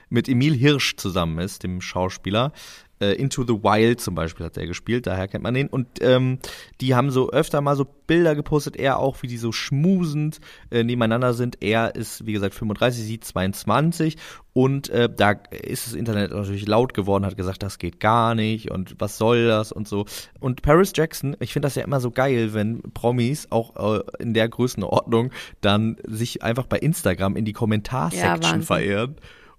mit 0.09 0.29
Emil 0.29 0.55
Hirsch 0.55 0.97
zusammen 0.97 1.39
ist, 1.39 1.63
dem 1.63 1.81
Schauspieler, 1.81 2.53
äh, 3.01 3.13
Into 3.13 3.43
the 3.43 3.63
Wild 3.63 4.01
zum 4.01 4.15
Beispiel 4.15 4.47
hat 4.47 4.57
er 4.57 4.67
gespielt, 4.67 5.07
daher 5.07 5.29
kennt 5.29 5.45
man 5.45 5.55
ihn. 5.55 5.69
Und 5.69 5.87
ähm, 6.01 6.39
die 6.81 6.95
haben 6.95 7.11
so 7.11 7.31
öfter 7.31 7.61
mal 7.61 7.77
so 7.77 7.87
Bilder 8.07 8.35
gepostet, 8.35 8.77
er 8.77 8.99
auch, 8.99 9.23
wie 9.23 9.27
die 9.27 9.37
so 9.37 9.53
schmusend 9.53 10.41
äh, 10.71 10.83
nebeneinander 10.83 11.35
sind. 11.35 11.63
Er 11.63 11.95
ist, 11.95 12.25
wie 12.25 12.33
gesagt, 12.33 12.55
35, 12.55 13.05
sie 13.05 13.21
22 13.21 14.17
und 14.53 14.89
äh, 14.89 15.09
da 15.15 15.33
ist 15.33 15.87
das 15.87 15.95
Internet 15.95 16.31
natürlich 16.31 16.67
laut 16.67 16.95
geworden, 16.95 17.27
hat 17.27 17.37
gesagt, 17.37 17.63
das 17.63 17.79
geht 17.79 18.01
gar 18.01 18.35
nicht 18.35 18.71
und 18.71 18.95
was 18.99 19.19
soll 19.19 19.47
das 19.47 19.73
und 19.73 19.87
so. 19.87 20.07
Und 20.41 20.63
Paris 20.63 20.93
Jackson, 20.95 21.37
ich 21.41 21.53
finde 21.53 21.67
das 21.67 21.75
ja 21.75 21.85
immer 21.85 22.01
so 22.01 22.11
geil, 22.11 22.55
wenn 22.55 22.81
Promis 22.95 23.49
auch 23.51 23.99
äh, 23.99 24.03
in 24.21 24.33
der 24.33 24.49
Größenordnung 24.49 25.33
dann 25.61 25.97
sich 26.07 26.43
einfach 26.43 26.67
bei 26.67 26.79
Instagram 26.79 27.37
in 27.37 27.45
die 27.45 27.53
Kommentarsektion 27.53 28.61
ja, 28.61 28.67
verehren 28.67 29.17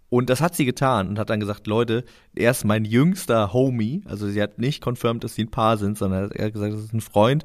und 0.10 0.30
das 0.30 0.40
hat 0.40 0.56
sie 0.56 0.64
getan 0.64 1.10
und 1.10 1.20
hat 1.20 1.30
dann 1.30 1.40
gesagt, 1.40 1.68
Leute, 1.68 2.06
er 2.34 2.52
ist 2.52 2.64
mein 2.64 2.86
jüngster 2.86 3.52
Homie. 3.52 4.04
Also 4.06 4.30
sie 4.30 4.42
hat 4.42 4.58
nicht 4.58 4.82
confirmed, 4.82 5.24
dass 5.24 5.36
sie 5.36 5.44
ein 5.44 5.52
Paar 5.52 5.78
sind, 5.78 5.98
sondern 5.98 6.32
er 6.32 6.46
hat 6.46 6.54
gesagt, 6.54 6.74
das 6.74 6.82
ist 6.82 6.94
ein 6.94 7.02
Freund. 7.02 7.44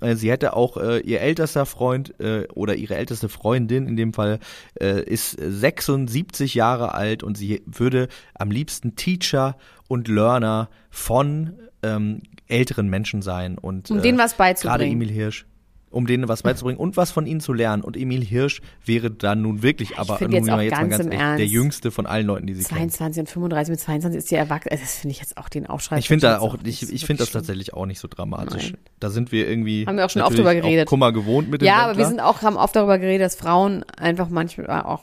Äh, 0.00 0.14
sie 0.14 0.30
hätte 0.30 0.54
auch 0.54 0.76
äh, 0.76 1.00
ihr 1.00 1.20
ältester 1.20 1.66
Freund 1.66 2.18
äh, 2.20 2.46
oder 2.54 2.76
ihre 2.76 2.94
älteste 2.94 3.28
Freundin 3.28 3.88
in 3.88 3.96
dem 3.96 4.12
Fall 4.12 4.38
äh, 4.80 5.02
ist 5.02 5.32
76 5.32 6.54
Jahre 6.54 6.94
alt 6.94 7.24
und 7.24 7.36
sie 7.36 7.62
würde 7.66 8.08
am 8.34 8.50
liebsten 8.50 8.94
Teacher 8.94 9.56
und 9.88 10.06
Learner 10.06 10.68
von 10.90 11.54
ähm, 11.82 12.22
älteren 12.46 12.88
Menschen 12.88 13.22
sein 13.22 13.58
und 13.58 13.90
um 13.90 14.02
denen 14.02 14.18
was 14.18 14.34
beizubringen. 14.34 14.78
Gerade 14.78 14.90
Emil 14.90 15.10
Hirsch 15.10 15.46
um 15.94 16.06
denen 16.06 16.28
was 16.28 16.42
beizubringen 16.42 16.78
und 16.78 16.96
was 16.96 17.10
von 17.10 17.26
ihnen 17.26 17.40
zu 17.40 17.52
lernen. 17.52 17.82
Und 17.82 17.96
Emil 17.96 18.24
Hirsch 18.24 18.60
wäre 18.84 19.10
dann 19.10 19.42
nun 19.42 19.62
wirklich, 19.62 19.98
aber 19.98 20.18
nun 20.20 20.32
jetzt, 20.32 20.50
auch 20.50 20.60
jetzt 20.60 20.70
ganz 20.70 20.90
mal 20.90 20.98
ganz 20.98 21.14
ehrlich, 21.14 21.36
der 21.36 21.46
jüngste 21.46 21.90
von 21.90 22.06
allen 22.06 22.26
Leuten, 22.26 22.46
die 22.46 22.54
sie 22.54 22.64
22 22.64 23.20
und 23.20 23.28
35 23.28 23.70
mit 23.70 23.80
22 23.80 24.18
ist 24.18 24.30
die 24.30 24.34
erwachsen. 24.34 24.70
Also 24.70 24.82
das 24.82 24.96
finde 24.96 25.12
ich 25.12 25.20
jetzt 25.20 25.36
auch 25.36 25.48
den 25.48 25.66
Aufschrei. 25.66 25.98
Ich 25.98 26.08
finde 26.08 26.26
da 26.26 26.38
auch, 26.38 26.56
ich, 26.64 26.92
ich 26.92 27.06
finde 27.06 27.22
das 27.22 27.30
tatsächlich 27.30 27.74
auch 27.74 27.86
nicht 27.86 28.00
so 28.00 28.08
dramatisch. 28.08 28.72
Nein. 28.72 28.78
Da 29.00 29.10
sind 29.10 29.32
wir 29.32 29.48
irgendwie. 29.48 29.86
Haben 29.86 29.96
wir 29.96 30.06
auch 30.06 30.10
schon 30.10 30.22
oft 30.22 30.36
drüber 30.36 30.54
geredet. 30.54 30.88
Kummer 30.88 31.12
gewohnt 31.12 31.50
mit 31.50 31.60
dem 31.62 31.66
Ja, 31.66 31.78
aber 31.78 31.96
wir 31.96 32.06
sind 32.06 32.20
auch, 32.20 32.42
haben 32.42 32.56
oft 32.56 32.74
darüber 32.74 32.98
geredet, 32.98 33.24
dass 33.24 33.36
Frauen 33.36 33.84
einfach 33.96 34.28
manchmal 34.28 34.82
auch, 34.82 35.02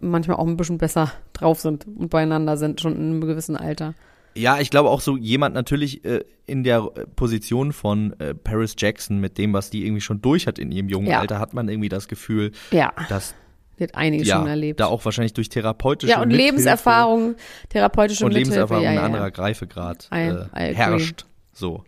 manchmal 0.00 0.36
auch 0.36 0.46
ein 0.46 0.56
bisschen 0.56 0.78
besser 0.78 1.12
drauf 1.32 1.60
sind 1.60 1.86
und 1.86 2.10
beieinander 2.10 2.56
sind, 2.56 2.80
schon 2.80 2.94
in 2.96 3.02
einem 3.02 3.20
gewissen 3.20 3.56
Alter. 3.56 3.94
Ja, 4.36 4.58
ich 4.58 4.70
glaube 4.70 4.90
auch 4.90 5.00
so 5.00 5.16
jemand 5.16 5.54
natürlich 5.54 6.04
äh, 6.04 6.24
in 6.46 6.64
der 6.64 6.82
Position 7.16 7.72
von 7.72 8.18
äh, 8.18 8.34
Paris 8.34 8.74
Jackson 8.76 9.20
mit 9.20 9.38
dem, 9.38 9.52
was 9.52 9.70
die 9.70 9.86
irgendwie 9.86 10.00
schon 10.00 10.20
durch 10.20 10.46
hat 10.46 10.58
in 10.58 10.72
ihrem 10.72 10.88
jungen 10.88 11.06
ja. 11.06 11.20
Alter, 11.20 11.38
hat 11.38 11.54
man 11.54 11.68
irgendwie 11.68 11.88
das 11.88 12.08
Gefühl, 12.08 12.52
ja. 12.70 12.92
dass 13.08 13.34
die 13.78 13.84
hat 13.84 13.94
einiges 13.94 14.28
ja, 14.28 14.36
schon 14.36 14.46
erlebt. 14.46 14.80
Da 14.80 14.86
auch 14.86 15.04
wahrscheinlich 15.04 15.32
durch 15.32 15.48
therapeutische 15.48 16.12
Ja, 16.12 16.22
und 16.22 16.28
Mithilfe 16.28 16.52
Lebenserfahrung, 16.52 17.34
therapeutische 17.68 18.24
und 18.24 18.32
Mithilfe, 18.32 18.50
Lebenserfahrung 18.50 18.84
ja, 18.84 18.92
ja. 18.92 19.02
anderer 19.02 19.30
Greifegrad 19.30 20.08
äh, 20.12 20.74
herrscht. 20.74 21.26
So. 21.52 21.84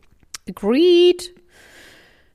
Agreed. 0.48 1.35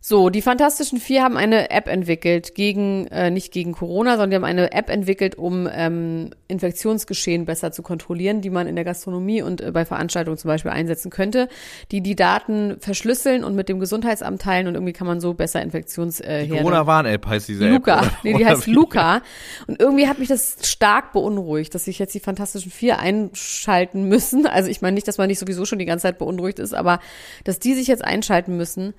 So, 0.04 0.32
die 0.32 0.42
Fantastischen 0.42 1.00
Vier 1.00 1.22
haben 1.22 1.38
eine 1.38 1.70
App 1.70 1.88
entwickelt 1.88 2.56
gegen, 2.56 3.06
äh, 3.08 3.30
nicht 3.30 3.52
gegen 3.52 3.72
Corona, 3.72 4.14
sondern 4.14 4.32
die 4.32 4.36
haben 4.38 4.44
eine 4.44 4.72
App 4.72 4.90
entwickelt, 4.90 5.36
um 5.36 5.70
ähm, 5.72 6.32
Infektionsgeschehen 6.48 7.46
besser 7.46 7.72
zu 7.72 7.84
kontrollieren, 7.84 8.42
die 8.42 8.50
man 8.50 8.66
in 8.66 8.74
der 8.74 8.84
Gastronomie 8.84 9.44
und 9.44 9.62
äh, 9.62 9.72
bei 9.72 9.86
Veranstaltungen 9.86 10.40
zum 10.40 10.48
Beispiel 10.48 10.72
einsetzen 10.72 11.12
könnte, 11.12 11.50
die 11.92 12.02
die 12.02 12.16
Daten 12.16 12.78
verschlüsseln 12.80 13.44
und 13.44 13.56
mit 13.56 13.70
dem 13.70 13.80
Gesundheitsamt 13.80 14.42
teilen 14.42 14.66
und 14.66 14.74
irgendwie 14.74 14.94
kann 14.94 15.06
man 15.06 15.22
so 15.22 15.36
besser 15.36 15.62
Infektions 15.62 16.20
äh, 16.20 16.48
Corona-Warn-App 16.48 17.28
heißt 17.28 17.48
diese 17.48 17.70
Luca. 17.70 18.00
App. 18.00 18.06
Luca, 18.06 18.18
nee, 18.24 18.34
die 18.34 18.46
heißt 18.48 18.66
Luca. 18.66 19.22
Und 19.68 19.80
irgendwie 19.80 20.08
hat 20.08 20.18
mich 20.18 20.30
das 20.30 20.58
stark 20.64 21.14
beunruhigt, 21.14 21.76
dass 21.76 21.86
sich 21.86 22.00
jetzt 22.00 22.16
die 22.16 22.20
Fantastischen 22.20 22.72
Vier 22.72 22.98
einschalten 22.98 24.06
müssen. 24.06 24.48
Also 24.48 24.68
ich 24.68 24.82
meine 24.82 24.96
nicht, 24.96 25.08
dass 25.08 25.20
man 25.20 25.28
nicht 25.28 25.38
sowieso 25.38 25.66
schon 25.66 25.78
die 25.78 25.86
ganze 25.86 26.04
Zeit 26.04 26.18
beunruhigt 26.18 26.58
ist, 26.58 26.74
aber 26.74 27.00
dass 27.44 27.60
die 27.60 27.76
sich 27.76 27.86
jetzt 27.86 28.04
einschalten 28.04 28.58
müssen 28.58 28.96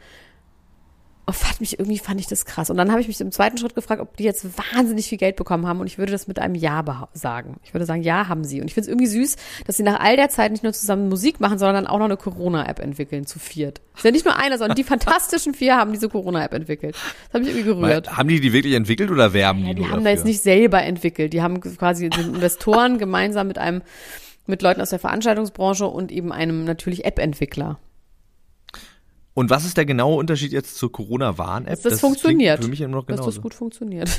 oh, 1.26 1.32
hat 1.32 1.60
mich 1.60 1.78
irgendwie 1.78 1.98
fand 1.98 2.20
ich 2.20 2.26
das 2.26 2.44
krass. 2.44 2.70
Und 2.70 2.76
dann 2.76 2.90
habe 2.90 3.00
ich 3.00 3.08
mich 3.08 3.20
im 3.20 3.30
zweiten 3.30 3.58
Schritt 3.58 3.74
gefragt, 3.74 4.00
ob 4.00 4.16
die 4.16 4.24
jetzt 4.24 4.46
wahnsinnig 4.74 5.06
viel 5.06 5.18
Geld 5.18 5.36
bekommen 5.36 5.66
haben. 5.66 5.80
Und 5.80 5.86
ich 5.86 5.98
würde 5.98 6.12
das 6.12 6.26
mit 6.26 6.38
einem 6.38 6.54
Ja 6.54 6.82
sagen. 7.12 7.56
Ich 7.64 7.72
würde 7.74 7.86
sagen, 7.86 8.02
ja, 8.02 8.28
haben 8.28 8.44
sie. 8.44 8.60
Und 8.60 8.66
ich 8.66 8.74
finde 8.74 8.86
es 8.86 8.88
irgendwie 8.88 9.06
süß, 9.06 9.36
dass 9.66 9.76
sie 9.76 9.82
nach 9.82 10.00
all 10.00 10.16
der 10.16 10.28
Zeit 10.28 10.50
nicht 10.52 10.64
nur 10.64 10.72
zusammen 10.72 11.08
Musik 11.08 11.40
machen, 11.40 11.58
sondern 11.58 11.84
dann 11.84 11.86
auch 11.86 11.98
noch 11.98 12.06
eine 12.06 12.16
Corona-App 12.16 12.80
entwickeln, 12.80 13.26
zu 13.26 13.38
viert. 13.38 13.80
Ist 13.96 14.04
ja 14.04 14.10
nicht 14.10 14.24
nur 14.24 14.36
einer, 14.36 14.58
sondern 14.58 14.76
die 14.76 14.84
fantastischen 14.84 15.54
vier 15.54 15.76
haben 15.76 15.92
diese 15.92 16.08
Corona-App 16.08 16.54
entwickelt. 16.54 16.94
Das 16.94 17.34
hat 17.34 17.42
mich 17.42 17.50
irgendwie 17.50 17.66
gerührt. 17.66 18.06
Mal, 18.06 18.16
haben 18.16 18.28
die 18.28 18.40
die 18.40 18.52
wirklich 18.52 18.74
entwickelt 18.74 19.10
oder 19.10 19.32
werben 19.32 19.60
ja, 19.60 19.68
die? 19.68 19.74
Die 19.76 19.82
haben 19.84 19.90
dafür? 19.90 20.04
da 20.04 20.10
jetzt 20.10 20.24
nicht 20.24 20.40
selber 20.40 20.82
entwickelt. 20.82 21.32
Die 21.32 21.42
haben 21.42 21.60
quasi 21.60 22.10
den 22.10 22.34
Investoren 22.34 22.98
gemeinsam 22.98 23.46
mit 23.46 23.58
einem 23.58 23.82
mit 24.46 24.60
Leuten 24.60 24.80
aus 24.80 24.90
der 24.90 24.98
Veranstaltungsbranche 24.98 25.86
und 25.86 26.10
eben 26.10 26.32
einem 26.32 26.64
natürlich 26.64 27.04
App-Entwickler. 27.04 27.78
Und 29.34 29.50
was 29.50 29.64
ist 29.64 29.76
der 29.76 29.86
genaue 29.86 30.16
Unterschied 30.16 30.52
jetzt 30.52 30.76
zur 30.76 30.92
Corona-Warn-App? 30.92 31.70
Dass 31.70 31.82
das, 31.82 31.92
das 31.94 32.00
funktioniert. 32.00 32.62
Für 32.62 32.68
mich 32.68 32.80
immer 32.80 32.96
noch 32.96 33.06
genauso. 33.06 33.26
Dass 33.26 33.34
das 33.36 33.42
gut 33.42 33.54
funktioniert. 33.54 34.10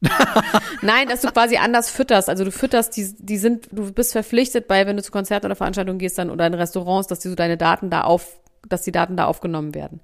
Nein, 0.82 1.08
dass 1.08 1.22
du 1.22 1.28
quasi 1.28 1.56
anders 1.56 1.90
fütterst. 1.90 2.28
Also 2.28 2.44
du 2.44 2.52
fütterst, 2.52 2.96
die, 2.96 3.14
die 3.18 3.36
sind, 3.36 3.68
du 3.72 3.92
bist 3.92 4.12
verpflichtet 4.12 4.68
bei, 4.68 4.86
wenn 4.86 4.96
du 4.96 5.02
zu 5.02 5.10
Konzerten 5.10 5.46
oder 5.46 5.56
Veranstaltungen 5.56 5.98
gehst 5.98 6.18
dann 6.18 6.30
oder 6.30 6.46
in 6.46 6.54
Restaurants, 6.54 7.08
dass 7.08 7.20
du 7.20 7.34
deine 7.34 7.56
Daten 7.56 7.90
da 7.90 8.02
auf, 8.02 8.38
dass 8.68 8.82
die 8.82 8.92
Daten 8.92 9.16
da 9.16 9.26
aufgenommen 9.26 9.74
werden. 9.74 10.00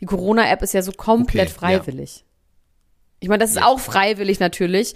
Die 0.00 0.06
Corona-App 0.06 0.62
ist 0.62 0.74
ja 0.74 0.82
so 0.82 0.92
komplett 0.92 1.50
okay, 1.50 1.58
freiwillig. 1.58 2.18
Ja. 2.18 2.25
Ich 3.20 3.28
meine, 3.28 3.38
das 3.38 3.50
ist 3.50 3.56
ja. 3.56 3.66
auch 3.66 3.80
freiwillig 3.80 4.40
natürlich, 4.40 4.94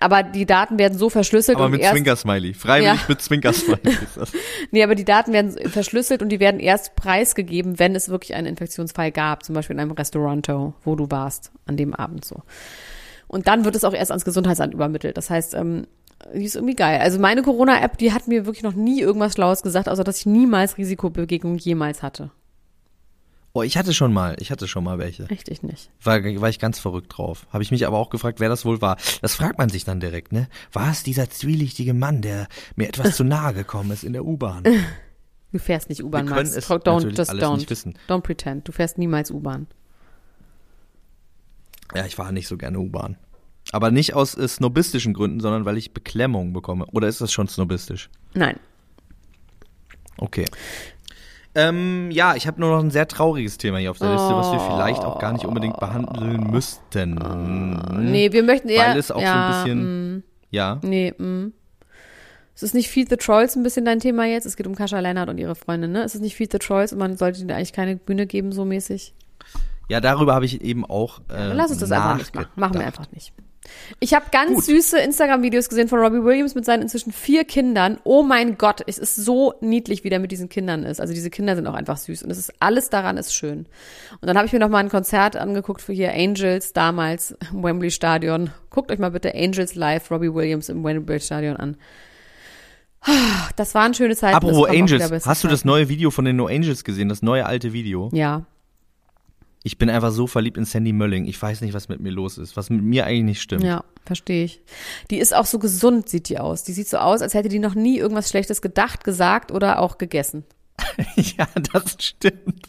aber 0.00 0.22
die 0.22 0.46
Daten 0.46 0.78
werden 0.78 0.96
so 0.98 1.10
verschlüsselt. 1.10 1.56
Aber 1.56 1.68
mit 1.68 1.84
Zwinker-Smiley. 1.84 2.54
Freiwillig 2.54 3.00
ja. 3.00 3.06
mit 3.08 3.20
Zwinker-Smiley 3.20 3.80
ist 4.02 4.16
das. 4.16 4.32
nee, 4.70 4.82
aber 4.82 4.94
die 4.94 5.04
Daten 5.04 5.32
werden 5.32 5.56
verschlüsselt 5.68 6.22
und 6.22 6.30
die 6.30 6.40
werden 6.40 6.58
erst 6.58 6.96
preisgegeben, 6.96 7.78
wenn 7.78 7.94
es 7.94 8.08
wirklich 8.08 8.34
einen 8.34 8.46
Infektionsfall 8.46 9.12
gab, 9.12 9.44
zum 9.44 9.54
Beispiel 9.54 9.74
in 9.74 9.80
einem 9.80 9.92
Restauranto, 9.92 10.74
wo 10.84 10.96
du 10.96 11.10
warst, 11.10 11.52
an 11.66 11.76
dem 11.76 11.94
Abend 11.94 12.24
so. 12.24 12.42
Und 13.28 13.46
dann 13.46 13.64
wird 13.64 13.76
es 13.76 13.84
auch 13.84 13.94
erst 13.94 14.10
ans 14.10 14.24
Gesundheitsamt 14.24 14.74
übermittelt. 14.74 15.16
Das 15.16 15.30
heißt, 15.30 15.54
ähm, 15.54 15.86
die 16.34 16.44
ist 16.44 16.56
irgendwie 16.56 16.74
geil. 16.74 17.00
Also 17.00 17.18
meine 17.18 17.42
Corona-App, 17.42 17.98
die 17.98 18.12
hat 18.12 18.26
mir 18.26 18.46
wirklich 18.46 18.62
noch 18.62 18.74
nie 18.74 19.00
irgendwas 19.00 19.34
Schlaues 19.34 19.62
gesagt, 19.62 19.88
außer 19.88 20.04
dass 20.04 20.18
ich 20.18 20.26
niemals 20.26 20.78
Risikobegegnung 20.78 21.56
jemals 21.56 22.02
hatte. 22.02 22.30
Oh, 23.52 23.62
ich 23.62 23.76
hatte 23.76 23.92
schon 23.92 24.12
mal, 24.12 24.36
ich 24.38 24.52
hatte 24.52 24.68
schon 24.68 24.84
mal 24.84 24.98
welche. 24.98 25.28
Richtig 25.28 25.62
nicht. 25.62 25.90
War, 26.02 26.22
war 26.22 26.48
ich 26.48 26.60
ganz 26.60 26.78
verrückt 26.78 27.16
drauf. 27.16 27.46
Habe 27.50 27.64
ich 27.64 27.72
mich 27.72 27.84
aber 27.86 27.98
auch 27.98 28.10
gefragt, 28.10 28.38
wer 28.38 28.48
das 28.48 28.64
wohl 28.64 28.80
war. 28.80 28.96
Das 29.22 29.34
fragt 29.34 29.58
man 29.58 29.68
sich 29.68 29.84
dann 29.84 29.98
direkt, 29.98 30.30
ne? 30.30 30.48
War 30.72 30.90
es 30.90 31.02
dieser 31.02 31.30
zwielichtige 31.30 31.92
Mann, 31.92 32.22
der 32.22 32.46
mir 32.76 32.88
etwas 32.88 33.16
zu 33.16 33.24
nahe 33.24 33.52
gekommen 33.52 33.90
ist 33.90 34.04
in 34.04 34.12
der 34.12 34.24
U-Bahn? 34.24 34.64
Du 35.52 35.58
fährst 35.58 35.88
nicht 35.88 36.04
U-Bahn, 36.04 36.26
Max. 36.26 36.54
Es 36.54 36.70
don't, 36.70 37.08
just 37.08 37.28
alles 37.28 37.42
don't. 37.42 37.56
Nicht 37.56 37.70
wissen. 37.70 37.98
Don't 38.08 38.20
pretend. 38.20 38.68
Du 38.68 38.70
fährst 38.70 38.98
niemals 38.98 39.32
U-Bahn. 39.32 39.66
Ja, 41.92 42.06
ich 42.06 42.14
fahre 42.14 42.32
nicht 42.32 42.46
so 42.46 42.56
gerne 42.56 42.78
U-Bahn. 42.78 43.16
Aber 43.72 43.90
nicht 43.90 44.14
aus 44.14 44.36
äh, 44.36 44.46
snobistischen 44.46 45.12
Gründen, 45.12 45.40
sondern 45.40 45.64
weil 45.64 45.76
ich 45.76 45.92
Beklemmung 45.92 46.52
bekomme. 46.52 46.86
Oder 46.92 47.08
ist 47.08 47.20
das 47.20 47.32
schon 47.32 47.48
snobistisch? 47.48 48.10
Nein. 48.32 48.60
Okay. 50.18 50.44
Ähm, 51.54 52.10
ja, 52.12 52.36
ich 52.36 52.46
habe 52.46 52.60
nur 52.60 52.70
noch 52.70 52.82
ein 52.82 52.90
sehr 52.90 53.08
trauriges 53.08 53.58
Thema 53.58 53.78
hier 53.78 53.90
auf 53.90 53.98
der 53.98 54.12
Liste, 54.12 54.34
was 54.34 54.52
wir 54.52 54.60
vielleicht 54.60 55.02
auch 55.02 55.18
gar 55.18 55.32
nicht 55.32 55.44
unbedingt 55.44 55.80
behandeln 55.80 56.48
müssten. 56.50 57.16
Nee, 58.10 58.32
wir 58.32 58.44
möchten 58.44 58.68
eher. 58.68 58.90
Weil 58.90 58.98
es 58.98 59.10
auch 59.10 59.20
ja, 59.20 59.32
so 59.34 59.38
ein 59.38 59.64
bisschen. 59.64 60.16
Mm, 60.16 60.22
ja. 60.50 60.78
Nee, 60.82 61.12
mm. 61.16 61.52
Es 62.54 62.62
ist 62.62 62.74
nicht 62.74 62.88
Feed 62.88 63.08
the 63.08 63.16
Trolls 63.16 63.56
ein 63.56 63.62
bisschen 63.62 63.84
dein 63.84 64.00
Thema 64.00 64.26
jetzt? 64.26 64.44
Es 64.44 64.56
geht 64.56 64.66
um 64.66 64.74
Kascha 64.74 65.00
Lennart 65.00 65.28
und 65.28 65.38
ihre 65.38 65.54
Freundin, 65.54 65.92
ne? 65.92 66.02
Es 66.04 66.14
ist 66.14 66.20
nicht 66.20 66.36
Feed 66.36 66.52
the 66.52 66.58
Trolls 66.58 66.92
und 66.92 66.98
man 66.98 67.16
sollte 67.16 67.40
ihnen 67.40 67.50
eigentlich 67.50 67.72
keine 67.72 67.96
Bühne 67.96 68.26
geben, 68.26 68.52
so 68.52 68.64
mäßig? 68.64 69.14
Ja, 69.88 70.00
darüber 70.00 70.34
habe 70.34 70.44
ich 70.44 70.60
eben 70.60 70.84
auch. 70.84 71.20
Äh, 71.30 71.48
ja, 71.48 71.52
lass 71.54 71.70
uns 71.70 71.80
das 71.80 71.90
einfach 71.90 72.18
nicht 72.18 72.34
machen. 72.34 72.48
Machen 72.54 72.74
wir 72.74 72.86
einfach 72.86 73.10
nicht. 73.12 73.32
Ich 73.98 74.14
habe 74.14 74.26
ganz 74.32 74.54
Gut. 74.54 74.64
süße 74.64 74.98
Instagram-Videos 74.98 75.68
gesehen 75.68 75.88
von 75.88 75.98
Robbie 75.98 76.24
Williams 76.24 76.54
mit 76.54 76.64
seinen 76.64 76.82
inzwischen 76.82 77.12
vier 77.12 77.44
Kindern. 77.44 77.98
Oh 78.04 78.22
mein 78.22 78.56
Gott, 78.56 78.82
es 78.86 78.98
ist 78.98 79.16
so 79.16 79.54
niedlich, 79.60 80.04
wie 80.04 80.10
der 80.10 80.20
mit 80.20 80.32
diesen 80.32 80.48
Kindern 80.48 80.84
ist. 80.84 81.00
Also 81.00 81.12
diese 81.12 81.30
Kinder 81.30 81.56
sind 81.56 81.66
auch 81.66 81.74
einfach 81.74 81.98
süß 81.98 82.22
und 82.22 82.30
es 82.30 82.38
ist 82.38 82.52
alles 82.60 82.88
daran 82.88 83.16
ist 83.16 83.34
schön. 83.34 83.66
Und 84.20 84.26
dann 84.26 84.36
habe 84.36 84.46
ich 84.46 84.52
mir 84.52 84.58
noch 84.58 84.68
mal 84.68 84.78
ein 84.78 84.88
Konzert 84.88 85.36
angeguckt 85.36 85.82
für 85.82 85.92
hier 85.92 86.12
Angels 86.14 86.72
damals 86.72 87.36
im 87.52 87.62
Wembley 87.62 87.90
Stadion. 87.90 88.50
Guckt 88.70 88.90
euch 88.90 88.98
mal 88.98 89.10
bitte 89.10 89.34
Angels 89.34 89.74
live 89.74 90.10
Robbie 90.10 90.32
Williams 90.32 90.68
im 90.68 90.82
Wembley 90.82 91.20
Stadion 91.20 91.56
an. 91.56 91.76
Das 93.56 93.74
war 93.74 93.84
ein 93.84 93.94
schönes 93.94 94.18
Zeit. 94.18 94.34
Apropos 94.34 94.68
Angels, 94.68 95.26
hast 95.26 95.42
du 95.42 95.48
das 95.48 95.64
neue 95.64 95.88
Video 95.88 96.10
von 96.10 96.24
den 96.24 96.36
No 96.36 96.46
Angels 96.46 96.84
gesehen? 96.84 97.08
Das 97.08 97.22
neue 97.22 97.46
alte 97.46 97.72
Video? 97.72 98.10
Ja. 98.12 98.44
Ich 99.62 99.76
bin 99.76 99.90
einfach 99.90 100.10
so 100.10 100.26
verliebt 100.26 100.56
in 100.56 100.64
Sandy 100.64 100.92
Mölling. 100.92 101.26
Ich 101.26 101.40
weiß 101.40 101.60
nicht, 101.60 101.74
was 101.74 101.88
mit 101.88 102.00
mir 102.00 102.10
los 102.10 102.38
ist, 102.38 102.56
was 102.56 102.70
mit 102.70 102.82
mir 102.82 103.04
eigentlich 103.04 103.24
nicht 103.24 103.42
stimmt. 103.42 103.62
Ja, 103.62 103.84
verstehe 104.06 104.44
ich. 104.44 104.62
Die 105.10 105.18
ist 105.18 105.34
auch 105.34 105.44
so 105.44 105.58
gesund, 105.58 106.08
sieht 106.08 106.30
die 106.30 106.38
aus. 106.38 106.64
Die 106.64 106.72
sieht 106.72 106.88
so 106.88 106.96
aus, 106.96 107.20
als 107.20 107.34
hätte 107.34 107.50
die 107.50 107.58
noch 107.58 107.74
nie 107.74 107.98
irgendwas 107.98 108.30
Schlechtes 108.30 108.62
gedacht, 108.62 109.04
gesagt 109.04 109.52
oder 109.52 109.80
auch 109.80 109.98
gegessen. 109.98 110.44
ja, 111.16 111.46
das 111.72 111.96
stimmt. 112.00 112.68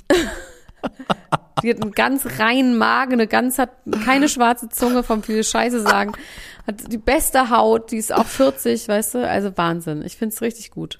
die 1.63 1.69
hat 1.69 1.81
einen 1.81 1.91
ganz 1.91 2.25
reinen 2.39 2.77
Magen, 2.77 3.13
eine 3.13 3.27
ganz 3.27 3.57
hat 3.57 3.71
keine 4.03 4.27
schwarze 4.27 4.67
Zunge 4.67 5.03
vom 5.03 5.23
viel 5.23 5.45
Scheiße 5.45 5.81
sagen, 5.81 6.11
hat 6.67 6.91
die 6.91 6.97
beste 6.97 7.49
Haut, 7.49 7.91
die 7.91 7.97
ist 7.97 8.13
auch 8.13 8.25
40, 8.25 8.89
weißt 8.89 9.15
du, 9.15 9.27
also 9.29 9.57
Wahnsinn. 9.57 10.03
Ich 10.03 10.17
find's 10.17 10.41
richtig 10.41 10.71
gut. 10.71 10.99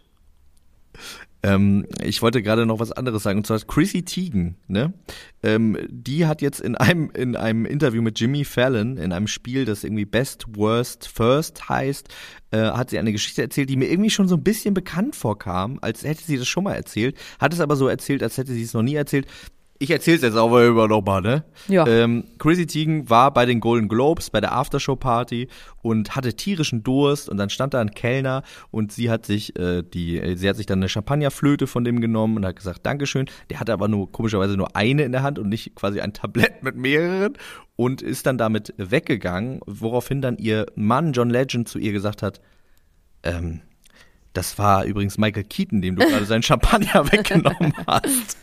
Ähm, 1.43 1.87
ich 2.03 2.21
wollte 2.21 2.41
gerade 2.41 2.65
noch 2.65 2.79
was 2.79 2.91
anderes 2.91 3.23
sagen, 3.23 3.39
und 3.39 3.47
zwar 3.47 3.59
Chrissy 3.59 4.03
Teigen, 4.03 4.57
ne? 4.67 4.93
Ähm, 5.43 5.77
die 5.89 6.27
hat 6.27 6.41
jetzt 6.41 6.59
in 6.59 6.75
einem, 6.75 7.09
in 7.11 7.35
einem 7.35 7.65
Interview 7.65 8.01
mit 8.01 8.19
Jimmy 8.19 8.45
Fallon, 8.45 8.97
in 8.97 9.11
einem 9.11 9.27
Spiel, 9.27 9.65
das 9.65 9.83
irgendwie 9.83 10.05
Best, 10.05 10.45
Worst, 10.55 11.07
First 11.07 11.67
heißt, 11.67 12.09
äh, 12.51 12.57
hat 12.57 12.91
sie 12.91 12.99
eine 12.99 13.11
Geschichte 13.11 13.41
erzählt, 13.41 13.69
die 13.69 13.77
mir 13.77 13.89
irgendwie 13.89 14.11
schon 14.11 14.27
so 14.27 14.35
ein 14.35 14.43
bisschen 14.43 14.73
bekannt 14.73 15.15
vorkam, 15.15 15.79
als 15.81 16.03
hätte 16.03 16.23
sie 16.23 16.37
das 16.37 16.47
schon 16.47 16.63
mal 16.63 16.75
erzählt, 16.75 17.17
hat 17.39 17.53
es 17.53 17.59
aber 17.59 17.75
so 17.75 17.87
erzählt, 17.87 18.21
als 18.21 18.37
hätte 18.37 18.53
sie 18.53 18.63
es 18.63 18.73
noch 18.73 18.83
nie 18.83 18.95
erzählt 18.95 19.25
ich 19.81 19.89
erzähl's 19.89 20.21
jetzt 20.21 20.37
aber 20.37 20.63
immer 20.63 20.87
nochmal, 20.87 21.21
ne? 21.21 21.43
Ja. 21.67 21.87
Ähm, 21.87 22.25
Chrissy 22.37 22.67
Teigen 22.67 23.09
war 23.09 23.33
bei 23.33 23.47
den 23.47 23.59
Golden 23.59 23.89
Globes, 23.89 24.29
bei 24.29 24.39
der 24.39 24.53
Aftershow-Party 24.53 25.47
und 25.81 26.15
hatte 26.15 26.35
tierischen 26.35 26.83
Durst 26.83 27.27
und 27.27 27.37
dann 27.37 27.49
stand 27.49 27.73
da 27.73 27.81
ein 27.81 27.89
Kellner 27.89 28.43
und 28.69 28.91
sie 28.91 29.09
hat 29.09 29.25
sich 29.25 29.57
äh, 29.57 29.81
die, 29.81 30.35
sie 30.35 30.47
hat 30.47 30.57
sich 30.57 30.67
dann 30.67 30.79
eine 30.79 30.87
Champagnerflöte 30.87 31.65
von 31.65 31.83
dem 31.83 31.99
genommen 31.99 32.37
und 32.37 32.45
hat 32.45 32.57
gesagt, 32.57 32.85
Dankeschön. 32.85 33.27
Der 33.49 33.59
hatte 33.59 33.73
aber 33.73 33.87
nur 33.87 34.11
komischerweise 34.11 34.55
nur 34.55 34.75
eine 34.75 35.01
in 35.01 35.13
der 35.13 35.23
Hand 35.23 35.39
und 35.39 35.49
nicht 35.49 35.73
quasi 35.73 35.99
ein 35.99 36.13
Tablett 36.13 36.61
mit 36.61 36.75
mehreren 36.75 37.33
und 37.75 38.03
ist 38.03 38.27
dann 38.27 38.37
damit 38.37 38.75
weggegangen, 38.77 39.61
woraufhin 39.65 40.21
dann 40.21 40.37
ihr 40.37 40.67
Mann 40.75 41.13
John 41.13 41.31
Legend 41.31 41.67
zu 41.67 41.79
ihr 41.79 41.91
gesagt 41.91 42.21
hat, 42.21 42.39
ähm, 43.23 43.61
das 44.33 44.59
war 44.59 44.85
übrigens 44.85 45.17
Michael 45.17 45.45
Keaton, 45.45 45.81
dem 45.81 45.95
du 45.95 46.07
gerade 46.07 46.25
seinen 46.25 46.43
Champagner 46.43 47.11
weggenommen 47.11 47.73
hast 47.87 48.37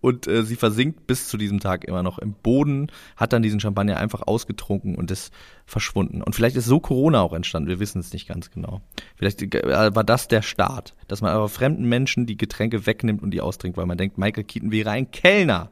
und 0.00 0.26
äh, 0.26 0.44
sie 0.44 0.56
versinkt 0.56 1.06
bis 1.06 1.28
zu 1.28 1.36
diesem 1.36 1.60
Tag 1.60 1.84
immer 1.84 2.02
noch 2.02 2.18
im 2.18 2.32
Boden, 2.32 2.88
hat 3.16 3.32
dann 3.32 3.42
diesen 3.42 3.60
Champagner 3.60 3.96
einfach 3.96 4.22
ausgetrunken 4.26 4.94
und 4.94 5.10
ist 5.10 5.32
verschwunden. 5.64 6.22
Und 6.22 6.34
vielleicht 6.34 6.56
ist 6.56 6.66
so 6.66 6.80
Corona 6.80 7.20
auch 7.22 7.32
entstanden, 7.32 7.68
wir 7.68 7.80
wissen 7.80 7.98
es 8.00 8.12
nicht 8.12 8.28
ganz 8.28 8.50
genau. 8.50 8.82
Vielleicht 9.16 9.42
äh, 9.42 9.94
war 9.94 10.04
das 10.04 10.28
der 10.28 10.42
Start, 10.42 10.94
dass 11.08 11.22
man 11.22 11.32
aber 11.32 11.48
fremden 11.48 11.88
Menschen 11.88 12.26
die 12.26 12.36
Getränke 12.36 12.86
wegnimmt 12.86 13.22
und 13.22 13.32
die 13.32 13.40
austrinkt, 13.40 13.76
weil 13.76 13.86
man 13.86 13.98
denkt, 13.98 14.18
Michael 14.18 14.44
Keaton 14.44 14.70
wäre 14.70 14.90
ein 14.90 15.10
Kellner. 15.10 15.70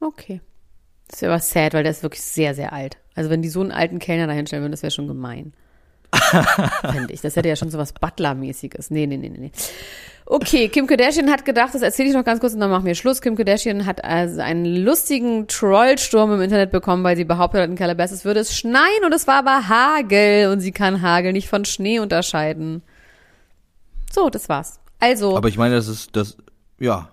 Okay. 0.00 0.40
Das 1.08 1.22
ist 1.22 1.28
aber 1.28 1.38
sad, 1.38 1.74
weil 1.74 1.82
der 1.82 1.92
ist 1.92 2.02
wirklich 2.02 2.22
sehr, 2.22 2.54
sehr 2.54 2.72
alt. 2.72 2.98
Also 3.14 3.30
wenn 3.30 3.42
die 3.42 3.48
so 3.48 3.60
einen 3.60 3.72
alten 3.72 3.98
Kellner 3.98 4.26
da 4.26 4.32
hinstellen 4.32 4.62
würden, 4.62 4.72
das 4.72 4.82
wäre 4.82 4.90
schon 4.90 5.06
gemein. 5.06 5.52
Fände 6.92 7.12
ich. 7.12 7.20
Das 7.20 7.36
hätte 7.36 7.48
ja 7.48 7.56
schon 7.56 7.70
so 7.70 7.78
was 7.78 7.92
Butler-mäßiges. 7.92 8.90
Nee, 8.90 9.06
nee, 9.06 9.16
nee, 9.16 9.28
nee. 9.28 9.50
Okay, 10.26 10.68
Kim 10.68 10.86
Kardashian 10.86 11.30
hat 11.30 11.44
gedacht, 11.44 11.74
das 11.74 11.82
erzähle 11.82 12.08
ich 12.08 12.14
noch 12.14 12.24
ganz 12.24 12.40
kurz 12.40 12.54
und 12.54 12.60
dann 12.60 12.70
machen 12.70 12.86
wir 12.86 12.94
Schluss. 12.94 13.20
Kim 13.20 13.36
Kardashian 13.36 13.84
hat 13.84 14.02
also 14.04 14.40
einen 14.40 14.64
lustigen 14.64 15.48
Trollsturm 15.48 16.32
im 16.32 16.40
Internet 16.40 16.70
bekommen, 16.70 17.04
weil 17.04 17.16
sie 17.16 17.24
behauptet 17.24 17.60
hat, 17.60 17.68
in 17.68 17.76
Calabasas 17.76 18.24
würde 18.24 18.40
es 18.40 18.56
schneien 18.56 19.04
und 19.04 19.12
es 19.12 19.26
war 19.26 19.36
aber 19.36 19.68
Hagel 19.68 20.50
und 20.50 20.60
sie 20.60 20.72
kann 20.72 21.02
Hagel 21.02 21.32
nicht 21.34 21.48
von 21.48 21.66
Schnee 21.66 21.98
unterscheiden. 21.98 22.82
So, 24.10 24.30
das 24.30 24.48
war's. 24.48 24.80
Also. 24.98 25.36
Aber 25.36 25.48
ich 25.48 25.58
meine, 25.58 25.74
das 25.74 25.88
ist, 25.88 26.16
das, 26.16 26.38
ja, 26.78 27.10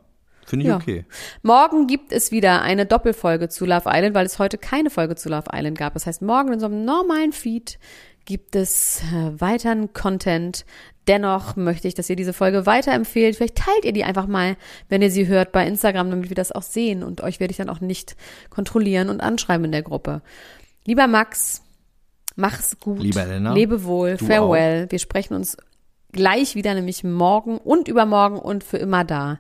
Finde 0.52 0.66
ich 0.66 0.70
ja. 0.70 0.76
okay. 0.76 1.06
Morgen 1.43 1.88
gibt 1.88 2.12
es 2.12 2.32
wieder 2.32 2.62
eine 2.62 2.86
Doppelfolge 2.86 3.47
zu 3.47 3.66
Love 3.66 3.89
Island, 3.89 4.16
weil 4.16 4.26
es 4.26 4.38
heute 4.38 4.58
keine 4.58 4.89
Folge 4.89 5.16
zu 5.16 5.30
Love 5.30 5.45
Island 5.54 5.78
gab. 5.78 5.93
Das 5.93 6.06
heißt, 6.06 6.22
morgen 6.22 6.52
in 6.52 6.60
so 6.60 6.66
einem 6.66 6.84
normalen 6.84 7.32
Feed 7.32 7.80
gibt 8.26 8.56
es 8.56 9.02
äh, 9.14 9.40
weiteren 9.40 9.94
Content. 9.94 10.66
Dennoch 11.08 11.56
möchte 11.56 11.88
ich, 11.88 11.96
dass 11.96 12.10
ihr 12.10 12.16
diese 12.16 12.34
Folge 12.34 12.66
weiterempfehlt. 12.66 13.36
Vielleicht 13.36 13.58
teilt 13.58 13.86
ihr 13.86 13.94
die 13.94 14.04
einfach 14.04 14.28
mal, 14.28 14.56
wenn 14.88 15.02
ihr 15.02 15.10
sie 15.10 15.28
hört, 15.28 15.52
bei 15.52 15.66
Instagram, 15.66 16.12
damit 16.12 16.30
wir 16.30 16.36
das 16.36 16.52
auch 16.52 16.62
sehen. 16.62 17.04
Und 17.04 17.22
euch 17.22 17.40
werde 17.40 17.52
ich 17.52 17.58
dann 17.58 17.70
auch 17.70 17.82
nicht 17.82 18.16
kontrollieren 18.50 19.10
und 19.10 19.22
anschreiben 19.22 19.66
in 19.66 19.72
der 19.72 19.82
Gruppe. 19.82 20.22
Lieber 20.86 21.08
Max, 21.08 21.64
mach's 22.36 22.78
gut. 22.80 23.02
Lieber 23.02 23.24
Elena. 23.24 23.54
Lebe 23.54 23.84
wohl. 23.84 24.18
Farewell. 24.18 24.86
Auch. 24.86 24.92
Wir 24.92 25.00
sprechen 25.00 25.34
uns 25.34 25.58
gleich 26.12 26.56
wieder, 26.56 26.74
nämlich 26.74 27.04
morgen 27.04 27.58
und 27.58 27.88
übermorgen 27.88 28.38
und 28.38 28.64
für 28.64 28.78
immer 28.78 29.04
da. 29.04 29.40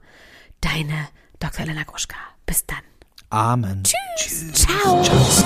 Deine 0.61 1.09
Dr. 1.39 1.65
Elena 1.65 1.83
Gruschka. 1.83 2.17
Bis 2.45 2.65
dann. 2.65 2.77
Amen. 3.29 3.83
Tschüss. 3.83 4.51
Tschüss. 4.53 4.53
Ciao. 4.53 5.03
Ciao. 5.03 5.45